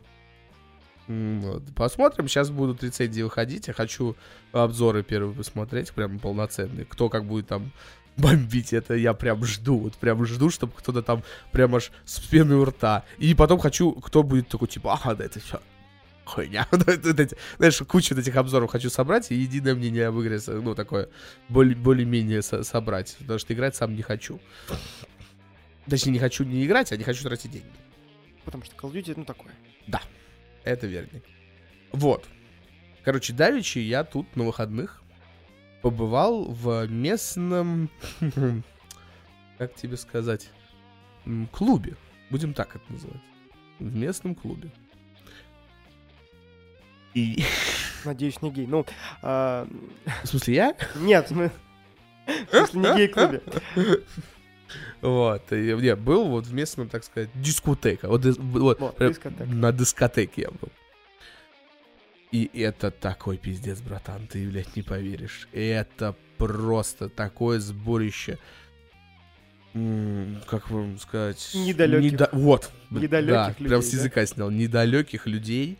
Вот. 1.09 1.62
Посмотрим, 1.75 2.29
сейчас 2.29 2.51
будут 2.51 2.85
рецензии 2.85 3.23
выходить. 3.23 3.66
Я 3.66 3.75
хочу 3.75 4.14
обзоры 4.53 5.03
первые 5.03 5.35
посмотреть, 5.35 5.90
прям 5.93 6.19
полноценные. 6.21 6.85
Кто 6.85 7.09
как 7.09 7.25
будет 7.25 7.49
там 7.49 7.73
бомбить, 8.20 8.72
это 8.72 8.94
я 8.94 9.12
прям 9.14 9.44
жду. 9.44 9.78
Вот 9.78 9.94
прям 9.94 10.24
жду, 10.26 10.50
чтобы 10.50 10.72
кто-то 10.76 11.02
там 11.02 11.22
прям 11.52 11.74
аж 11.74 11.90
с 12.04 12.20
пеной 12.20 12.56
у 12.56 12.64
рта. 12.64 13.04
И 13.18 13.35
потом 13.35 13.59
хочу, 13.59 13.92
кто 13.92 14.22
будет 14.22 14.48
такой, 14.48 14.68
типа, 14.68 14.94
ага, 14.94 15.14
да 15.14 15.24
это 15.24 15.40
все 15.40 15.61
хуйня. 16.24 16.66
Знаешь, 17.59 17.78
кучу 17.88 18.14
этих 18.16 18.37
обзоров 18.37 18.70
хочу 18.70 18.88
собрать 18.90 19.30
и 19.33 19.35
единое 19.35 19.74
мнение 19.74 20.06
об 20.06 20.20
игре, 20.20 20.38
ну, 20.46 20.74
такое, 20.74 21.09
более- 21.48 21.76
более-менее 21.76 22.42
со- 22.42 22.62
собрать. 22.62 23.16
Потому 23.18 23.38
что 23.38 23.52
играть 23.52 23.74
сам 23.74 23.96
не 23.96 24.02
хочу. 24.02 24.40
Точнее, 25.88 26.12
не 26.12 26.18
хочу 26.18 26.44
не 26.44 26.64
играть, 26.64 26.92
а 26.92 26.96
не 26.96 27.04
хочу 27.04 27.24
тратить 27.24 27.50
деньги. 27.50 27.66
Потому 28.44 28.64
что 28.64 28.74
Call 28.76 28.92
of 28.92 28.94
Duty, 28.94 29.14
ну, 29.16 29.24
такое. 29.24 29.52
Это 30.62 30.87
верник. 30.87 31.24
Вот. 31.90 32.26
Короче, 33.02 33.33
давичи 33.33 33.79
я 33.79 34.04
тут 34.04 34.37
на 34.37 34.44
выходных 34.44 35.00
побывал 35.83 36.44
в 36.44 36.87
местном... 36.88 37.90
Как 39.58 39.74
тебе 39.74 39.96
сказать? 39.96 40.50
Клубе. 41.52 41.96
Будем 42.31 42.54
так 42.54 42.76
это 42.76 42.85
называть. 42.92 43.20
В 43.78 43.94
местном 43.94 44.35
клубе. 44.35 44.70
И... 47.14 47.44
Надеюсь, 48.04 48.40
не 48.40 48.50
гей. 48.50 48.66
Ну, 48.66 48.87
а, 49.22 49.68
В 50.24 50.26
смысле, 50.26 50.54
я? 50.54 50.76
нет, 50.96 51.31
мы... 51.31 51.50
В 52.26 52.66
смысле, 52.66 52.81
не 52.81 52.96
гей-клубе. 52.96 53.42
Вот. 55.02 55.52
И, 55.52 55.74
не, 55.74 55.96
был 55.96 56.28
вот 56.28 56.46
в 56.46 56.54
местном, 56.54 56.88
так 56.88 57.04
сказать, 57.04 57.31
дискотека. 57.35 58.08
Вот, 58.08 58.24
вот, 58.24 58.81
Вот, 58.81 58.98
дискотека. 58.98 59.44
на 59.44 59.72
дискотеке 59.72 60.42
я 60.42 60.50
был. 60.50 60.68
И 62.33 62.48
это 62.54 62.90
такой 62.90 63.38
пиздец, 63.38 63.81
братан, 63.81 64.26
ты, 64.28 64.48
блядь, 64.48 64.76
не 64.76 64.83
поверишь. 64.83 65.48
Это 65.52 66.14
просто 66.38 67.08
такое 67.08 67.58
сборище 67.60 68.38
как 69.72 70.68
вам 70.70 70.98
сказать... 70.98 71.52
Недалёких. 71.54 72.12
недо- 72.12 72.28
Вот. 72.33 72.70
Недалёких 72.90 73.31
да, 73.33 73.48
людей, 73.50 73.68
прям 73.68 73.83
с 73.83 73.90
да? 73.90 73.96
языка 73.98 74.26
снял. 74.26 74.50
Недалеких 74.50 75.26
людей. 75.26 75.78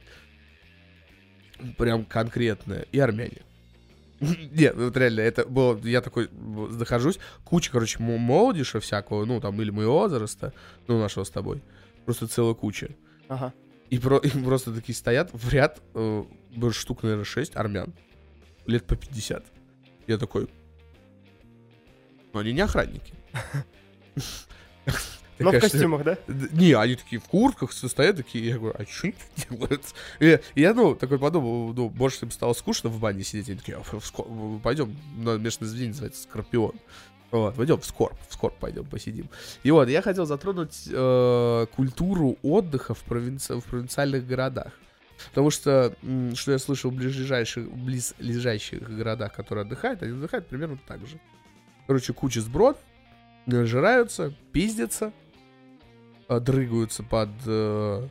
Прям 1.76 2.05
конкретно. 2.05 2.84
И 2.92 2.98
армяне. 3.01 3.38
Нет, 4.20 4.76
ну 4.76 4.84
вот 4.84 4.96
реально, 4.96 5.20
это 5.22 5.44
было, 5.44 5.76
я 5.82 6.03
такой 6.03 6.28
нахожусь, 6.30 7.18
куча, 7.44 7.72
короче, 7.72 7.98
мо- 8.01 8.18
молодежи 8.18 8.78
всякого, 8.78 9.24
ну, 9.24 9.40
там, 9.40 9.61
или 9.61 9.70
моего 9.70 9.94
возраста, 9.98 10.53
ну, 10.86 11.01
нашего 11.01 11.24
с 11.24 11.30
тобой, 11.30 11.62
просто 12.05 12.28
целая 12.28 12.55
куча. 12.55 12.90
Ага. 13.28 13.53
И, 13.91 13.99
про- 13.99 14.18
и 14.18 14.28
просто 14.30 14.72
такие 14.72 14.95
стоят 14.95 15.30
в 15.32 15.53
ряд, 15.53 15.80
э, 15.95 16.24
штук, 16.72 17.03
наверное, 17.03 17.24
6 17.24 17.57
армян, 17.57 17.93
лет 18.66 18.86
по 18.86 18.97
50. 18.97 19.45
Я 20.07 20.16
такой, 20.16 20.49
ну, 22.32 22.41
они 22.41 22.53
не 22.53 22.61
охранники. 22.61 23.12
Но 25.38 25.51
в 25.53 25.59
костюмах, 25.59 26.05
да? 26.05 26.18
Не, 26.28 26.72
они 26.74 26.97
такие 26.97 27.18
в 27.18 27.24
куртках 27.24 27.72
стоят, 27.72 28.16
такие, 28.16 28.47
я 28.47 28.59
говорю, 28.59 28.74
а 28.78 28.84
что 28.84 29.07
они 29.09 29.14
делают? 29.49 29.82
И 30.18 30.38
я, 30.61 30.74
ну, 30.74 30.95
такой 30.95 31.18
подумал, 31.18 31.72
ну, 31.72 31.88
больше 31.88 32.26
им 32.26 32.30
стало 32.30 32.53
скучно 32.53 32.91
в 32.91 33.01
бане 33.01 33.24
сидеть, 33.24 33.49
они 33.49 33.59
такие, 33.59 33.78
«А, 33.78 34.59
пойдем, 34.62 34.95
на 35.16 35.38
местное 35.38 35.66
заведение 35.66 35.93
называется 35.93 36.22
Скорпион. 36.24 36.74
Вот, 37.31 37.55
пойдем 37.55 37.78
в 37.78 37.85
Скорб, 37.85 38.16
в 38.28 38.35
Скорб 38.35 38.57
пойдем 38.59 38.85
посидим. 38.85 39.28
И 39.62 39.70
вот, 39.70 39.89
я 39.89 40.03
хотел 40.03 40.26
затронуть 40.26 40.89
э, 40.91 41.66
культуру 41.76 42.37
отдыха 42.43 42.95
в, 42.95 43.05
провинци- 43.05 43.61
в 43.61 43.64
провинциальных 43.64 44.26
городах. 44.26 44.72
Потому 45.28 45.51
что, 45.51 45.95
что 46.35 46.53
я 46.53 46.59
слышал 46.59 46.91
в 46.91 46.95
ближайших, 46.95 47.70
близлежащих 47.70 48.81
городах, 48.91 49.33
которые 49.35 49.64
отдыхают, 49.64 50.03
они 50.03 50.12
отдыхают 50.12 50.49
примерно 50.49 50.78
так 50.89 51.07
же. 51.07 51.20
Короче, 51.87 52.12
куча 52.12 52.41
сброд, 52.41 52.78
нажираются, 53.47 54.33
пиздятся, 54.53 55.12
а, 56.26 56.41
дрыгаются 56.41 57.03
под 57.03 57.31
э, 57.47 58.09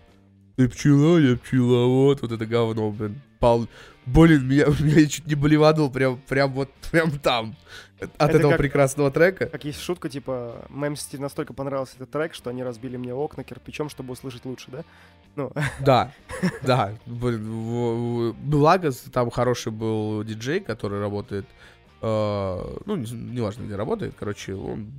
«Ты 0.55 0.70
пчела, 0.70 1.17
я 1.17 1.38
пчеловод», 1.38 2.22
вот 2.22 2.32
это 2.32 2.45
говно, 2.45 2.91
блин. 2.91 3.22
Пал... 3.39 3.67
Блин, 4.05 4.47
меня, 4.47 4.65
меня 4.79 5.07
чуть 5.07 5.27
не 5.27 5.35
болеванул 5.35 5.89
прям, 5.91 6.17
прям 6.27 6.51
вот, 6.53 6.71
прям 6.91 7.11
там. 7.19 7.55
От 7.99 8.11
Это 8.17 8.37
этого 8.37 8.51
как- 8.51 8.59
прекрасного 8.59 9.11
трека. 9.11 9.47
Как 9.47 9.65
есть 9.65 9.81
шутка, 9.81 10.09
типа, 10.09 10.65
сетям 10.95 11.21
настолько 11.21 11.53
понравился 11.53 11.95
этот 11.97 12.09
трек, 12.11 12.33
что 12.33 12.49
они 12.49 12.63
разбили 12.63 12.97
мне 12.97 13.13
окна 13.13 13.43
кирпичом, 13.43 13.89
чтобы 13.89 14.13
услышать 14.13 14.45
лучше, 14.45 14.71
да? 14.71 14.83
Ну, 15.35 15.51
Да, 15.79 16.11
да, 16.63 16.95
блин, 17.05 18.33
благо 18.41 18.91
там 19.11 19.29
хороший 19.29 19.71
был 19.71 20.23
диджей, 20.23 20.59
который 20.61 20.99
работает, 20.99 21.45
э, 22.01 22.77
ну, 22.85 22.95
не- 22.95 23.11
неважно, 23.11 23.63
где 23.63 23.75
работает, 23.75 24.15
короче, 24.17 24.55
он... 24.55 24.91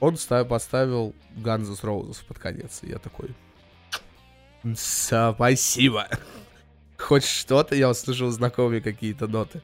Он 0.00 0.16
ста- 0.16 0.44
поставил 0.44 1.14
Guns 1.36 1.66
N' 1.68 1.74
Roses 1.82 2.18
под 2.26 2.38
конец, 2.38 2.80
и 2.82 2.90
я 2.90 2.98
такой... 2.98 3.30
Спасибо. 4.74 6.08
Хоть 6.98 7.24
что-то 7.24 7.74
я 7.74 7.90
услышал 7.90 8.30
знакомые 8.30 8.80
какие-то 8.80 9.26
ноты. 9.28 9.62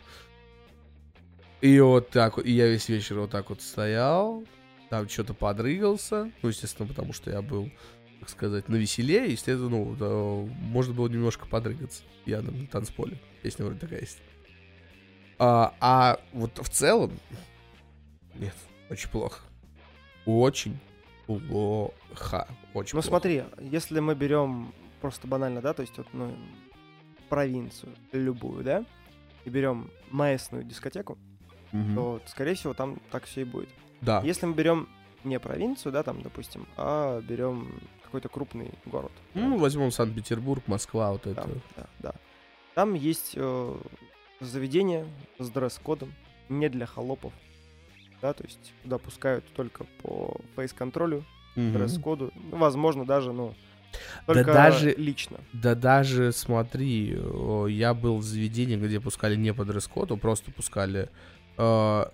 И 1.61 1.80
вот 1.80 2.11
так 2.11 2.36
вот, 2.36 2.47
и 2.47 2.53
я 2.53 2.68
весь 2.68 2.88
вечер 2.88 3.18
вот 3.18 3.30
так 3.30 3.49
вот 3.49 3.62
стоял, 3.62 4.45
там 4.90 5.09
что-то 5.09 5.32
подрыгался, 5.34 6.30
ну, 6.42 6.49
естественно, 6.51 6.86
потому 6.86 7.12
что 7.14 7.30
я 7.30 7.40
был, 7.40 7.70
так 8.20 8.28
сказать, 8.28 8.68
на 8.68 8.76
веселее, 8.76 9.32
естественно, 9.32 9.70
ну, 9.70 9.97
да, 9.97 10.09
можно 10.62 10.92
было 10.92 11.09
немножко 11.09 11.47
подрыгаться. 11.47 12.03
Я 12.26 12.42
на 12.42 12.66
танцполе, 12.66 13.18
песня 13.42 13.64
вроде 13.64 13.80
такая 13.80 14.01
есть. 14.01 14.18
А, 15.38 15.74
а 15.80 16.20
вот 16.32 16.59
в 16.59 16.68
целом, 16.68 17.18
нет, 18.34 18.55
очень 18.90 19.09
плохо. 19.09 19.40
Очень 20.26 20.78
плохо. 21.26 22.47
Очень 22.74 22.97
ну 22.97 23.03
плохо. 23.03 23.09
смотри, 23.09 23.45
если 23.59 24.01
мы 24.01 24.14
берем 24.14 24.72
просто 25.01 25.26
банально, 25.26 25.61
да, 25.61 25.72
то 25.74 25.82
есть 25.82 25.97
вот, 25.99 26.07
ну, 26.12 26.36
провинцию 27.28 27.92
любую, 28.12 28.62
да, 28.64 28.84
и 29.45 29.51
берем 29.51 29.90
местную 30.11 30.64
дискотеку, 30.64 31.18
Мгм. 31.72 31.95
то, 31.95 32.20
скорее 32.26 32.55
всего, 32.55 32.74
там 32.74 33.01
так 33.11 33.24
все 33.24 33.42
и 33.42 33.45
будет. 33.45 33.68
Да. 34.01 34.20
Если 34.22 34.47
мы 34.47 34.55
берем 34.55 34.88
не 35.24 35.38
провинцию, 35.40 35.92
да, 35.92 36.03
там, 36.03 36.22
допустим, 36.22 36.66
а 36.76 37.20
берем 37.22 37.80
какой-то 38.03 38.28
крупный 38.28 38.70
город. 38.84 39.12
Ну, 39.34 39.57
возьмем 39.59 39.90
Санкт-Петербург, 39.90 40.62
Москва, 40.66 41.12
вот 41.12 41.26
это. 41.26 41.40
Там, 41.42 41.51
да, 41.76 41.86
да. 41.99 42.14
Там 42.74 42.95
есть 42.95 43.32
э, 43.36 43.76
заведение 44.40 45.07
с 45.38 45.49
дресс-кодом, 45.51 46.12
не 46.49 46.68
для 46.68 46.86
холопов. 46.86 47.32
Да, 48.22 48.32
то 48.32 48.45
есть 48.45 48.72
туда 48.82 48.99
пускают 48.99 49.45
только 49.55 49.84
по 50.03 50.36
фейс-контролю, 50.57 51.24
Мгм. 51.57 51.72
дресс-коду. 51.72 52.32
Ну, 52.34 52.57
возможно, 52.59 53.05
даже, 53.05 53.32
ну, 53.32 53.55
Да 54.26 54.34
только 54.34 54.53
даже- 54.53 54.95
лично. 54.97 55.38
Да 55.53 55.74
даже, 55.74 56.32
смотри, 56.32 57.18
я 57.68 57.95
был 57.95 58.18
в 58.18 58.22
заведении, 58.22 58.76
где 58.76 59.01
пускали 59.01 59.36
не 59.36 59.53
по 59.53 59.64
дресс-коду, 59.64 60.16
просто 60.16 60.51
пускали... 60.51 61.09
э, 61.59 62.05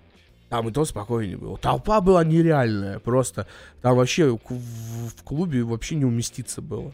там 0.49 0.69
и 0.69 0.73
то 0.73 0.85
спокойнее 0.85 1.37
было. 1.37 1.57
Толпа 1.59 2.01
была 2.01 2.25
нереальная, 2.25 2.99
просто. 2.99 3.47
Там 3.83 3.97
вообще 3.97 4.37
в, 4.37 5.23
клубе 5.23 5.63
вообще 5.63 5.95
не 5.95 6.05
уместиться 6.05 6.61
было. 6.61 6.93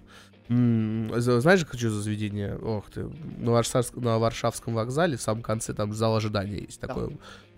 Знаешь, 0.48 1.60
что 1.66 1.90
за 1.90 2.02
заведение? 2.02 2.56
Ох 2.56 2.88
ты, 2.90 3.04
на, 3.38 3.50
Варшавск- 3.50 3.98
на 3.98 4.18
Варшавском 4.18 4.74
вокзале 4.74 5.16
в 5.16 5.22
самом 5.22 5.42
конце 5.42 5.74
там 5.74 5.92
зал 5.92 6.14
ожидания 6.16 6.58
есть 6.60 6.80
Да. 6.82 6.94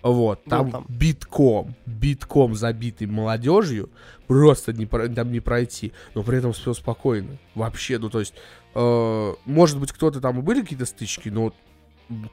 Вот, 0.03 0.44
там, 0.44 0.70
там. 0.70 0.86
битком, 0.88 1.74
битком 1.84 2.55
забитый 2.55 3.07
молодежью, 3.07 3.90
просто 4.26 4.72
не, 4.72 4.86
там 4.86 5.32
не 5.32 5.40
пройти, 5.40 5.92
но 6.14 6.22
при 6.22 6.38
этом 6.38 6.53
все 6.53 6.72
спокойно. 6.72 7.38
Вообще, 7.55 7.99
ну 7.99 8.09
то 8.09 8.20
есть, 8.20 8.34
э, 8.74 9.34
может 9.44 9.80
быть, 9.80 9.92
кто-то 9.92 10.20
там 10.20 10.38
и 10.38 10.42
были 10.42 10.61
какие-то 10.62 10.86
стычки, 10.86 11.28
но 11.30 11.53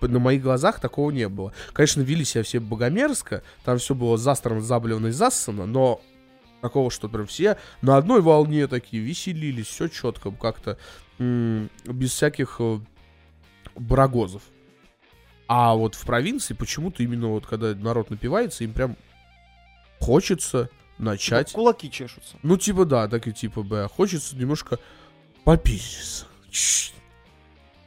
на 0.01 0.20
моих 0.20 0.41
глазах 0.41 0.80
такого 0.80 1.11
не 1.11 1.28
было. 1.28 1.53
Конечно, 1.74 2.01
вели 2.01 2.24
себя 2.24 2.43
все 2.43 2.59
богомерзко, 2.59 3.43
там 3.63 3.78
все 3.80 3.95
было 3.95 4.18
застрано, 4.18 4.61
заблевано 4.61 5.07
и 5.07 5.11
зассано, 5.11 5.66
но 5.66 6.01
такого, 6.61 6.91
что 6.91 7.09
прям 7.09 7.26
все 7.26 7.57
на 7.82 7.97
одной 7.97 8.22
волне 8.22 8.68
такие 8.68 9.03
веселились, 9.03 9.68
все 9.68 9.88
четко, 9.88 10.32
как-то 10.32 10.78
без 11.18 12.11
всяких 12.11 12.57
э, 12.59 12.80
барагозов. 13.76 14.41
А 15.48 15.76
вот 15.76 15.96
в 15.96 16.06
провинции 16.06 16.54
почему-то 16.54 17.04
именно 17.04 17.28
вот 17.28 17.46
когда 17.46 17.76
народ 17.76 18.10
напивается, 18.10 18.64
им 18.64 18.74
прям 18.74 18.96
хочется 20.00 20.70
начать. 20.98 21.52
Кулаки 21.52 21.91
чешутся. 21.91 22.38
Ну, 22.43 22.58
типа, 22.58 22.86
да, 22.86 23.08
так 23.08 23.28
и 23.28 23.34
типа, 23.34 23.64
б, 23.64 23.88
хочется 23.88 24.36
немножко 24.36 24.80
попиздиться. 25.43 26.26
Чш. 26.50 26.93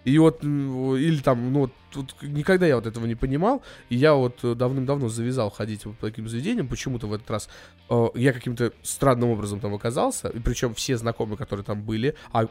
И 0.04 0.18
вот, 0.18 0.42
или 0.42 1.20
там, 1.20 1.52
ну, 1.52 1.60
вот, 1.60 1.72
тут 1.90 2.14
никогда 2.22 2.66
я 2.66 2.76
вот 2.76 2.86
этого 2.86 3.04
не 3.04 3.14
понимал, 3.14 3.62
и 3.90 3.96
я 3.96 4.14
вот 4.14 4.38
э, 4.42 4.54
давным-давно 4.54 5.08
завязал 5.08 5.50
ходить 5.50 5.84
вот 5.84 5.98
по 5.98 6.06
таким 6.06 6.28
заведениям, 6.28 6.66
почему-то 6.66 7.06
в 7.08 7.12
этот 7.12 7.28
раз 7.30 7.50
э, 7.90 8.06
я 8.14 8.32
каким-то 8.32 8.72
странным 8.82 9.30
образом 9.30 9.60
там 9.60 9.74
оказался, 9.74 10.28
и 10.28 10.38
причем 10.38 10.72
все 10.72 10.96
знакомые, 10.96 11.36
которые 11.36 11.64
там 11.64 11.82
были, 11.82 12.14
а 12.32 12.46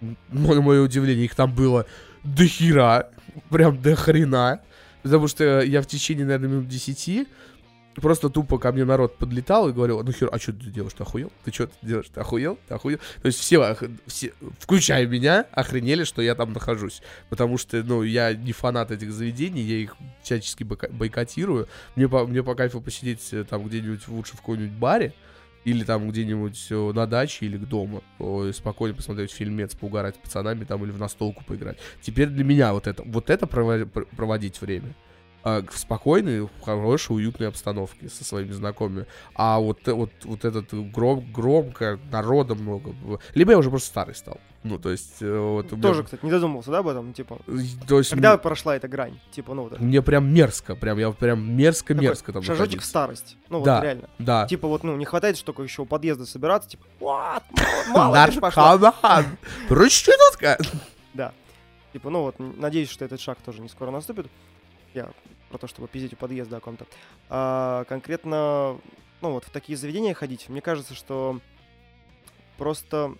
на 0.00 0.60
мое 0.60 0.82
удивление, 0.82 1.24
их 1.24 1.34
там 1.34 1.54
было 1.54 1.86
до 2.24 2.46
хера, 2.46 3.10
прям 3.48 3.80
до 3.80 3.96
хрена, 3.96 4.60
потому 5.02 5.28
что 5.28 5.60
я 5.60 5.82
в 5.82 5.86
течение, 5.86 6.24
наверное, 6.24 6.48
минут 6.48 6.68
10 6.68 7.28
Просто 7.96 8.30
тупо 8.30 8.58
ко 8.58 8.70
мне 8.70 8.84
народ 8.84 9.16
подлетал 9.16 9.68
и 9.68 9.72
говорил, 9.72 10.02
ну 10.02 10.12
хер, 10.12 10.28
а 10.30 10.38
что 10.38 10.52
ты 10.52 10.66
делаешь, 10.66 10.94
ты 10.94 11.02
охуел? 11.02 11.32
Ты 11.44 11.52
что 11.52 11.66
ты 11.66 11.74
делаешь, 11.82 12.06
ты 12.12 12.20
охуел? 12.20 12.58
Ты 12.68 12.74
охуел? 12.74 12.98
То 13.20 13.26
есть 13.26 13.40
все, 13.40 13.76
все, 14.06 14.32
включая 14.60 15.06
меня, 15.06 15.46
охренели, 15.50 16.04
что 16.04 16.22
я 16.22 16.36
там 16.36 16.52
нахожусь. 16.52 17.02
Потому 17.28 17.58
что, 17.58 17.82
ну, 17.82 18.02
я 18.02 18.32
не 18.32 18.52
фанат 18.52 18.92
этих 18.92 19.12
заведений, 19.12 19.62
я 19.62 19.76
их 19.76 19.96
всячески 20.22 20.62
бойко- 20.62 20.90
бойкотирую. 20.92 21.66
Мне 21.96 22.08
по, 22.08 22.26
мне 22.26 22.44
по 22.44 22.54
кайфу 22.54 22.80
посидеть 22.80 23.28
э, 23.32 23.42
там 23.42 23.66
где-нибудь 23.66 24.06
лучше 24.06 24.34
в 24.34 24.36
каком-нибудь 24.36 24.78
баре, 24.78 25.12
или 25.64 25.84
там 25.84 26.08
где-нибудь 26.10 26.66
на 26.70 27.06
даче 27.06 27.46
или 27.46 27.58
к 27.58 27.66
дому, 27.66 28.02
спокойно 28.52 28.94
посмотреть 28.96 29.30
фильмец, 29.32 29.74
поугарать 29.74 30.16
с 30.16 30.18
пацанами 30.18 30.64
там 30.64 30.82
или 30.84 30.90
в 30.90 30.98
настолку 30.98 31.44
поиграть. 31.44 31.78
Теперь 32.00 32.28
для 32.28 32.44
меня 32.44 32.72
вот 32.72 32.86
это, 32.86 33.02
вот 33.04 33.30
это 33.30 33.46
прово- 33.46 33.86
пр- 33.86 34.06
проводить 34.16 34.60
время 34.60 34.94
в 35.42 35.64
спокойной, 35.74 36.42
в 36.42 36.50
хорошей, 36.62 37.12
уютной 37.16 37.48
обстановке 37.48 38.08
со 38.08 38.24
своими 38.24 38.52
знакомыми. 38.52 39.06
А 39.34 39.58
вот, 39.58 39.86
вот, 39.86 40.10
вот 40.24 40.44
этот 40.44 40.72
гром, 40.92 41.24
громко, 41.32 41.98
народа 42.10 42.54
много. 42.54 42.94
Либо 43.34 43.52
я 43.52 43.58
уже 43.58 43.70
просто 43.70 43.88
старый 43.88 44.14
стал. 44.14 44.38
Ну, 44.62 44.78
то 44.78 44.90
есть... 44.90 45.22
э, 45.22 45.38
Вот, 45.38 45.72
у 45.72 45.76
меня- 45.76 45.88
Тоже, 45.88 46.04
кстати, 46.04 46.22
не 46.22 46.30
додумался, 46.30 46.70
да, 46.70 46.80
об 46.80 46.88
этом? 46.88 47.14
Типа, 47.14 47.38
То 47.88 47.98
есть 47.98 48.10
когда 48.10 48.30
мне, 48.32 48.38
прошла 48.38 48.76
эта 48.76 48.88
грань? 48.88 49.18
Типа, 49.30 49.54
ну, 49.54 49.62
вот 49.62 49.72
это. 49.72 49.82
мне 49.82 50.02
прям 50.02 50.30
мерзко, 50.34 50.74
прям 50.74 50.98
я 50.98 51.10
прям 51.12 51.56
мерзко-мерзко 51.56 52.32
там 52.32 52.42
Шажочек 52.42 52.56
в 52.56 52.58
находился. 52.58 52.88
старость. 52.88 53.36
Ну, 53.48 53.62
Да. 53.62 53.76
вот 53.76 53.84
реально. 53.84 54.10
Да. 54.18 54.46
Типа, 54.46 54.68
вот, 54.68 54.84
ну, 54.84 54.94
не 54.96 55.06
хватает 55.06 55.38
же 55.38 55.44
только 55.44 55.62
еще 55.62 55.80
у 55.80 55.86
подъезда 55.86 56.26
собираться, 56.26 56.68
типа, 56.68 56.84
вот, 57.00 57.42
пошла. 58.40 59.24
Проститутка! 59.68 60.58
Да. 61.14 61.32
Типа, 61.92 62.08
ну 62.08 62.22
вот, 62.22 62.36
надеюсь, 62.38 62.88
что 62.88 63.04
этот 63.04 63.20
шаг 63.20 63.38
тоже 63.44 63.60
не 63.62 63.68
скоро 63.68 63.90
наступит. 63.90 64.28
Я 64.94 65.12
про 65.48 65.58
то, 65.58 65.66
чтобы 65.66 65.88
пиздить 65.88 66.12
у 66.14 66.16
подъезда 66.16 66.58
о 66.58 66.60
ком-то. 66.60 66.86
А 67.28 67.84
конкретно, 67.84 68.78
ну 69.20 69.32
вот 69.32 69.44
в 69.44 69.50
такие 69.50 69.76
заведения 69.76 70.14
ходить, 70.14 70.48
мне 70.48 70.60
кажется, 70.60 70.94
что 70.94 71.40
просто 72.56 73.14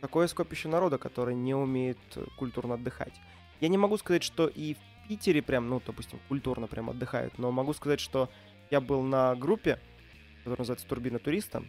такое 0.00 0.26
скопище 0.26 0.68
народа, 0.68 0.98
который 0.98 1.34
не 1.34 1.54
умеет 1.54 1.98
культурно 2.36 2.74
отдыхать. 2.74 3.14
Я 3.60 3.68
не 3.68 3.78
могу 3.78 3.96
сказать, 3.96 4.22
что 4.22 4.46
и 4.46 4.74
в 4.74 5.08
Питере 5.08 5.42
прям, 5.42 5.68
ну, 5.68 5.80
допустим, 5.86 6.18
культурно 6.28 6.66
прям 6.66 6.90
отдыхают, 6.90 7.38
но 7.38 7.50
могу 7.50 7.72
сказать, 7.74 8.00
что 8.00 8.28
я 8.70 8.80
был 8.80 9.02
на 9.02 9.34
группе, 9.34 9.78
которая 10.38 10.58
называется 10.58 10.86
«Турбина 10.86 11.18
туриста», 11.18 11.62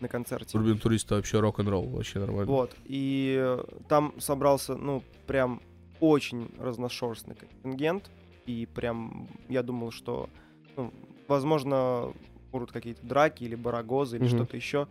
на 0.00 0.08
концерте. 0.08 0.52
Турбин 0.52 0.78
туриста 0.78 1.14
вообще 1.14 1.38
рок-н-ролл, 1.38 1.86
вообще 1.86 2.18
нормально. 2.18 2.50
Вот, 2.50 2.74
и 2.84 3.56
там 3.88 4.20
собрался, 4.20 4.74
ну, 4.74 5.02
прям 5.26 5.62
очень 6.02 6.50
разношерстный 6.58 7.36
контингент, 7.36 8.10
и 8.44 8.66
прям 8.66 9.28
я 9.48 9.62
думал, 9.62 9.92
что, 9.92 10.28
ну, 10.76 10.92
возможно, 11.28 12.12
будут 12.50 12.72
какие-то 12.72 13.06
драки 13.06 13.44
или 13.44 13.54
барагозы 13.54 14.16
или 14.16 14.24
Мгм. 14.24 14.34
что-то 14.34 14.56
еще, 14.56 14.88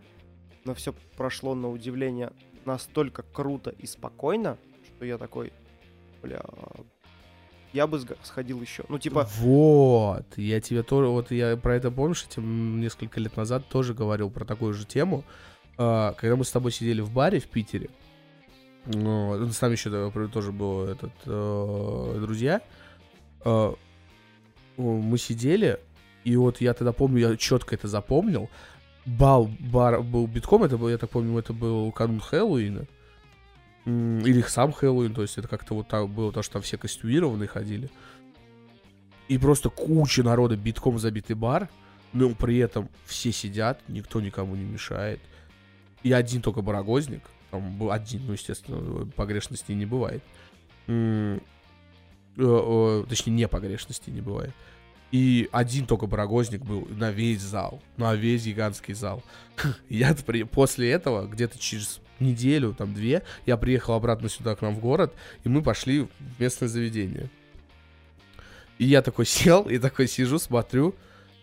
но 0.63 0.73
все 0.73 0.93
прошло 1.17 1.53
на 1.53 1.69
удивление 1.69 2.31
настолько 2.63 3.23
круто 3.23 3.71
и 3.71 3.85
спокойно, 3.85 4.57
что 4.85 5.03
я 5.03 5.17
такой, 5.17 5.51
бля, 6.23 6.41
я 7.73 7.87
бы 7.87 7.99
сходил 8.23 8.61
еще. 8.61 8.85
Ну, 8.87 8.97
типа, 8.97 9.27
Вот, 9.39 10.25
я 10.37 10.61
тебе 10.61 10.81
тоже, 10.81 11.07
вот 11.09 11.31
я 11.31 11.57
про 11.57 11.75
это 11.75 11.91
помнишь, 11.91 12.25
тебе 12.25 12.45
несколько 12.45 13.19
лет 13.19 13.35
назад 13.35 13.67
тоже 13.67 13.93
говорил 13.93 14.29
про 14.29 14.45
такую 14.45 14.73
же 14.73 14.85
тему, 14.85 15.23
А, 15.77 16.13
когда 16.13 16.35
мы 16.37 16.45
с 16.45 16.51
тобой 16.51 16.71
сидели 16.71 17.01
в 17.01 17.11
баре 17.11 17.39
в 17.39 17.47
Питере, 17.47 17.89
ну, 18.85 19.47
с 19.51 19.61
нами 19.61 19.73
еще 19.73 20.11
тоже 20.29 20.51
был 20.51 20.85
этот 20.85 21.11
э, 21.25 22.17
друзья, 22.19 22.61
а, 23.43 23.75
мы 24.77 25.17
сидели, 25.17 25.79
и 26.23 26.35
вот 26.35 26.61
я 26.61 26.73
тогда 26.73 26.91
помню, 26.91 27.29
я 27.29 27.37
четко 27.37 27.75
это 27.75 27.87
запомнил, 27.87 28.49
бал 29.05 29.49
бар 29.59 30.01
был 30.01 30.27
битком, 30.27 30.63
это 30.63 30.77
был, 30.77 30.89
я 30.89 30.97
так 30.97 31.09
помню, 31.09 31.37
это 31.37 31.53
был 31.53 31.91
канун 31.91 32.19
Хэллоуина, 32.19 32.85
или 33.85 34.41
сам 34.47 34.71
Хэллоуин, 34.71 35.13
то 35.13 35.21
есть 35.21 35.37
это 35.37 35.47
как-то 35.47 35.75
вот 35.75 35.87
так 35.87 36.09
было, 36.09 36.31
то, 36.31 36.41
что 36.41 36.53
там 36.53 36.61
все 36.61 36.77
костюмированные 36.77 37.47
ходили. 37.47 37.89
И 39.27 39.37
просто 39.37 39.69
куча 39.69 40.23
народа, 40.23 40.57
битком 40.57 40.99
забитый 40.99 41.35
бар, 41.35 41.69
но 42.13 42.29
при 42.31 42.57
этом 42.57 42.89
все 43.05 43.31
сидят, 43.31 43.79
никто 43.87 44.19
никому 44.19 44.55
не 44.55 44.65
мешает. 44.65 45.21
И 46.03 46.11
один 46.11 46.41
только 46.41 46.61
барагозник, 46.61 47.23
там 47.51 47.77
был 47.77 47.91
один, 47.91 48.25
ну, 48.25 48.33
естественно, 48.33 49.05
погрешностей 49.15 49.75
не 49.75 49.85
бывает. 49.85 50.23
Э, 50.87 51.39
Точнее, 53.09 53.33
не 53.33 53.47
погрешностей 53.47 54.11
не 54.11 54.21
бывает. 54.21 54.53
И 55.11 55.49
один 55.51 55.85
только 55.85 56.07
барагозник 56.07 56.61
был 56.61 56.87
на 56.89 57.11
весь 57.11 57.41
зал, 57.41 57.81
на 57.97 58.15
весь 58.15 58.45
гигантский 58.45 58.93
зал. 58.93 59.21
Я 59.89 60.15
после 60.51 60.89
этого, 60.89 61.27
где-то 61.27 61.59
через 61.59 61.99
неделю, 62.21 62.73
там 62.73 62.93
две, 62.93 63.23
я 63.47 63.57
приехал 63.57 63.95
обратно 63.95 64.29
сюда 64.29 64.55
к 64.55 64.61
нам 64.61 64.75
в 64.75 64.79
город, 64.79 65.13
и 65.43 65.49
мы 65.49 65.63
пошли 65.63 66.01
в 66.01 66.09
местное 66.39 66.69
заведение. 66.69 67.29
И 68.77 68.85
я 68.85 69.01
такой 69.01 69.25
сел, 69.25 69.63
и 69.67 69.79
такой 69.79 70.07
сижу, 70.07 70.37
смотрю, 70.39 70.95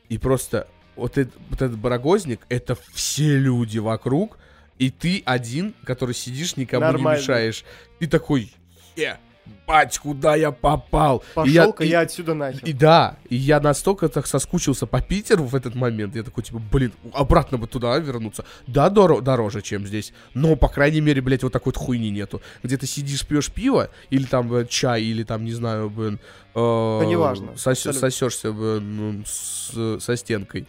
и 0.08 0.18
просто 0.18 0.68
вот, 0.94 1.18
эт- 1.18 1.32
вот 1.50 1.62
этот 1.62 1.78
барагозник, 1.78 2.46
это 2.48 2.76
все 2.92 3.38
люди 3.38 3.78
вокруг, 3.78 4.38
и 4.78 4.90
ты 4.90 5.22
один, 5.26 5.74
который 5.84 6.14
сидишь, 6.14 6.56
никому 6.56 6.80
Нормально. 6.82 7.16
не 7.18 7.22
мешаешь. 7.22 7.64
Ты 7.98 8.06
такой, 8.06 8.52
е, 8.96 9.18
бать, 9.66 9.98
куда 9.98 10.34
я 10.36 10.50
попал? 10.52 11.22
Я- 11.44 11.62
пошел-ка 11.62 11.84
и- 11.84 11.88
я 11.88 12.00
отсюда 12.00 12.34
нахер. 12.34 12.60
и 12.64 12.72
да, 12.72 13.16
и 13.28 13.36
я 13.36 13.60
настолько 13.60 14.08
так 14.08 14.26
соскучился 14.26 14.86
по 14.86 15.00
Питеру 15.00 15.44
в 15.44 15.54
этот 15.54 15.74
момент, 15.74 16.14
я 16.16 16.22
такой, 16.22 16.42
типа, 16.44 16.58
блин, 16.58 16.92
обратно 17.12 17.58
бы 17.58 17.66
туда 17.66 17.98
вернуться. 17.98 18.44
Да, 18.66 18.88
доро- 18.90 19.20
дороже, 19.22 19.62
чем 19.62 19.86
здесь, 19.86 20.12
но, 20.34 20.54
по 20.56 20.68
крайней 20.68 21.00
мере, 21.00 21.20
блядь, 21.22 21.42
вот 21.42 21.52
такой 21.52 21.72
вот 21.74 21.82
хуйни 21.82 22.10
нету. 22.10 22.40
Где 22.62 22.76
ты 22.76 22.86
сидишь, 22.86 23.26
пьешь 23.26 23.50
пиво, 23.50 23.90
или 24.10 24.24
там 24.24 24.52
э, 24.54 24.66
чай, 24.66 25.02
или 25.02 25.22
там, 25.24 25.44
не 25.44 25.52
знаю, 25.52 25.90
блин, 25.90 26.18
э, 26.54 26.58
неважно, 26.60 27.52
сос- 27.56 27.92
сосешься 27.92 28.52
блин, 28.52 28.96
ну, 28.96 29.22
с- 29.26 29.98
со 30.00 30.16
стенкой. 30.16 30.66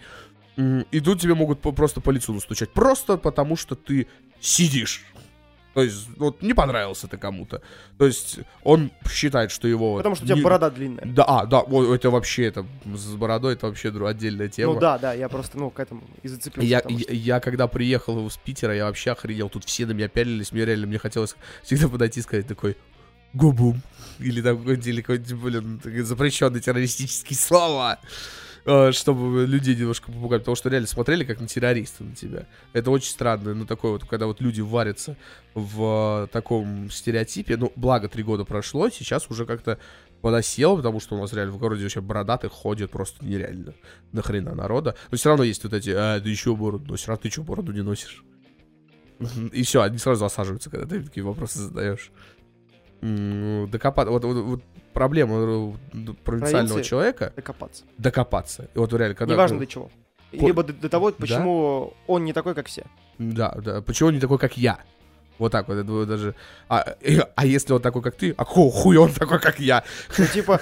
И 0.92 1.00
тут 1.00 1.22
тебе 1.22 1.36
могут 1.36 1.62
просто 1.62 2.02
по 2.02 2.10
лицу 2.10 2.34
настучать. 2.34 2.72
Просто 2.72 3.18
потому, 3.18 3.56
что 3.56 3.76
ты 3.76 4.08
сидишь. 4.42 5.06
То 5.74 5.84
есть, 5.84 6.10
вот 6.18 6.42
не 6.42 6.54
понравился 6.54 7.08
ты 7.08 7.18
кому-то. 7.18 7.62
То 7.98 8.06
есть, 8.06 8.40
он 8.64 8.92
считает, 9.10 9.52
что 9.52 9.68
его... 9.68 9.92
вот 9.92 9.98
Потому 10.00 10.16
что 10.16 10.26
у 10.26 10.28
тебя 10.28 10.42
борода 10.42 10.70
длинная. 10.70 11.06
да, 11.06 11.24
а, 11.26 11.46
да, 11.46 11.62
ой, 11.62 11.96
это 11.96 12.10
вообще, 12.10 12.46
это 12.46 12.66
с 12.86 13.16
бородой, 13.16 13.54
это 13.54 13.68
вообще 13.68 13.90
отдельная 14.06 14.50
тема. 14.50 14.74
Ну 14.74 14.80
да, 14.80 14.98
да, 14.98 15.14
я 15.14 15.30
просто, 15.30 15.58
ну, 15.60 15.70
к 15.70 15.80
этому 15.80 16.02
и 16.24 16.28
зацепился. 16.28 16.68
Я, 16.68 16.80
что- 16.80 17.14
я 17.14 17.40
когда 17.40 17.68
приехал 17.68 18.28
из 18.28 18.36
Питера, 18.38 18.76
я 18.76 18.86
вообще 18.86 19.12
охренел. 19.12 19.48
Тут 19.48 19.64
все 19.64 19.86
на 19.86 19.92
меня 19.92 20.10
пялились, 20.10 20.52
мне 20.52 20.66
реально, 20.66 20.88
мне 20.88 20.98
хотелось 20.98 21.36
всегда 21.64 21.88
подойти 21.88 22.20
и 22.20 22.24
сказать 22.24 22.48
такой 22.48 22.76
губум. 23.34 23.82
Или 24.18 24.42
там 24.42 24.58
какой-нибудь, 24.58 24.88
или 24.88 25.02
какой-нибудь, 25.02 25.34
блин, 25.34 26.04
запрещенный 26.04 26.60
террористический 26.60 27.36
слова. 27.36 28.00
Э, 28.70 28.92
Чтобы 28.92 29.46
людей 29.46 29.76
немножко 29.76 30.12
попугать, 30.12 30.42
потому 30.42 30.56
что 30.56 30.70
реально 30.70 30.88
смотрели 30.88 31.24
как 31.24 31.40
на 31.40 31.48
террориста 31.48 32.04
на 32.04 32.16
тебя. 32.16 32.46
Это 32.74 32.92
очень 32.92 33.10
странно, 33.12 33.54
ну 33.54 33.66
такое 33.66 33.92
вот, 33.94 34.06
когда 34.06 34.26
вот 34.28 34.42
люди 34.42 34.62
варятся 34.62 35.16
в 35.54 36.24
э, 36.26 36.28
таком 36.32 36.90
стереотипе. 36.92 37.58
Ну, 37.58 37.72
благо 37.76 38.08
три 38.08 38.24
года 38.24 38.46
прошло, 38.46 38.90
сейчас 38.90 39.30
уже 39.30 39.46
как-то 39.46 39.78
подосел, 40.22 40.76
потому 40.78 41.00
что 41.00 41.16
у 41.16 41.20
нас 41.22 41.32
реально 41.34 41.54
в 41.54 41.58
городе 41.58 41.84
вообще 41.84 42.02
бородатых 42.02 42.52
ходят 42.52 42.92
просто 42.92 43.26
нереально. 43.26 43.74
Нахрена 44.12 44.54
народа. 44.54 44.96
Но 45.12 45.18
все 45.18 45.30
равно 45.30 45.44
есть 45.44 45.64
вот 45.64 45.74
эти, 45.74 45.92
а, 45.92 46.20
ты 46.20 46.30
еще 46.30 46.56
бороду 46.56 46.86
носишь, 46.92 47.10
а 47.10 47.18
ты 47.18 47.30
что 47.30 47.44
бороду 47.44 47.72
не 47.72 47.82
носишь? 47.82 48.24
И 49.54 49.64
все, 49.64 49.82
они 49.82 49.98
сразу 49.98 50.26
осаживаются, 50.26 50.70
когда 50.70 50.86
ты 50.86 51.04
такие 51.04 51.24
вопросы 51.24 51.60
задаешь. 51.60 52.12
М, 53.02 53.70
Докопаться. 53.70 54.12
Вот, 54.12 54.24
вот- 54.26 54.44
вот 54.44 54.64
проблема 55.00 55.36
э, 55.36 55.72
провинциального 56.26 56.68
Провинции. 56.68 56.82
человека 56.90 57.34
докопаться. 57.38 57.84
докопаться. 57.98 58.70
И 58.76 58.78
вот 58.80 58.94
реально, 58.94 59.16
когда... 59.16 59.34
Неважно 59.34 59.60
до 59.60 59.66
чего. 59.66 59.90
Ко- 60.32 60.46
Либо 60.46 60.62
до, 60.64 60.74
до 60.74 60.90
того, 60.90 61.12
почему 61.12 61.94
он 62.08 62.26
не 62.26 62.34
такой, 62.34 62.54
как 62.54 62.68
все. 62.68 62.84
Да, 63.18 63.56
да. 63.64 63.82
Почему 63.82 64.10
он 64.10 64.16
не 64.16 64.20
такой, 64.20 64.38
как 64.38 64.58
я? 64.58 64.80
Вот 65.38 65.54
так 65.54 65.70
вот, 65.70 65.78
я 65.78 65.84
думаю, 65.84 66.06
даже... 66.06 66.36
А, 66.68 66.96
а 67.36 67.46
если 67.46 67.72
он 67.74 67.82
такой, 67.82 68.02
как 68.02 68.16
ты? 68.16 68.34
А 68.38 68.44
ху- 68.44 68.70
хуй 68.70 68.98
он 68.98 69.14
такой, 69.14 69.40
как 69.40 69.60
я? 69.60 69.84
Ну, 70.18 70.26
типа, 70.26 70.60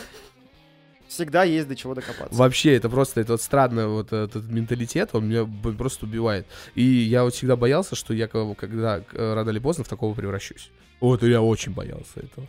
всегда 1.08 1.44
есть 1.44 1.68
до 1.68 1.76
чего 1.76 1.96
докопаться. 1.96 2.38
Вообще, 2.38 2.76
это 2.76 2.90
просто, 2.90 3.22
это 3.22 3.32
вот 3.32 3.42
странный 3.42 3.88
вот 3.88 4.14
этот 4.14 4.44
менталитет, 4.52 5.10
он 5.14 5.30
меня 5.30 5.50
просто 5.78 6.06
убивает. 6.06 6.46
И 6.76 6.84
я 6.84 7.24
вот 7.24 7.34
всегда 7.34 7.56
боялся, 7.56 7.96
что 7.96 8.14
я 8.14 8.28
когда 8.28 9.02
э, 9.14 9.34
рано 9.34 9.50
или 9.50 9.60
поздно 9.60 9.84
в 9.84 9.88
такого 9.88 10.14
превращусь. 10.14 10.70
Вот 11.00 11.24
я 11.24 11.42
очень 11.42 11.74
боялся 11.74 12.20
этого. 12.20 12.48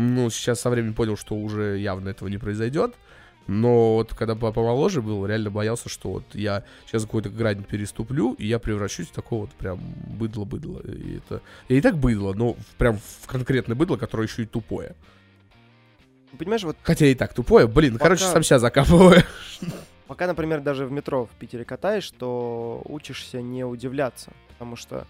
Ну, 0.00 0.30
сейчас 0.30 0.60
со 0.60 0.70
временем 0.70 0.94
понял, 0.94 1.16
что 1.16 1.34
уже 1.34 1.76
явно 1.78 2.10
этого 2.10 2.28
не 2.28 2.38
произойдет. 2.38 2.94
Но 3.48 3.94
вот 3.94 4.14
когда 4.14 4.34
по- 4.36 4.52
помоложе 4.52 5.02
был, 5.02 5.26
реально 5.26 5.50
боялся, 5.50 5.88
что 5.88 6.10
вот 6.10 6.24
я 6.34 6.62
сейчас 6.86 7.02
какую-то 7.02 7.30
грань 7.30 7.64
переступлю, 7.64 8.34
и 8.34 8.46
я 8.46 8.58
превращусь 8.60 9.08
в 9.08 9.12
такого 9.12 9.42
вот 9.42 9.50
прям 9.52 9.78
быдло-быдло. 10.18 10.80
И 10.82 11.16
это... 11.16 11.40
Я 11.68 11.78
и 11.78 11.80
так 11.80 11.96
быдло, 11.96 12.32
но 12.34 12.56
прям 12.76 12.98
в 12.98 13.26
конкретное 13.26 13.74
быдло, 13.74 13.96
которое 13.96 14.28
еще 14.28 14.42
и 14.42 14.46
тупое. 14.46 14.94
Понимаешь, 16.38 16.62
вот 16.62 16.76
Хотя 16.82 17.06
и 17.06 17.14
так 17.14 17.32
тупое, 17.34 17.66
блин, 17.66 17.94
Пока- 17.94 18.04
короче, 18.04 18.24
сам 18.24 18.42
себя 18.44 18.58
закапываю. 18.58 19.22
пока, 20.06 20.26
например, 20.26 20.60
даже 20.60 20.84
в 20.86 20.92
метро 20.92 21.24
в 21.26 21.30
Питере 21.30 21.64
катаешь, 21.64 22.08
то 22.10 22.82
учишься 22.84 23.40
не 23.42 23.64
удивляться. 23.64 24.30
Потому 24.50 24.76
что, 24.76 25.06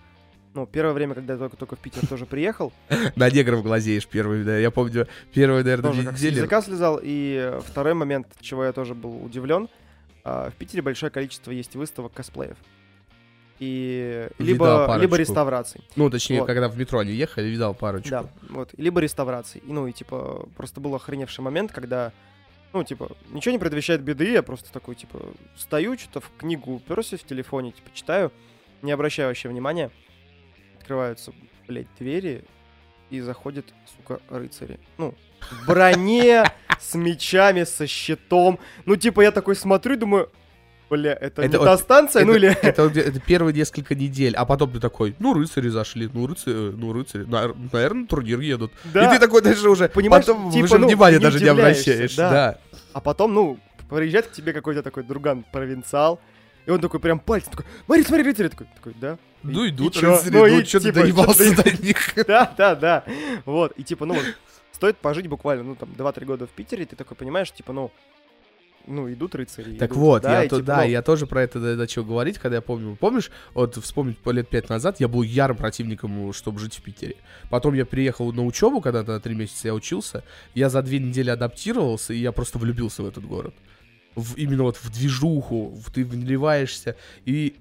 ну, 0.54 0.66
первое 0.66 0.92
время, 0.94 1.14
когда 1.14 1.34
я 1.34 1.38
только-только 1.38 1.76
в 1.76 1.78
Питер 1.78 2.06
тоже 2.06 2.26
приехал, 2.26 2.72
На 3.16 3.30
негров 3.30 3.62
глазеешь 3.62 4.06
первый, 4.06 4.44
да. 4.44 4.58
Я 4.58 4.70
помню, 4.70 5.06
первые, 5.32 5.62
наверное, 5.64 5.92
тоже 5.92 6.02
недели. 6.06 6.36
языка 6.36 6.62
слезал. 6.62 6.98
И 7.02 7.58
второй 7.66 7.94
момент, 7.94 8.26
чего 8.40 8.64
я 8.64 8.72
тоже 8.72 8.94
был 8.94 9.24
удивлен, 9.24 9.68
а, 10.24 10.50
в 10.50 10.54
Питере 10.54 10.82
большое 10.82 11.10
количество 11.10 11.50
есть 11.50 11.74
выставок 11.76 12.12
косплеев. 12.12 12.56
И 13.58 14.28
либо, 14.38 14.96
либо 15.00 15.16
реставраций. 15.16 15.80
Ну, 15.96 16.08
точнее, 16.10 16.40
Вот. 16.40 16.46
когда 16.46 16.68
в 16.68 16.78
метро 16.78 17.00
они 17.00 17.12
ехали, 17.12 17.48
видал 17.48 17.74
парочку. 17.74 18.08
Да, 18.10 18.26
вот. 18.50 18.70
Либо 18.76 19.00
реставраций. 19.00 19.60
И, 19.66 19.72
ну, 19.72 19.86
и, 19.88 19.92
типа, 19.92 20.48
просто 20.56 20.80
был 20.80 20.94
охреневший 20.94 21.42
момент, 21.42 21.72
когда, 21.72 22.12
ну, 22.72 22.84
типа, 22.84 23.10
ничего 23.32 23.52
не 23.52 23.58
предвещает 23.58 24.00
беды, 24.02 24.30
я 24.30 24.44
просто 24.44 24.72
такой, 24.72 24.94
типа, 24.94 25.18
стою, 25.56 25.98
что-то 25.98 26.20
в 26.20 26.30
книгу 26.38 26.72
уперся 26.74 27.16
в 27.16 27.24
телефоне, 27.24 27.72
типа, 27.72 27.90
читаю, 27.92 28.30
не 28.82 28.92
обращаю 28.92 29.28
вообще 29.28 29.48
внимания. 29.48 29.90
Открываются, 30.92 31.32
блядь, 31.68 31.86
двери, 31.98 32.44
и 33.10 33.20
заходят, 33.20 33.66
сука, 33.94 34.20
рыцари. 34.30 34.80
Ну, 34.96 35.14
в 35.50 35.66
броне, 35.66 36.44
с 36.80 36.94
мечами, 36.94 37.64
со 37.64 37.86
щитом. 37.86 38.58
Ну, 38.86 38.96
типа, 38.96 39.20
я 39.20 39.30
такой 39.30 39.54
смотрю 39.54 39.98
думаю, 39.98 40.30
бля, 40.88 41.12
это, 41.12 41.42
Это 41.42 41.48
не 41.52 41.58
вот- 41.58 41.66
та 41.66 41.76
станция, 41.76 42.24
ну 42.24 42.32
это, 42.32 42.38
или... 42.38 42.56
это, 42.62 42.88
где- 42.88 43.02
это 43.02 43.20
первые 43.20 43.54
несколько 43.54 43.94
недель, 43.94 44.34
а 44.34 44.46
потом 44.46 44.72
ты 44.72 44.80
такой, 44.80 45.14
ну, 45.18 45.34
рыцари 45.34 45.68
зашли, 45.68 46.08
ну, 46.10 46.26
рыцари, 46.26 46.54
ну, 46.54 46.94
рыцари, 46.94 47.24
наверное, 47.24 47.94
на 48.00 48.06
турнир 48.06 48.40
едут. 48.40 48.72
Да. 48.84 49.04
И 49.04 49.14
ты 49.14 49.20
такой 49.20 49.42
дальше 49.42 49.68
уже, 49.68 49.90
Понимаешь, 49.90 50.24
потом 50.24 50.50
типа, 50.50 50.64
уже 50.64 50.78
ну, 50.78 50.86
внимания 50.86 51.18
не 51.18 51.22
даже 51.22 51.38
не 51.40 51.50
обращаешь. 51.50 52.16
да. 52.16 52.30
Да. 52.30 52.58
А 52.94 53.00
потом, 53.02 53.34
ну, 53.34 53.58
приезжает 53.90 54.28
к 54.28 54.32
тебе 54.32 54.54
какой-то 54.54 54.82
такой 54.82 55.02
друган-провинциал, 55.02 56.18
и 56.64 56.70
он 56.70 56.80
такой 56.80 56.98
прям 56.98 57.20
пальцем 57.20 57.50
такой, 57.50 57.66
смотри, 57.84 58.04
смотри, 58.04 58.24
рыцарь, 58.24 58.48
такой, 58.48 58.66
такой, 58.74 58.94
да? 58.98 59.18
Ну, 59.42 59.68
идут 59.68 59.96
и 59.96 60.00
чё? 60.00 60.20
Ну, 60.30 60.46
и 60.46 60.64
чё 60.64 60.78
ты 60.78 60.86
типа, 60.86 61.00
доебался 61.00 61.54
до 61.62 61.70
них? 61.82 62.14
Да, 62.26 62.52
да, 62.56 62.74
да. 62.74 63.04
Вот, 63.44 63.72
и 63.76 63.84
типа, 63.84 64.04
ну, 64.06 64.14
вот, 64.14 64.24
стоит 64.72 64.96
пожить 64.98 65.26
буквально, 65.26 65.64
ну, 65.64 65.74
там, 65.74 65.90
2-3 65.96 66.24
года 66.24 66.46
в 66.46 66.50
Питере, 66.50 66.82
и 66.82 66.86
ты 66.86 66.96
такой 66.96 67.16
понимаешь, 67.16 67.50
типа, 67.52 67.72
ну, 67.72 67.90
ну, 68.86 69.12
идут 69.12 69.34
рыцари. 69.34 69.76
Так 69.76 69.90
идут, 69.90 69.98
вот, 69.98 70.22
да, 70.22 70.38
я, 70.38 70.44
и, 70.44 70.48
то, 70.48 70.56
типа, 70.56 70.66
да, 70.66 70.76
ну, 70.78 70.88
я 70.88 71.02
тоже 71.02 71.26
про 71.26 71.42
это 71.42 71.58
начал 71.58 72.04
говорить, 72.04 72.38
когда 72.38 72.56
я 72.56 72.62
помню. 72.62 72.96
Помнишь, 72.96 73.30
вот 73.52 73.76
вспомнить 73.76 74.18
по 74.18 74.30
лет 74.30 74.48
пять 74.48 74.68
назад, 74.70 74.98
я 74.98 75.08
был 75.08 75.22
ярым 75.22 75.56
противником, 75.58 76.32
чтобы 76.32 76.58
жить 76.58 76.76
в 76.78 76.82
Питере. 76.82 77.16
Потом 77.50 77.74
я 77.74 77.84
приехал 77.84 78.32
на 78.32 78.44
учебу, 78.44 78.80
когда 78.80 79.02
на 79.02 79.20
три 79.20 79.34
месяца 79.34 79.68
я 79.68 79.74
учился. 79.74 80.24
Я 80.54 80.70
за 80.70 80.82
две 80.82 80.98
недели 80.98 81.28
адаптировался, 81.28 82.14
и 82.14 82.18
я 82.18 82.32
просто 82.32 82.58
влюбился 82.58 83.02
в 83.02 83.06
этот 83.06 83.26
город. 83.26 83.54
В- 84.14 84.36
именно 84.36 84.62
вот 84.64 84.76
в 84.76 84.90
движуху, 84.90 85.68
в- 85.68 85.92
ты 85.92 86.04
вливаешься, 86.04 86.96
и 87.24 87.56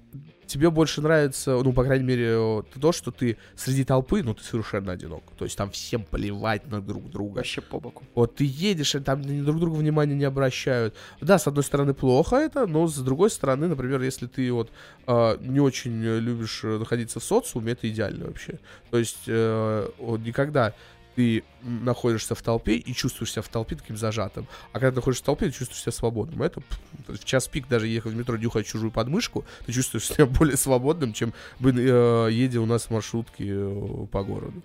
тебе 0.46 0.70
больше 0.70 1.02
нравится, 1.02 1.60
ну, 1.62 1.72
по 1.74 1.84
крайней 1.84 2.06
мере, 2.06 2.64
то, 2.80 2.90
что 2.92 3.10
ты 3.10 3.36
среди 3.54 3.84
толпы, 3.84 4.22
ну, 4.22 4.34
ты 4.34 4.42
совершенно 4.42 4.92
одинок. 4.92 5.22
То 5.38 5.44
есть 5.44 5.58
там 5.58 5.70
всем 5.70 6.02
плевать 6.02 6.66
на 6.70 6.80
друг 6.80 7.10
друга. 7.10 7.36
Вообще 7.36 7.60
по 7.60 7.78
боку. 7.78 8.02
Вот 8.14 8.36
ты 8.36 8.44
едешь, 8.46 8.94
и 8.94 9.00
там 9.00 9.22
друг 9.44 9.60
друга 9.60 9.76
внимания 9.76 10.14
не 10.14 10.24
обращают. 10.24 10.94
Да, 11.20 11.38
с 11.38 11.46
одной 11.46 11.62
стороны, 11.64 11.92
плохо 11.92 12.36
это, 12.36 12.66
но 12.66 12.88
с 12.88 12.96
другой 12.96 13.30
стороны, 13.30 13.68
например, 13.68 14.00
если 14.00 14.26
ты 14.26 14.50
вот 14.50 14.70
э, 15.06 15.36
не 15.40 15.60
очень 15.60 16.02
любишь 16.02 16.60
э, 16.64 16.78
находиться 16.78 17.20
в 17.20 17.24
социуме, 17.24 17.72
это 17.72 17.88
идеально 17.88 18.24
вообще. 18.24 18.58
То 18.90 18.98
есть 18.98 19.24
э, 19.26 19.88
вот 19.98 20.20
никогда 20.20 20.72
ты 21.18 21.42
находишься 21.62 22.36
в 22.36 22.42
толпе 22.42 22.76
и 22.76 22.94
чувствуешь 22.94 23.32
себя 23.32 23.42
в 23.42 23.48
толпе 23.48 23.74
таким 23.74 23.96
зажатым. 23.96 24.46
А 24.70 24.74
когда 24.74 24.90
ты 24.90 24.96
находишься 24.96 25.24
в 25.24 25.26
толпе, 25.26 25.46
ты 25.46 25.50
чувствуешь 25.50 25.82
себя 25.82 25.90
свободным. 25.90 26.44
Это 26.44 26.62
в 27.08 27.24
час 27.24 27.48
пик, 27.48 27.66
даже 27.66 27.88
ехать 27.88 28.12
в 28.12 28.16
метро, 28.16 28.36
нюхать 28.36 28.68
чужую 28.68 28.92
подмышку, 28.92 29.44
ты 29.66 29.72
чувствуешь 29.72 30.06
себя 30.06 30.26
более 30.38 30.56
свободным, 30.56 31.12
чем 31.12 31.34
бы 31.58 31.72
э, 31.72 32.28
едя 32.30 32.60
у 32.60 32.66
нас 32.66 32.84
в 32.84 32.90
маршрутке 32.92 33.46
э, 33.48 34.06
по 34.12 34.22
городу. 34.22 34.62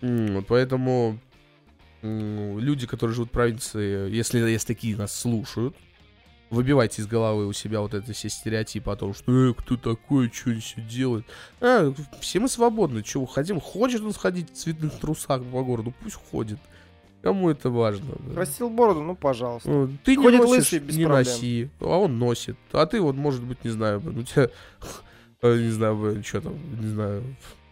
Вот 0.00 0.46
поэтому 0.48 1.20
люди, 2.02 2.88
которые 2.88 3.14
живут 3.14 3.28
в 3.28 3.32
провинции, 3.32 4.10
если 4.10 4.40
есть 4.40 4.66
такие 4.66 4.96
нас 4.96 5.16
слушают, 5.16 5.76
выбивайте 6.50 7.02
из 7.02 7.06
головы 7.06 7.46
у 7.46 7.52
себя 7.52 7.80
вот 7.80 7.94
это 7.94 8.12
все 8.12 8.28
стереотипы 8.28 8.90
о 8.90 8.96
том, 8.96 9.14
что 9.14 9.32
э, 9.32 9.54
кто 9.54 9.76
такой, 9.76 10.30
что 10.32 10.50
он 10.50 10.60
все 10.60 10.80
делает. 10.80 11.26
А, 11.60 11.92
все 12.20 12.40
мы 12.40 12.48
свободны, 12.48 13.02
чего 13.02 13.26
хотим. 13.26 13.60
Хочет 13.60 14.02
он 14.02 14.12
сходить 14.12 14.50
в 14.50 14.54
цветных 14.54 14.92
трусах 14.98 15.42
по 15.44 15.62
городу, 15.62 15.92
пусть 16.02 16.16
ходит. 16.30 16.58
Кому 17.22 17.50
это 17.50 17.68
важно? 17.68 18.14
Растил 18.36 18.70
бороду, 18.70 19.02
ну, 19.02 19.16
пожалуйста. 19.16 19.68
Ну, 19.68 19.90
Ты 20.04 20.16
не 20.16 20.22
Ходит 20.22 20.40
носишь, 20.40 20.56
лысый, 20.56 20.78
без 20.78 20.96
не 20.96 21.04
проблем. 21.04 21.24
носи, 21.26 21.70
а 21.80 21.98
он 21.98 22.18
носит. 22.18 22.56
А 22.72 22.86
ты 22.86 23.00
вот, 23.00 23.16
может 23.16 23.42
быть, 23.42 23.64
не 23.64 23.70
знаю, 23.70 24.00
у 24.04 24.22
тебя, 24.22 24.48
э, 25.42 25.58
не 25.58 25.70
знаю, 25.70 26.22
что 26.24 26.40
там, 26.42 26.80
не 26.80 26.86
знаю, 26.88 27.24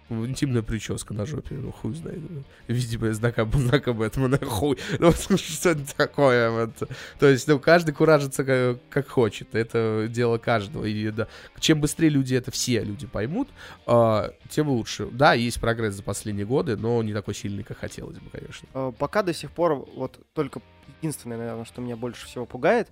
интимная 0.08 0.62
прическа 0.62 1.12
на 1.14 1.26
жопе, 1.26 1.54
ну 1.56 1.72
хуй 1.72 1.94
знает. 1.94 2.20
Видимо, 2.68 3.12
знак, 3.12 3.38
об- 3.38 3.56
знак 3.56 3.88
об 3.88 4.00
этом, 4.00 4.30
на 4.30 4.38
хуй. 4.38 4.78
Ну, 4.98 5.06
вот 5.06 5.16
что 5.40 5.70
это 5.70 5.96
такое? 5.96 6.50
вот. 6.50 6.88
То 7.18 7.28
есть, 7.28 7.48
ну, 7.48 7.58
каждый 7.58 7.92
куражится 7.92 8.44
как, 8.44 8.78
как 8.88 9.08
хочет. 9.08 9.54
Это 9.54 10.06
дело 10.08 10.38
каждого. 10.38 10.84
И 10.84 11.10
да, 11.10 11.26
чем 11.58 11.80
быстрее 11.80 12.08
люди 12.10 12.34
это, 12.34 12.50
все 12.50 12.82
люди 12.84 13.06
поймут, 13.06 13.48
а, 13.86 14.32
тем 14.48 14.68
лучше. 14.68 15.06
Да, 15.10 15.34
есть 15.34 15.60
прогресс 15.60 15.94
за 15.94 16.02
последние 16.02 16.46
годы, 16.46 16.76
но 16.76 17.02
не 17.02 17.12
такой 17.12 17.34
сильный, 17.34 17.64
как 17.64 17.78
хотелось 17.78 18.18
бы, 18.18 18.30
конечно. 18.30 18.68
Э, 18.74 18.92
Пока 18.96 19.22
до 19.22 19.34
сих 19.34 19.50
пор, 19.50 19.86
вот 19.96 20.18
только 20.34 20.60
единственное, 21.00 21.36
наверное, 21.38 21.64
что 21.64 21.80
меня 21.80 21.96
больше 21.96 22.26
всего 22.26 22.46
пугает, 22.46 22.88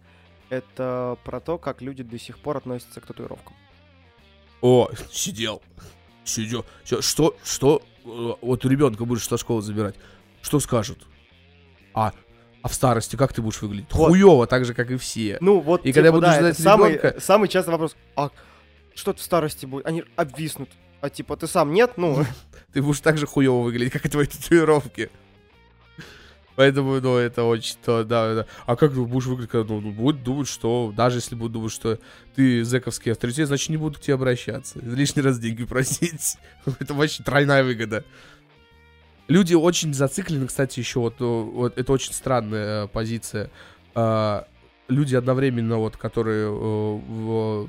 это 0.50 1.16
про 1.24 1.40
то, 1.40 1.58
как 1.58 1.80
люди 1.80 2.02
до 2.02 2.18
сих 2.18 2.38
пор 2.38 2.56
относятся 2.58 3.00
к 3.00 3.06
татуировкам. 3.06 3.54
О, 4.60 4.90
сидел. 5.10 5.62
Всё, 6.24 6.64
Что, 7.00 7.36
что, 7.44 7.82
э, 8.04 8.32
вот 8.40 8.64
ребенка 8.64 9.04
будешь 9.04 9.26
со 9.26 9.36
школы 9.38 9.62
забирать, 9.62 9.94
что 10.42 10.58
скажут? 10.60 10.98
А, 11.94 12.12
а 12.62 12.68
в 12.68 12.74
старости 12.74 13.16
как 13.16 13.32
ты 13.32 13.42
будешь 13.42 13.60
выглядеть? 13.62 13.92
Вот. 13.92 14.08
Хуёво, 14.08 14.46
так 14.46 14.64
же, 14.64 14.74
как 14.74 14.90
и 14.90 14.96
все. 14.96 15.38
Ну, 15.40 15.60
вот, 15.60 15.84
И 15.84 15.92
когда 15.92 16.08
я 16.08 16.12
типа, 16.12 16.16
буду 16.16 16.26
да, 16.26 16.34
ждать 16.38 16.58
самый, 16.58 16.92
ребёнка- 16.94 17.20
самый 17.20 17.48
частый 17.48 17.72
вопрос. 17.72 17.94
А 18.16 18.30
что 18.94 19.12
в 19.14 19.20
старости 19.20 19.66
будет? 19.66 19.86
Они 19.86 20.04
обвиснут. 20.16 20.70
А 21.00 21.10
типа, 21.10 21.36
ты 21.36 21.46
сам 21.46 21.72
нет? 21.72 21.92
Ну, 21.96 22.24
Ты 22.72 22.82
будешь 22.82 23.00
так 23.00 23.18
же 23.18 23.26
хуёво 23.26 23.62
выглядеть, 23.62 23.92
как 23.92 24.06
и 24.06 24.08
твои 24.08 24.26
татуировки. 24.26 25.10
Поэтому, 26.56 27.00
ну, 27.00 27.16
это 27.16 27.42
очень 27.44 27.76
то, 27.84 28.04
да, 28.04 28.34
да. 28.34 28.46
А 28.66 28.76
как 28.76 28.92
ты 28.92 29.00
будешь 29.00 29.26
выглядеть, 29.26 29.50
когда, 29.50 29.74
ну, 29.74 29.80
ну, 29.80 29.92
будет 29.92 30.22
думать, 30.22 30.48
что, 30.48 30.92
даже 30.96 31.18
если 31.18 31.34
будут 31.34 31.52
думать, 31.52 31.72
что 31.72 31.98
ты 32.36 32.64
зэковский 32.64 33.12
авторитет, 33.12 33.48
значит, 33.48 33.70
не 33.70 33.76
будут 33.76 33.98
к 33.98 34.02
тебе 34.02 34.14
обращаться. 34.14 34.78
Лишний 34.80 35.22
раз 35.22 35.38
деньги 35.38 35.64
просить. 35.64 36.36
это 36.78 36.94
вообще 36.94 37.22
тройная 37.22 37.64
выгода. 37.64 38.04
Люди 39.26 39.54
очень 39.54 39.94
зациклены, 39.94 40.46
кстати, 40.46 40.78
еще 40.78 41.00
вот, 41.00 41.14
э, 41.20 41.24
вот 41.24 41.78
это 41.78 41.92
очень 41.92 42.12
странная 42.12 42.84
э, 42.84 42.88
позиция. 42.88 43.50
А, 43.94 44.46
люди 44.88 45.16
одновременно, 45.16 45.78
вот, 45.78 45.96
которые 45.96 46.46
э, 46.46 46.50
в 46.50 47.68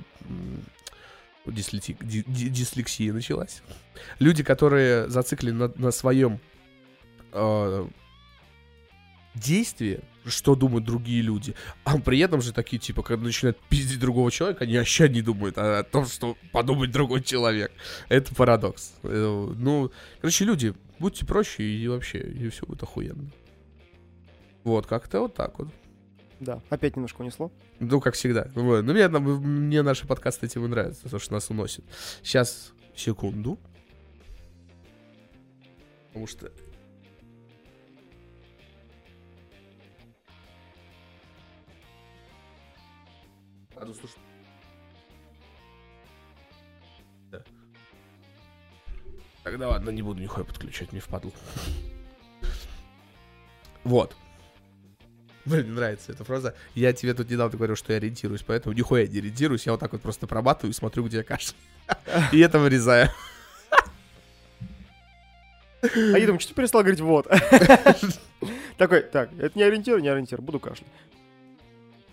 дислети- 1.45 1.97
ди- 2.01 2.25
ди- 2.27 2.49
дислексия 2.49 3.13
началась. 3.13 3.61
Люди, 4.19 4.43
которые 4.43 5.09
зациклены 5.09 5.67
на, 5.67 5.73
на 5.75 5.91
своем 5.91 6.39
действии, 9.36 10.01
что 10.25 10.55
думают 10.55 10.86
другие 10.86 11.21
люди, 11.21 11.55
а 11.83 11.99
при 11.99 12.19
этом 12.19 12.41
же 12.41 12.53
такие, 12.53 12.79
типа, 12.79 13.03
когда 13.03 13.23
начинают 13.23 13.59
пиздить 13.69 13.99
другого 13.99 14.31
человека, 14.31 14.63
они 14.63 14.77
вообще 14.77 15.07
не 15.09 15.21
думают 15.21 15.57
о, 15.57 15.83
том, 15.83 16.05
что 16.05 16.38
подумает 16.51 16.91
другой 16.91 17.21
человек. 17.21 17.71
Это 18.09 18.33
парадокс. 18.33 18.93
Э, 19.03 19.53
Ну, 19.55 19.91
короче, 20.21 20.45
люди, 20.45 20.73
будьте 20.99 21.25
проще 21.25 21.63
и 21.63 21.88
вообще, 21.88 22.19
и 22.19 22.49
все 22.49 22.65
будет 22.65 22.83
охуенно. 22.83 23.29
Вот, 24.63 24.88
как-то 24.88 25.21
вот 25.21 25.36
так 25.36 25.59
вот. 25.59 25.67
да, 26.39 26.61
опять 26.69 26.95
немножко 26.95 27.21
унесло. 27.21 27.51
Ну, 27.79 28.01
как 28.01 28.15
всегда. 28.15 28.49
Вот. 28.55 28.81
Ну, 28.83 28.93
мне, 28.93 29.07
мне 29.07 29.81
наши 29.83 30.07
подкасты 30.07 30.47
этим 30.47 30.65
и 30.65 30.67
нравятся, 30.67 31.07
то, 31.09 31.19
что 31.19 31.33
нас 31.33 31.49
уносит. 31.49 31.86
Сейчас, 32.23 32.73
секунду. 32.95 33.59
Потому 36.07 36.27
что... 36.27 36.51
А, 43.86 43.88
ну, 43.88 43.93
слушай. 43.93 44.17
Да. 47.31 47.43
Тогда 49.43 49.69
ладно, 49.69 49.91
не 49.91 50.01
буду 50.01 50.19
нихуя 50.21 50.43
подключать, 50.43 50.91
мне 50.91 51.01
впадло. 51.01 51.31
Вот. 53.83 54.15
Блин, 55.45 55.65
мне 55.65 55.75
нравится 55.75 56.11
эта 56.11 56.23
фраза. 56.23 56.55
Я 56.73 56.93
тебе 56.93 57.13
тут 57.13 57.29
недавно 57.29 57.55
говорил, 57.55 57.75
что 57.75 57.93
я 57.93 57.97
ориентируюсь, 57.97 58.41
поэтому 58.41 58.73
нихуя 58.73 59.05
не 59.05 59.19
ориентируюсь. 59.19 59.67
Я 59.67 59.73
вот 59.73 59.81
так 59.81 59.91
вот 59.91 60.01
просто 60.01 60.25
проматываю 60.25 60.71
и 60.71 60.75
смотрю, 60.75 61.05
где 61.05 61.17
я 61.17 61.23
кашляю. 61.23 61.61
И 62.31 62.39
это 62.39 62.57
вырезаю. 62.57 63.11
А 65.83 66.17
я 66.17 66.25
думаю, 66.25 66.39
что 66.39 66.49
ты 66.49 66.55
перестал 66.55 66.81
говорить 66.81 67.01
вот. 67.01 67.27
Такой, 68.77 69.01
так, 69.01 69.29
это 69.38 69.55
не 69.55 69.63
ориентир, 69.63 70.01
не 70.01 70.07
ориентир, 70.07 70.41
буду 70.41 70.59
кашлять. 70.59 70.89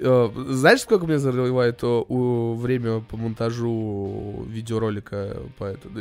Э, 0.02 0.30
Знаешь, 0.48 0.80
сколько 0.80 1.06
мне 1.06 1.18
заливает 1.18 1.82
э, 1.82 2.02
время 2.08 3.00
по 3.00 3.16
монтажу 3.16 4.44
видеоролика 4.48 5.42
по 5.58 5.64
это, 5.64 5.88
да, 5.88 6.00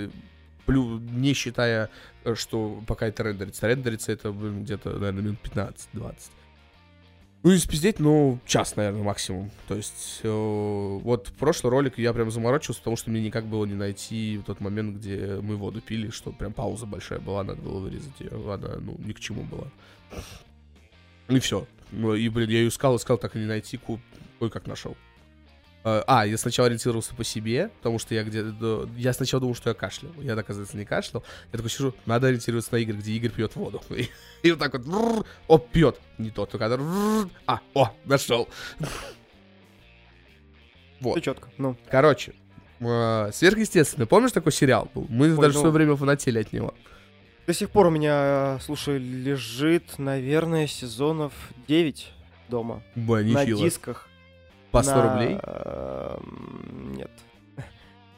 плю- 0.65 0.99
не 0.99 1.33
считая, 1.33 1.89
э, 2.23 2.35
что 2.35 2.81
пока 2.87 3.07
это 3.07 3.23
рендерится. 3.23 3.67
Рендерится 3.67 4.11
это 4.11 4.31
блин, 4.31 4.63
где-то, 4.63 4.89
наверное, 4.91 5.21
минут 5.23 5.39
15-20. 5.43 6.31
Ну, 7.43 7.51
и 7.51 7.57
спиздеть, 7.57 7.99
ну, 7.99 8.39
час, 8.45 8.75
наверное, 8.75 9.03
максимум. 9.03 9.49
То 9.67 9.75
есть, 9.75 10.19
э, 10.23 10.29
вот 10.29 11.31
прошлый 11.39 11.71
ролик 11.71 11.97
я 11.97 12.13
прям 12.13 12.29
заморочился, 12.29 12.81
потому 12.81 12.95
что 12.97 13.09
мне 13.09 13.21
никак 13.21 13.45
было 13.45 13.65
не 13.65 13.73
найти 13.73 14.39
тот 14.45 14.59
момент, 14.61 14.97
где 14.97 15.39
мы 15.41 15.55
воду 15.55 15.81
пили, 15.81 16.09
что 16.11 16.31
прям 16.31 16.53
пауза 16.53 16.85
большая 16.85 17.19
была, 17.19 17.43
надо 17.43 17.61
было 17.61 17.79
вырезать 17.79 18.19
ее. 18.19 18.31
Она, 18.31 18.75
ну, 18.79 18.95
ни 18.99 19.13
к 19.13 19.19
чему 19.19 19.43
была. 19.43 19.67
И 21.29 21.39
все. 21.39 21.65
И, 21.91 22.29
блин, 22.29 22.49
я 22.49 22.59
ее 22.59 22.69
искал, 22.69 22.95
искал, 22.95 23.17
так 23.17 23.35
и 23.35 23.39
не 23.39 23.45
найти, 23.45 23.79
кое-как 24.39 24.67
нашел. 24.67 24.95
Э, 25.83 26.03
А, 26.07 26.25
я 26.25 26.37
сначала 26.37 26.67
ориентировался 26.67 27.15
по 27.15 27.23
себе, 27.23 27.69
потому 27.77 27.99
что 27.99 28.13
я 28.13 28.23
где-то... 28.23 28.87
Я 28.95 29.13
сначала 29.13 29.41
думал, 29.41 29.55
что 29.55 29.69
я 29.69 29.73
кашлял. 29.73 30.11
Я, 30.19 30.33
оказывается, 30.33 30.77
не 30.77 30.85
кашлял. 30.85 31.23
Я 31.51 31.57
такой 31.57 31.69
сижу, 31.69 31.93
надо 32.05 32.27
ориентироваться 32.27 32.73
на 32.73 32.77
Игорь, 32.77 32.95
где 32.97 33.13
Игорь 33.13 33.31
пьет 33.31 33.55
воду. 33.55 33.81
И, 33.89 34.09
и 34.43 34.51
вот 34.51 34.59
так 34.59 34.73
вот, 34.73 34.87
рррр, 34.87 35.25
о, 35.47 35.57
пьет. 35.57 35.99
Не 36.17 36.29
тот, 36.29 36.51
только 36.51 36.65
а, 37.47 37.59
о, 37.73 37.93
нашел. 38.05 38.47
Вот. 41.01 41.13
Все 41.13 41.21
четко. 41.21 41.49
Ну, 41.57 41.75
Короче, 41.89 42.35
э, 42.79 43.31
сверхъестественно. 43.33 44.05
Помнишь 44.05 44.33
такой 44.33 44.51
сериал 44.51 44.87
был? 44.93 45.07
Мы 45.09 45.31
Ой, 45.31 45.41
даже 45.41 45.53
в 45.53 45.55
ну- 45.55 45.59
свое 45.61 45.73
время 45.73 45.95
фанатели 45.95 46.37
от 46.39 46.53
него. 46.53 46.75
До 47.47 47.53
сих 47.53 47.69
пор 47.69 47.87
у 47.87 47.89
меня, 47.89 48.59
слушай, 48.61 48.97
лежит, 48.97 49.97
наверное, 49.97 50.67
сезонов 50.67 51.33
9. 51.67 52.11
дома. 52.49 52.81
Бля, 52.95 53.23
на 53.33 53.45
дисках. 53.45 54.07
По 54.71 54.83
100 54.83 54.95
на, 54.95 55.13
рублей? 55.13 55.39
эм, 55.43 56.93
Нет. 56.95 57.11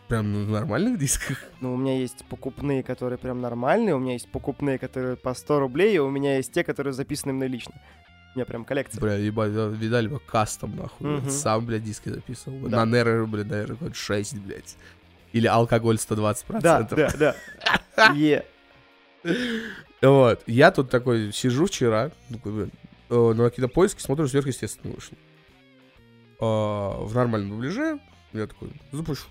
Прям 0.07 0.31
на 0.33 0.45
нормальных 0.45 0.99
дисках? 0.99 1.43
Ну, 1.61 1.73
у 1.73 1.77
меня 1.77 1.97
есть 1.97 2.23
покупные, 2.29 2.83
которые 2.83 3.17
прям 3.17 3.41
нормальные, 3.41 3.95
у 3.95 3.99
меня 3.99 4.13
есть 4.13 4.29
покупные, 4.29 4.77
которые 4.77 5.15
по 5.15 5.33
100 5.33 5.59
рублей, 5.59 5.95
и 5.95 5.99
у 5.99 6.09
меня 6.11 6.37
есть 6.37 6.51
те, 6.51 6.63
которые 6.63 6.93
записаны 6.93 7.33
мной 7.33 7.47
лично. 7.47 7.73
У 8.35 8.37
меня 8.39 8.45
прям 8.45 8.65
коллекция. 8.65 8.99
Бля, 8.99 9.15
ебать, 9.15 9.53
да, 9.53 9.67
видали 9.67 10.07
бы 10.07 10.19
кастом, 10.19 10.75
нахуй. 10.75 11.07
Мгм. 11.07 11.29
Сам, 11.29 11.65
блядь, 11.65 11.83
диски 11.83 12.09
записывал. 12.09 12.67
Да. 12.67 12.85
На 12.85 12.91
Неры, 12.91 13.25
блядь, 13.25 13.47
наверное, 13.47 13.77
хоть 13.77 13.95
6, 13.95 14.37
блядь. 14.39 14.75
Или 15.31 15.47
алкоголь 15.47 15.95
120%. 15.95 16.59
Да, 16.61 16.83
да, 16.83 17.35
да. 17.95 18.13
Е. 18.13 18.45
Вот. 20.01 20.43
Я 20.47 20.71
тут 20.71 20.89
такой 20.89 21.31
сижу 21.31 21.65
вчера, 21.65 22.11
блин, 22.29 22.71
э, 23.09 23.33
на 23.33 23.49
какие-то 23.49 23.71
поиски 23.71 24.01
смотрю, 24.01 24.27
сверхъестественно 24.27 24.93
вышел. 24.93 25.17
А, 26.39 27.01
в 27.01 27.15
нормальном 27.15 27.51
дубляже. 27.51 27.99
Я 28.33 28.47
такой, 28.47 28.71
запущу. 28.91 29.27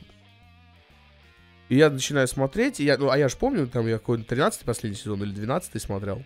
И 1.68 1.76
я 1.76 1.90
начинаю 1.90 2.28
смотреть, 2.28 2.80
и 2.80 2.84
я, 2.84 2.97
ну, 2.99 3.11
а 3.11 3.18
я 3.18 3.28
же 3.28 3.36
помню, 3.36 3.66
там 3.66 3.86
я 3.86 3.99
какой-то 3.99 4.24
13 4.24 4.62
последний 4.62 4.99
сезон 4.99 5.22
или 5.22 5.32
12 5.32 5.80
смотрел. 5.80 6.22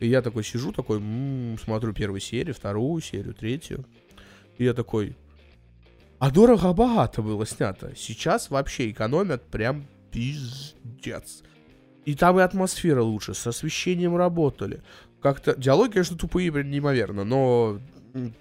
И 0.00 0.08
я 0.08 0.22
такой 0.22 0.44
сижу, 0.44 0.72
такой, 0.72 0.98
м, 0.98 1.58
смотрю 1.62 1.92
первую 1.92 2.20
серию, 2.20 2.54
вторую 2.54 3.00
серию, 3.02 3.34
третью. 3.34 3.84
И 4.58 4.64
я 4.64 4.72
такой, 4.74 5.16
а 6.18 6.30
дорого-богато 6.30 7.22
было 7.22 7.44
снято. 7.46 7.92
Сейчас 7.96 8.50
вообще 8.50 8.90
экономят 8.90 9.42
прям 9.42 9.86
пиздец. 10.10 11.42
И 12.04 12.14
там 12.14 12.38
и 12.38 12.42
атмосфера 12.42 13.02
лучше, 13.02 13.34
с 13.34 13.46
освещением 13.46 14.16
работали. 14.16 14.82
Как-то 15.20 15.54
диалоги, 15.56 15.92
конечно, 15.92 16.16
тупые, 16.18 16.50
блин, 16.50 16.70
неимоверно, 16.70 17.22
но 17.24 17.78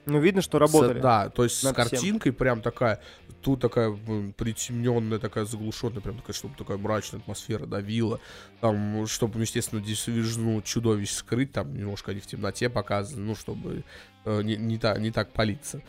Ну, 0.06 0.20
видно, 0.20 0.42
что 0.42 0.58
с- 0.58 0.62
работали. 0.62 1.00
да, 1.00 1.30
то 1.30 1.44
есть 1.44 1.58
с 1.60 1.64
над 1.64 1.76
всем. 1.78 1.90
картинкой 1.90 2.34
прям 2.34 2.62
такая, 2.62 3.00
тут 3.42 3.62
такая 3.62 3.92
притемненная, 4.36 5.20
такая 5.20 5.46
заглушенная, 5.46 6.02
прям 6.02 6.18
такая, 6.18 6.34
чтобы 6.34 6.56
такая 6.58 6.78
мрачная 6.78 7.22
атмосфера 7.22 7.66
давила. 7.66 8.20
Там, 8.60 9.06
чтобы, 9.08 9.36
ну, 9.36 9.42
естественно, 9.42 9.82
дисвижну 9.82 10.62
чудовищ 10.62 11.12
скрыть, 11.12 11.52
там 11.52 11.74
немножко 11.76 12.12
они 12.12 12.20
в 12.20 12.28
темноте 12.28 12.70
показаны, 12.70 13.22
ну, 13.28 13.36
чтобы 13.36 13.84
э, 14.26 14.42
не, 14.44 14.56
не, 14.58 14.78
та- 14.78 14.98
не 14.98 15.12
так 15.12 15.32
палиться. 15.32 15.82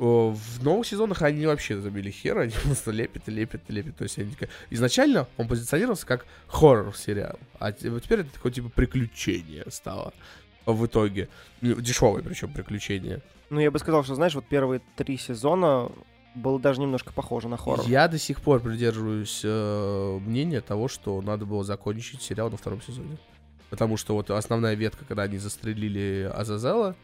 В 0.00 0.64
новых 0.64 0.86
сезонах 0.86 1.20
они 1.20 1.44
вообще 1.44 1.78
забили 1.78 2.10
хер, 2.10 2.38
они 2.40 2.54
просто 2.64 2.90
лепят 2.90 3.28
и 3.28 3.30
лепят 3.30 3.60
и 3.68 3.72
лепят. 3.72 3.96
То 3.98 4.04
есть 4.04 4.18
они 4.18 4.34
изначально 4.70 5.28
он 5.36 5.46
позиционировался 5.46 6.06
как 6.06 6.24
хоррор-сериал, 6.46 7.38
а 7.58 7.72
теперь 7.72 8.20
это 8.20 8.32
такое 8.32 8.50
типа 8.50 8.70
приключение 8.70 9.64
стало 9.68 10.14
в 10.64 10.86
итоге. 10.86 11.28
Дешевое 11.60 12.22
причем 12.22 12.50
приключение. 12.50 13.20
Ну, 13.50 13.60
я 13.60 13.70
бы 13.70 13.78
сказал, 13.78 14.02
что, 14.02 14.14
знаешь, 14.14 14.34
вот 14.34 14.46
первые 14.46 14.80
три 14.96 15.18
сезона 15.18 15.90
было 16.34 16.58
даже 16.58 16.80
немножко 16.80 17.12
похоже 17.12 17.48
на 17.48 17.58
хоррор. 17.58 17.86
Я 17.86 18.08
до 18.08 18.16
сих 18.16 18.40
пор 18.40 18.60
придерживаюсь 18.60 19.42
э, 19.44 20.18
мнения 20.20 20.62
того, 20.62 20.88
что 20.88 21.20
надо 21.20 21.44
было 21.44 21.62
закончить 21.62 22.22
сериал 22.22 22.48
на 22.50 22.56
втором 22.56 22.80
сезоне. 22.80 23.18
Потому 23.68 23.98
что 23.98 24.14
вот 24.14 24.30
основная 24.30 24.74
ветка, 24.74 25.04
когда 25.04 25.24
они 25.24 25.36
застрелили 25.36 26.30
Азазела, 26.32 26.96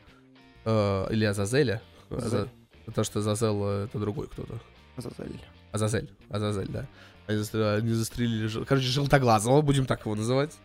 э, 0.65 1.07
или 1.11 1.27
Азазеля, 1.27 1.83
Азазель. 2.09 2.49
Потому 2.87 3.05
что 3.05 3.19
Азазел 3.19 3.63
э, 3.65 3.85
это 3.85 3.99
другой 3.99 4.29
кто-то. 4.29 4.59
Азазель. 4.97 5.41
Азазель, 5.73 6.11
Азазель, 6.31 6.69
да. 6.69 6.87
Они, 7.27 7.39
застр- 7.39 7.77
они 7.79 7.93
застрелили, 7.93 8.65
короче, 8.65 8.87
желтоглазого, 8.87 9.61
будем 9.61 9.85
так 9.85 10.01
его 10.07 10.15
называть. 10.15 10.57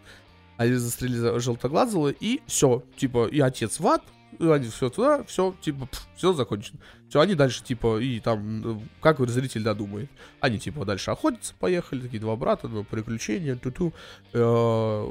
Они 0.58 0.74
застрелили 0.76 1.40
желтоглазого, 1.40 2.10
и 2.10 2.40
все, 2.46 2.84
типа, 2.98 3.26
и 3.28 3.40
отец 3.40 3.80
в 3.80 3.88
ад, 3.88 4.04
и 4.38 4.48
они 4.48 4.70
все 4.70 4.90
туда, 4.90 5.24
все, 5.24 5.56
типа, 5.62 5.90
все 6.16 6.34
закончено. 6.34 6.80
Все, 7.10 7.20
они 7.20 7.34
дальше, 7.34 7.64
типа, 7.64 8.00
и 8.00 8.20
там, 8.20 8.78
э, 8.78 8.82
как 9.02 9.20
зритель 9.28 9.64
додумает. 9.64 10.10
Они, 10.40 10.60
типа, 10.60 10.86
дальше 10.86 11.10
охотятся, 11.12 11.56
поехали, 11.60 12.02
такие 12.02 12.20
два 12.22 12.36
брата, 12.36 12.68
ну, 12.68 12.84
приключения, 12.84 13.56
ту-ту. 13.56 13.92
Э, 14.34 15.06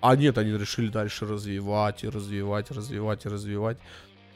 А 0.00 0.16
нет, 0.16 0.36
они 0.38 0.50
решили 0.52 0.88
дальше 0.88 1.26
развивать, 1.26 2.02
и 2.04 2.08
развивать, 2.08 2.70
развивать, 2.72 3.24
и 3.24 3.28
развивать. 3.28 3.78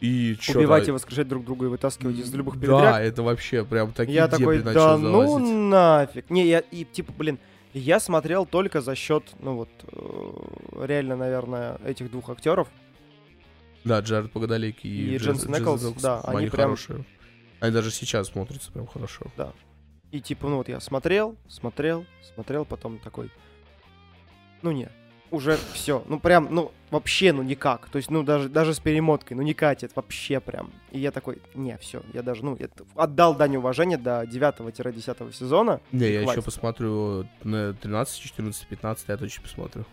И 0.01 0.36
чё-то- 0.36 0.59
Убивать 0.59 0.88
и 0.88 0.90
воскрешать 0.90 1.26
друг 1.28 1.44
друга 1.44 1.66
и 1.66 1.68
вытаскивать 1.68 2.16
из 2.18 2.32
любых 2.34 2.57
Да, 2.57 2.61
передряг. 2.61 3.01
это 3.01 3.22
вообще 3.22 3.64
прям 3.64 3.92
такие 3.92 4.14
Я 4.16 4.28
такой, 4.28 4.59
да 4.62 4.99
ну 4.99 5.22
залазить. 5.26 5.49
нафиг. 5.57 6.30
Не, 6.30 6.47
я, 6.47 6.59
и 6.61 6.84
типа, 6.84 7.12
блин, 7.16 7.38
я 7.72 7.99
смотрел 7.99 8.44
только 8.44 8.80
за 8.82 8.94
счет, 8.94 9.24
ну 9.40 9.55
вот, 9.57 9.68
э, 9.90 10.84
реально, 10.86 11.16
наверное, 11.16 11.78
этих 11.84 12.11
двух 12.11 12.28
актеров. 12.28 12.68
Да, 13.84 14.01
Джаред 14.01 14.32
Погодолеки 14.32 14.86
и, 14.86 15.14
И 15.14 15.18
Дженсен 15.18 15.55
Эклс, 15.55 15.82
да, 16.03 16.20
они 16.22 16.49
прям- 16.51 16.64
хорошие. 16.64 17.05
Они 17.61 17.72
даже 17.72 17.90
сейчас 17.90 18.28
смотрятся 18.28 18.70
прям 18.72 18.86
хорошо. 18.86 19.26
И 20.12 20.20
типа, 20.20 20.49
ну 20.49 20.57
вот 20.59 20.68
я 20.68 20.78
смотрел, 20.80 21.36
смотрел, 21.49 22.05
смотрел, 22.34 22.64
потом 22.64 22.99
такой, 22.99 23.30
ну 24.62 24.72
не, 24.72 24.88
уже 25.31 25.59
все, 25.72 26.05
ну 26.09 26.20
прям, 26.20 26.49
ну 26.51 26.72
вообще, 26.91 27.33
ну 27.33 27.43
никак. 27.43 27.89
То 27.89 27.97
есть, 27.97 28.11
ну 28.11 28.22
даже, 28.22 28.49
даже 28.49 28.74
с 28.74 28.81
перемоткой, 28.81 29.37
ну 29.37 29.43
не 29.43 29.55
катит, 29.55 29.93
вообще 29.95 30.41
прям. 30.41 30.70
И 30.91 30.99
я 30.99 31.11
такой, 31.11 31.39
не, 31.55 31.77
все, 31.79 32.03
я 32.12 32.22
даже, 32.22 32.45
ну, 32.45 32.57
я 32.59 32.68
отдал 32.95 33.35
дань 33.35 33.57
уважения 33.57 33.99
до 33.99 34.22
9-10 34.22 35.33
сезона. 35.33 35.81
Не, 35.93 36.12
я 36.12 36.22
еще 36.22 36.43
посмотрю 36.43 37.27
на 37.43 37.74
13, 37.74 38.20
14, 38.20 38.66
15, 38.66 39.09
я 39.09 39.16
точно 39.16 39.43
посмотрю. 39.43 39.85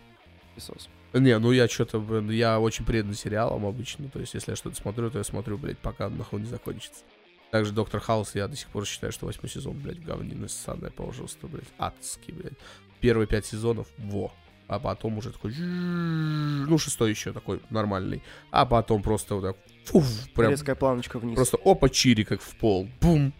Писос. 0.54 0.88
Не, 1.12 1.38
ну 1.38 1.52
я 1.52 1.68
что-то, 1.68 2.00
блин, 2.00 2.30
я 2.30 2.58
очень 2.58 2.84
предан 2.84 3.14
сериалам 3.14 3.66
обычно. 3.66 4.08
То 4.08 4.20
есть, 4.20 4.34
если 4.34 4.52
я 4.52 4.56
что-то 4.56 4.76
смотрю, 4.76 5.10
то 5.10 5.18
я 5.18 5.24
смотрю, 5.24 5.58
блядь, 5.58 5.78
пока 5.78 6.08
нахуй 6.08 6.40
не 6.40 6.46
закончится. 6.46 7.04
Также 7.50 7.72
Доктор 7.72 8.00
Хаус, 8.00 8.34
я 8.34 8.48
до 8.48 8.56
сих 8.56 8.68
пор 8.68 8.84
считаю, 8.84 9.12
что 9.12 9.26
восьмой 9.26 9.48
сезон, 9.48 9.78
блядь, 9.78 10.02
говнина 10.02 10.48
ссаная, 10.48 10.90
пожалуйста, 10.90 11.46
блядь, 11.46 11.72
адский, 11.78 12.32
блядь. 12.32 12.54
Первые 13.00 13.28
пять 13.28 13.46
сезонов, 13.46 13.86
во. 13.96 14.32
А 14.66 14.78
потом 14.78 15.18
уже 15.18 15.30
такой, 15.30 15.54
ну, 15.54 16.78
шестой 16.78 17.10
еще 17.10 17.32
такой 17.32 17.60
нормальный. 17.68 18.22
А 18.50 18.64
потом 18.64 19.02
просто 19.02 19.34
вот 19.34 19.42
так, 19.42 19.56
фуф, 19.84 20.06
прям 20.34 20.50
Резкая 20.50 20.74
планочка 20.74 21.18
вниз. 21.18 21.36
Просто 21.36 21.58
опа, 21.64 21.88
чири, 21.88 22.24
как 22.24 22.40
в 22.40 22.56
пол. 22.56 22.88
Бум. 23.00 23.32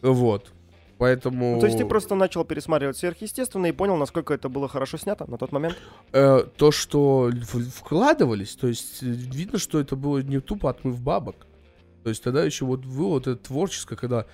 Вот. 0.00 0.52
Поэтому... 0.98 1.54
Ну, 1.54 1.60
то 1.60 1.66
есть 1.66 1.78
ты 1.78 1.84
просто 1.84 2.14
начал 2.14 2.44
пересматривать 2.44 2.96
сверхъестественное 2.96 3.70
и 3.70 3.72
понял, 3.72 3.96
насколько 3.96 4.32
это 4.32 4.48
было 4.48 4.66
хорошо 4.66 4.96
снято 4.96 5.30
на 5.30 5.36
тот 5.36 5.52
момент. 5.52 5.76
Э, 6.12 6.44
то, 6.56 6.72
что 6.72 7.30
вкладывались, 7.74 8.56
то 8.56 8.66
есть 8.66 9.02
видно, 9.02 9.58
что 9.58 9.78
это 9.78 9.94
было 9.94 10.18
не 10.18 10.40
тупо 10.40 10.70
отмыв 10.70 10.98
бабок. 11.02 11.46
То 12.02 12.08
есть 12.08 12.22
тогда 12.22 12.44
еще 12.44 12.64
вот 12.64 12.86
было 12.86 13.08
вот 13.08 13.26
это 13.26 13.36
творческое, 13.36 13.96
когда 13.96 14.26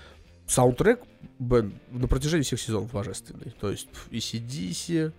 саундтрек 0.47 1.01
блин, 1.39 1.79
на 1.91 2.09
протяжении 2.09 2.45
всех 2.45 2.61
сезонов 2.61 2.93
божественный. 2.93 3.55
То 3.61 3.71
есть 3.71 3.89
и 4.11 4.19
CDC, 4.19 5.13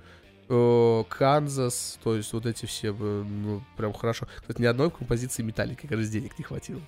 э, 0.50 1.04
Канзас, 1.10 2.00
то 2.04 2.16
есть 2.16 2.34
вот 2.34 2.46
эти 2.46 2.66
все, 2.66 2.92
ну, 2.92 3.64
прям 3.78 3.94
хорошо. 3.94 4.28
Кстати, 4.42 4.62
ни 4.62 4.66
одной 4.66 4.92
композиции 4.92 5.44
металлики, 5.44 5.82
как 5.82 5.98
раз 5.98 6.10
денег 6.10 6.38
не 6.38 6.44
хватило. 6.44 6.82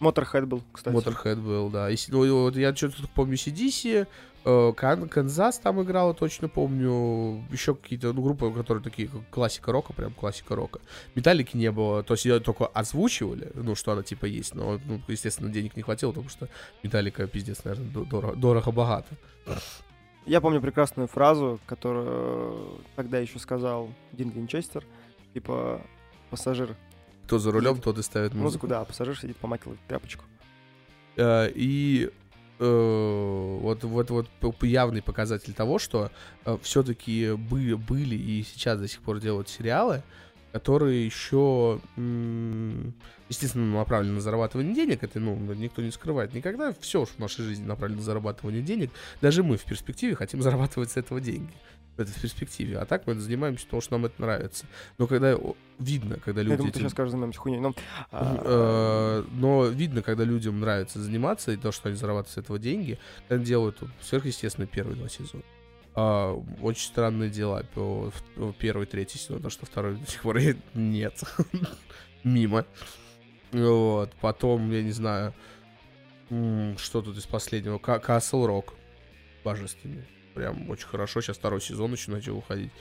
Motorhead 0.00 0.46
был, 0.46 0.62
кстати. 0.72 0.94
Motorhead 0.94 1.36
был, 1.36 1.70
да. 1.70 1.88
И, 1.90 1.96
ну, 2.08 2.42
вот 2.42 2.56
я 2.56 2.74
что-то 2.74 3.06
помню 3.14 3.36
CDC, 3.36 4.06
Кан- 4.44 5.08
Канзас 5.08 5.58
там 5.58 5.80
играла, 5.82 6.14
точно 6.14 6.48
помню. 6.48 7.44
Еще 7.52 7.74
какие-то 7.74 8.12
ну, 8.12 8.22
группы, 8.22 8.50
которые 8.52 8.82
такие, 8.82 9.08
как 9.08 9.20
классика 9.30 9.70
рока, 9.72 9.92
прям 9.92 10.12
классика 10.12 10.56
рока. 10.56 10.80
Металлики 11.14 11.56
не 11.56 11.70
было, 11.70 12.02
то 12.02 12.14
есть 12.14 12.24
ее 12.24 12.40
только 12.40 12.66
озвучивали, 12.66 13.50
ну, 13.54 13.74
что 13.74 13.92
она 13.92 14.02
типа 14.02 14.24
есть, 14.26 14.54
но, 14.54 14.80
ну, 14.84 15.00
естественно, 15.08 15.48
денег 15.50 15.76
не 15.76 15.82
хватило, 15.82 16.10
потому 16.10 16.28
что 16.28 16.48
Металлика, 16.82 17.26
пиздец, 17.26 17.62
наверное, 17.64 17.88
до- 17.90 18.04
дорого- 18.04 18.36
дорого-богато. 18.36 19.14
Я 20.26 20.40
помню 20.40 20.60
прекрасную 20.60 21.08
фразу, 21.08 21.58
которую 21.66 22.80
тогда 22.96 23.18
еще 23.18 23.38
сказал 23.38 23.90
Дин 24.12 24.30
Винчестер. 24.30 24.84
Типа, 25.34 25.80
пассажир 26.30 26.76
Кто 27.26 27.38
за 27.38 27.50
рулем, 27.52 27.80
тот 27.80 27.98
и 27.98 28.02
ставит 28.02 28.32
музыку, 28.34 28.42
музыку. 28.44 28.66
да, 28.68 28.84
пассажир 28.84 29.18
сидит 29.18 29.36
помакивает 29.36 29.80
тряпочку. 29.88 30.24
Э, 31.16 31.50
И 31.54 32.08
э, 32.08 32.10
вот, 32.64 33.84
вот, 33.84 34.10
вот 34.10 34.28
п- 34.28 34.66
явный 34.66 35.02
показатель 35.02 35.52
того, 35.52 35.78
что 35.78 36.10
все-таки 36.62 37.32
были, 37.32 37.74
были 37.74 38.14
и 38.14 38.42
сейчас 38.42 38.78
до 38.78 38.88
сих 38.88 39.00
пор 39.00 39.20
делают 39.20 39.48
сериалы, 39.48 40.02
которые 40.52 41.04
еще, 41.06 41.80
естественно, 43.28 43.78
направлены 43.78 44.16
на 44.16 44.20
зарабатывание 44.20 44.74
денег. 44.74 45.02
Это, 45.02 45.18
ну, 45.18 45.34
никто 45.54 45.80
не 45.80 45.90
скрывает 45.90 46.34
никогда. 46.34 46.74
Все 46.80 47.04
в 47.06 47.18
нашей 47.18 47.44
жизни 47.44 47.64
направлено 47.64 48.00
на 48.00 48.04
зарабатывание 48.04 48.62
денег. 48.62 48.90
Даже 49.22 49.42
мы 49.42 49.56
в 49.56 49.64
перспективе 49.64 50.14
хотим 50.14 50.42
зарабатывать 50.42 50.90
с 50.90 50.96
этого 50.98 51.20
деньги. 51.20 51.52
Это 51.98 52.10
в 52.10 52.20
перспективе. 52.20 52.78
А 52.78 52.86
так 52.86 53.06
мы 53.06 53.14
занимаемся, 53.16 53.64
потому 53.66 53.82
что 53.82 53.92
нам 53.92 54.06
это 54.06 54.20
нравится. 54.20 54.64
Но 54.98 55.06
когда 55.06 55.36
видно, 55.78 56.16
когда 56.24 56.40
люди... 56.42 56.52
Я 56.52 56.56
думаю, 56.56 56.72
ты 56.72 56.78
этим- 56.78 56.84
сейчас 56.86 56.92
скажешь, 56.92 57.10
занимаемся 57.10 57.38
хуйней. 57.38 57.60
Но, 57.60 57.74
а, 58.10 59.22
Э, 59.24 59.24
Но 59.32 59.66
видно, 59.66 60.00
когда 60.02 60.24
людям 60.24 60.58
нравится 60.60 61.00
заниматься, 61.00 61.52
и 61.52 61.56
то, 61.56 61.70
что 61.70 61.88
они 61.90 61.96
зарабатывают 61.98 62.34
с 62.34 62.38
этого 62.38 62.58
деньги, 62.58 62.98
они 63.28 63.44
делают 63.44 63.78
сверхъестественно 64.00 64.66
первые 64.66 64.96
два 64.96 65.08
сезона. 65.08 65.42
А, 65.94 66.32
очень 66.62 66.86
странные 66.86 67.28
дела 67.28 67.62
по 67.74 68.10
первый, 68.58 68.86
третий 68.86 69.18
сезон, 69.18 69.36
потому 69.36 69.50
что 69.50 69.66
второй 69.66 69.96
до 69.96 70.10
сих 70.10 70.22
пор 70.22 70.38
нет. 70.74 71.20
Мимо. 72.24 72.64
Вот, 73.52 74.10
потом, 74.22 74.70
я 74.70 74.82
не 74.82 74.92
знаю, 74.92 75.34
что 76.78 77.02
тут 77.02 77.18
из 77.18 77.26
последнего? 77.26 77.76
Castle 77.76 78.46
Rock. 78.46 78.72
Божественный. 79.44 80.04
Прям 80.34 80.70
очень 80.70 80.86
хорошо. 80.86 81.20
Сейчас 81.20 81.36
второй 81.36 81.60
сезон 81.60 81.92
еще 81.92 82.10
начал 82.10 82.36
выходить. 82.36 82.72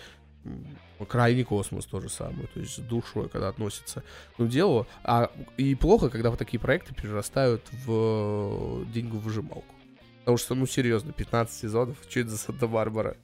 Крайний 1.08 1.44
космос 1.44 1.86
то 1.86 2.00
же 2.00 2.10
самое. 2.10 2.48
То 2.48 2.60
есть 2.60 2.76
с 2.76 2.80
душой, 2.80 3.30
когда 3.30 3.50
относится 3.50 4.04
к 4.38 4.48
делу. 4.48 4.88
А, 5.04 5.30
и 5.58 5.76
плохо, 5.76 6.10
когда 6.10 6.30
вот 6.30 6.40
такие 6.40 6.60
проекты 6.60 6.94
перерастают 6.94 7.64
в 7.86 8.86
деньгу 8.92 9.18
выжималку. 9.18 9.76
Потому 10.20 10.38
что, 10.38 10.56
ну, 10.56 10.66
серьезно, 10.68 11.14
15 11.14 11.56
сезонов, 11.56 11.98
что 12.10 12.20
это 12.20 12.30
за 12.30 12.38
Санта-Барбара? 12.38 13.18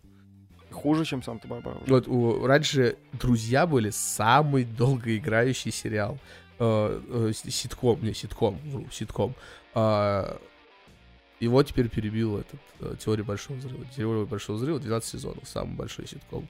Хуже, 0.71 1.05
чем 1.05 1.23
Санта-Барбара. 1.23 1.79
Вот 1.87 2.07
у- 2.07 2.45
раньше 2.45 2.97
«Друзья» 3.13 3.65
были 3.65 3.89
самый 3.91 4.65
долгоиграющий 4.65 5.71
сериал. 5.71 6.19
Э, 6.59 7.01
э, 7.07 7.31
ситком, 7.33 8.03
не 8.03 8.13
ситком, 8.13 8.59
вру, 8.65 8.87
ситком. 8.91 9.35
А, 9.75 10.39
его 11.39 11.61
теперь 11.63 11.89
перебил 11.89 12.37
этот 12.39 12.59
э, 12.79 12.95
«Теория 13.03 13.23
Большого 13.23 13.57
Взрыва». 13.57 13.85
«Теория 13.95 14.25
Большого 14.25 14.57
Взрыва» 14.57 14.79
12 14.79 15.09
сезонов, 15.09 15.47
самый 15.47 15.75
большой 15.75 16.07
ситком. 16.07 16.47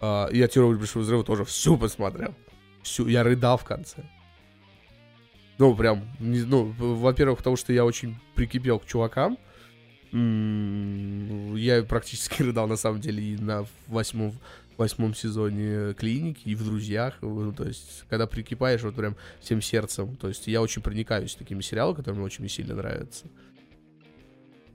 А, 0.00 0.28
я 0.32 0.48
«Теорию 0.48 0.78
Большого 0.78 1.02
Взрыва» 1.02 1.24
тоже 1.24 1.44
всю 1.44 1.76
посмотрел. 1.76 2.34
Всю, 2.82 3.06
я 3.06 3.22
рыдал 3.22 3.58
в 3.58 3.64
конце. 3.64 4.04
Ну, 5.58 5.74
прям, 5.74 6.04
не- 6.20 6.44
ну, 6.44 6.72
во-первых, 6.78 7.38
потому 7.38 7.56
что 7.56 7.72
я 7.72 7.84
очень 7.84 8.16
прикипел 8.34 8.78
к 8.78 8.86
чувакам. 8.86 9.36
Я 10.12 11.82
практически 11.82 12.42
рыдал, 12.44 12.66
на 12.66 12.76
самом 12.76 13.00
деле, 13.00 13.22
и 13.22 13.36
на 13.36 13.66
восьмом, 13.88 14.32
восьмом 14.76 15.14
сезоне 15.14 15.92
клиники, 15.94 16.48
и 16.48 16.54
в 16.54 16.64
друзьях. 16.64 17.18
Ну, 17.20 17.52
То 17.52 17.64
есть, 17.64 18.04
когда 18.08 18.26
прикипаешь 18.26 18.82
вот 18.82 18.94
прям 18.94 19.16
всем 19.40 19.60
сердцем. 19.60 20.16
То 20.16 20.28
есть, 20.28 20.46
я 20.46 20.62
очень 20.62 20.80
проникаюсь 20.80 21.34
такими 21.34 21.60
сериалами, 21.60 21.96
которые 21.96 22.18
мне 22.18 22.26
очень 22.26 22.48
сильно 22.48 22.74
нравятся. 22.74 23.26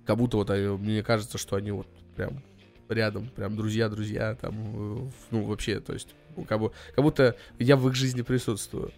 Как 0.05 0.17
будто 0.17 0.37
вот 0.37 0.49
они- 0.49 0.77
мне 0.77 1.03
кажется, 1.03 1.37
что 1.37 1.55
они 1.55 1.71
вот 1.71 1.87
прям 2.15 2.41
рядом, 2.89 3.29
прям 3.29 3.55
друзья-друзья, 3.55 4.35
там, 4.35 4.55
э, 4.55 5.11
ну, 5.31 5.43
вообще, 5.43 5.79
то 5.79 5.93
есть, 5.93 6.09
ну, 6.35 6.43
как, 6.43 6.59
бы, 6.59 6.71
как 6.95 7.03
будто 7.03 7.35
я 7.59 7.75
в 7.77 7.87
их 7.87 7.95
жизни 7.95 8.21
присутствую. 8.21 8.91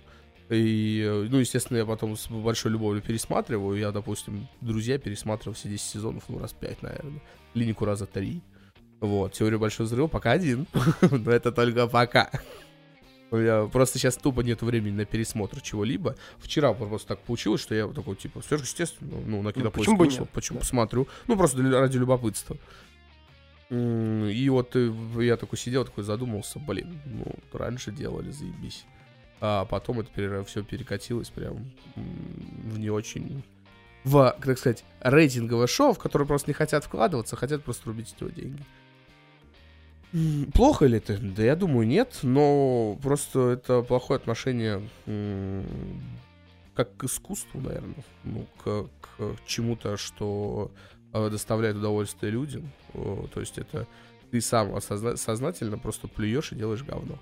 И, 0.49 1.03
э, 1.05 1.27
ну, 1.29 1.37
естественно, 1.37 1.77
я 1.77 1.85
потом 1.85 2.15
с 2.15 2.27
большой 2.27 2.71
любовью 2.71 3.01
пересматриваю. 3.01 3.79
Я, 3.79 3.91
допустим, 3.91 4.47
«Друзья» 4.61 4.97
пересматривал 4.99 5.55
все 5.55 5.69
10 5.69 5.89
сезонов, 5.89 6.25
ну, 6.27 6.37
раз 6.39 6.53
5, 6.53 6.83
наверное. 6.83 7.21
«Клинику» 7.53 7.85
раза 7.85 8.05
3. 8.05 8.41
Вот, 8.99 9.33
«Теорию 9.33 9.59
большого 9.59 9.87
взрыва» 9.87 10.07
пока 10.07 10.31
один. 10.31 10.67
Но 11.11 11.31
это 11.31 11.51
только 11.51 11.87
пока. 11.87 12.29
У 13.31 13.37
меня 13.37 13.65
просто 13.65 13.97
сейчас 13.97 14.17
тупо 14.17 14.41
нет 14.41 14.61
времени 14.61 14.95
на 14.95 15.05
пересмотр 15.05 15.59
чего-либо. 15.61 16.15
Вчера 16.37 16.73
просто 16.73 17.09
так 17.09 17.19
получилось, 17.19 17.61
что 17.61 17.73
я 17.73 17.87
такой, 17.87 18.15
типа, 18.15 18.41
сверхъестественно, 18.41 19.17
ну, 19.25 19.41
на 19.41 19.51
кинопоиск 19.51 19.79
почему 19.79 19.97
бы 19.97 20.05
вышел, 20.05 20.21
нет? 20.21 20.29
почему 20.29 20.57
Да. 20.57 20.61
посмотрю. 20.61 21.07
Ну, 21.27 21.35
просто 21.35 21.57
для- 21.57 21.79
ради 21.79 21.97
любопытства. 21.97 22.57
И 23.71 24.47
вот 24.51 24.75
э, 24.75 24.93
я 25.21 25.37
такой 25.37 25.57
сидел, 25.57 25.85
такой 25.85 26.03
задумался, 26.03 26.59
блин, 26.59 26.99
ну, 27.05 27.25
раньше 27.51 27.91
делали, 27.91 28.29
заебись. 28.29 28.85
А 29.41 29.65
потом 29.65 30.01
это 30.01 30.43
все 30.43 30.63
перекатилось 30.63 31.29
прям 31.29 31.71
в 31.95 32.77
не 32.77 32.89
очень... 32.91 33.43
В, 34.03 34.35
так 34.39 34.59
сказать, 34.59 34.85
рейтинговое 35.01 35.65
шоу, 35.65 35.93
в 35.93 35.97
которое 35.97 36.25
просто 36.25 36.51
не 36.51 36.53
хотят 36.53 36.85
вкладываться, 36.85 37.35
хотят 37.35 37.63
просто 37.63 37.87
рубить 37.87 38.09
с 38.09 38.21
него 38.21 38.29
деньги. 38.29 38.63
Плохо 40.53 40.85
ли 40.85 40.97
это? 40.97 41.17
Да 41.17 41.43
я 41.43 41.55
думаю, 41.55 41.87
нет, 41.87 42.19
но 42.23 42.97
просто 43.01 43.49
это 43.49 43.81
плохое 43.81 44.17
отношение 44.17 44.87
как 46.73 46.95
к 46.97 47.05
искусству, 47.05 47.61
наверное, 47.61 48.03
ну, 48.23 48.45
к, 48.61 48.89
к 49.01 49.37
чему-то, 49.45 49.95
что 49.95 50.71
э, 51.13 51.29
доставляет 51.29 51.77
удовольствие 51.77 52.33
людям. 52.33 52.69
То 52.93 53.39
есть 53.39 53.57
это 53.57 53.87
ты 54.29 54.41
сам 54.41 54.75
осозна- 54.75 55.15
сознательно 55.15 55.77
просто 55.77 56.09
плюешь 56.09 56.51
и 56.51 56.55
делаешь 56.55 56.83
говно. 56.83 57.17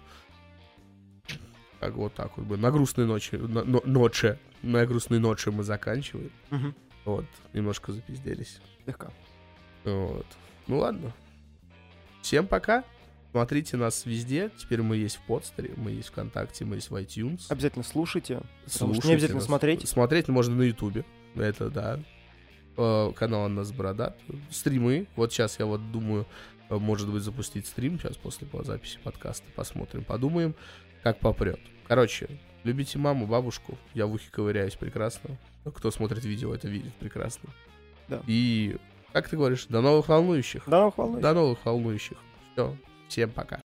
Как 1.79 1.93
вот 1.93 2.15
так 2.15 2.35
вот 2.37 2.47
бы. 2.47 2.57
На 2.57 2.71
грустной 2.71 3.05
ночи, 3.05 3.35
на, 3.35 3.63
но- 3.63 3.83
ночи, 3.85 4.39
на 4.63 4.85
грустной 4.87 5.19
ночи 5.19 5.49
мы 5.49 5.63
заканчиваем. 5.63 6.31
Мгм. 6.49 6.73
Вот, 7.05 7.25
немножко 7.53 7.91
запизделись. 7.91 8.59
Слегка. 8.85 9.11
Вот. 9.83 10.25
Ну 10.65 10.79
ладно. 10.79 11.13
Всем 12.23 12.47
пока. 12.47 12.83
Смотрите 13.31 13.77
нас 13.77 14.05
везде. 14.05 14.49
Теперь 14.57 14.81
мы 14.81 14.95
есть 14.95 15.17
в 15.17 15.21
подстере, 15.21 15.73
мы 15.75 15.91
есть 15.91 16.09
ВКонтакте, 16.09 16.65
мы 16.65 16.75
есть 16.75 16.89
в 16.89 16.95
iTunes. 16.95 17.41
Обязательно 17.49 17.83
слушайте. 17.83 18.41
Слушайте 18.65 19.07
не 19.07 19.13
обязательно 19.15 19.39
нас. 19.39 19.45
смотреть. 19.45 19.87
Смотреть 19.89 20.27
можно 20.29 20.55
на 20.55 20.61
Ютубе. 20.63 21.03
Это 21.35 21.69
да. 21.69 21.99
Э, 22.77 23.11
Канал 23.15 23.45
Анна 23.45 23.63
Бородат. 23.65 24.17
Стримы. 24.49 25.07
Вот 25.15 25.33
сейчас 25.33 25.59
я 25.59 25.65
вот 25.65 25.91
думаю, 25.91 26.25
э, 26.69 26.75
может 26.77 27.11
быть, 27.11 27.23
запустить 27.23 27.67
стрим 27.67 27.99
сейчас 27.99 28.15
после 28.15 28.47
по- 28.47 28.63
записи 28.63 28.99
подкаста. 29.03 29.45
Посмотрим, 29.55 30.03
подумаем, 30.05 30.55
как 31.01 31.19
попрет. 31.19 31.59
Короче, 31.87 32.29
любите 32.63 32.99
маму, 32.99 33.27
бабушку. 33.27 33.77
Я 33.93 34.05
в 34.05 34.13
ухе 34.13 34.29
ковыряюсь 34.31 34.75
прекрасно. 34.75 35.37
Кто 35.75 35.91
смотрит 35.91 36.23
видео, 36.23 36.53
это 36.55 36.67
видит 36.69 36.93
прекрасно. 36.95 37.49
Да. 38.07 38.21
И, 38.27 38.77
как 39.13 39.29
ты 39.29 39.37
говоришь, 39.37 39.67
до 39.67 39.81
новых 39.81 40.09
волнующих. 40.09 40.63
До 40.65 40.79
новых 40.79 40.97
волнующих. 40.97 41.23
До 41.23 41.33
новых 41.33 41.65
волнующих. 41.65 42.17
Все. 42.53 42.75
Всем 43.07 43.29
пока. 43.29 43.61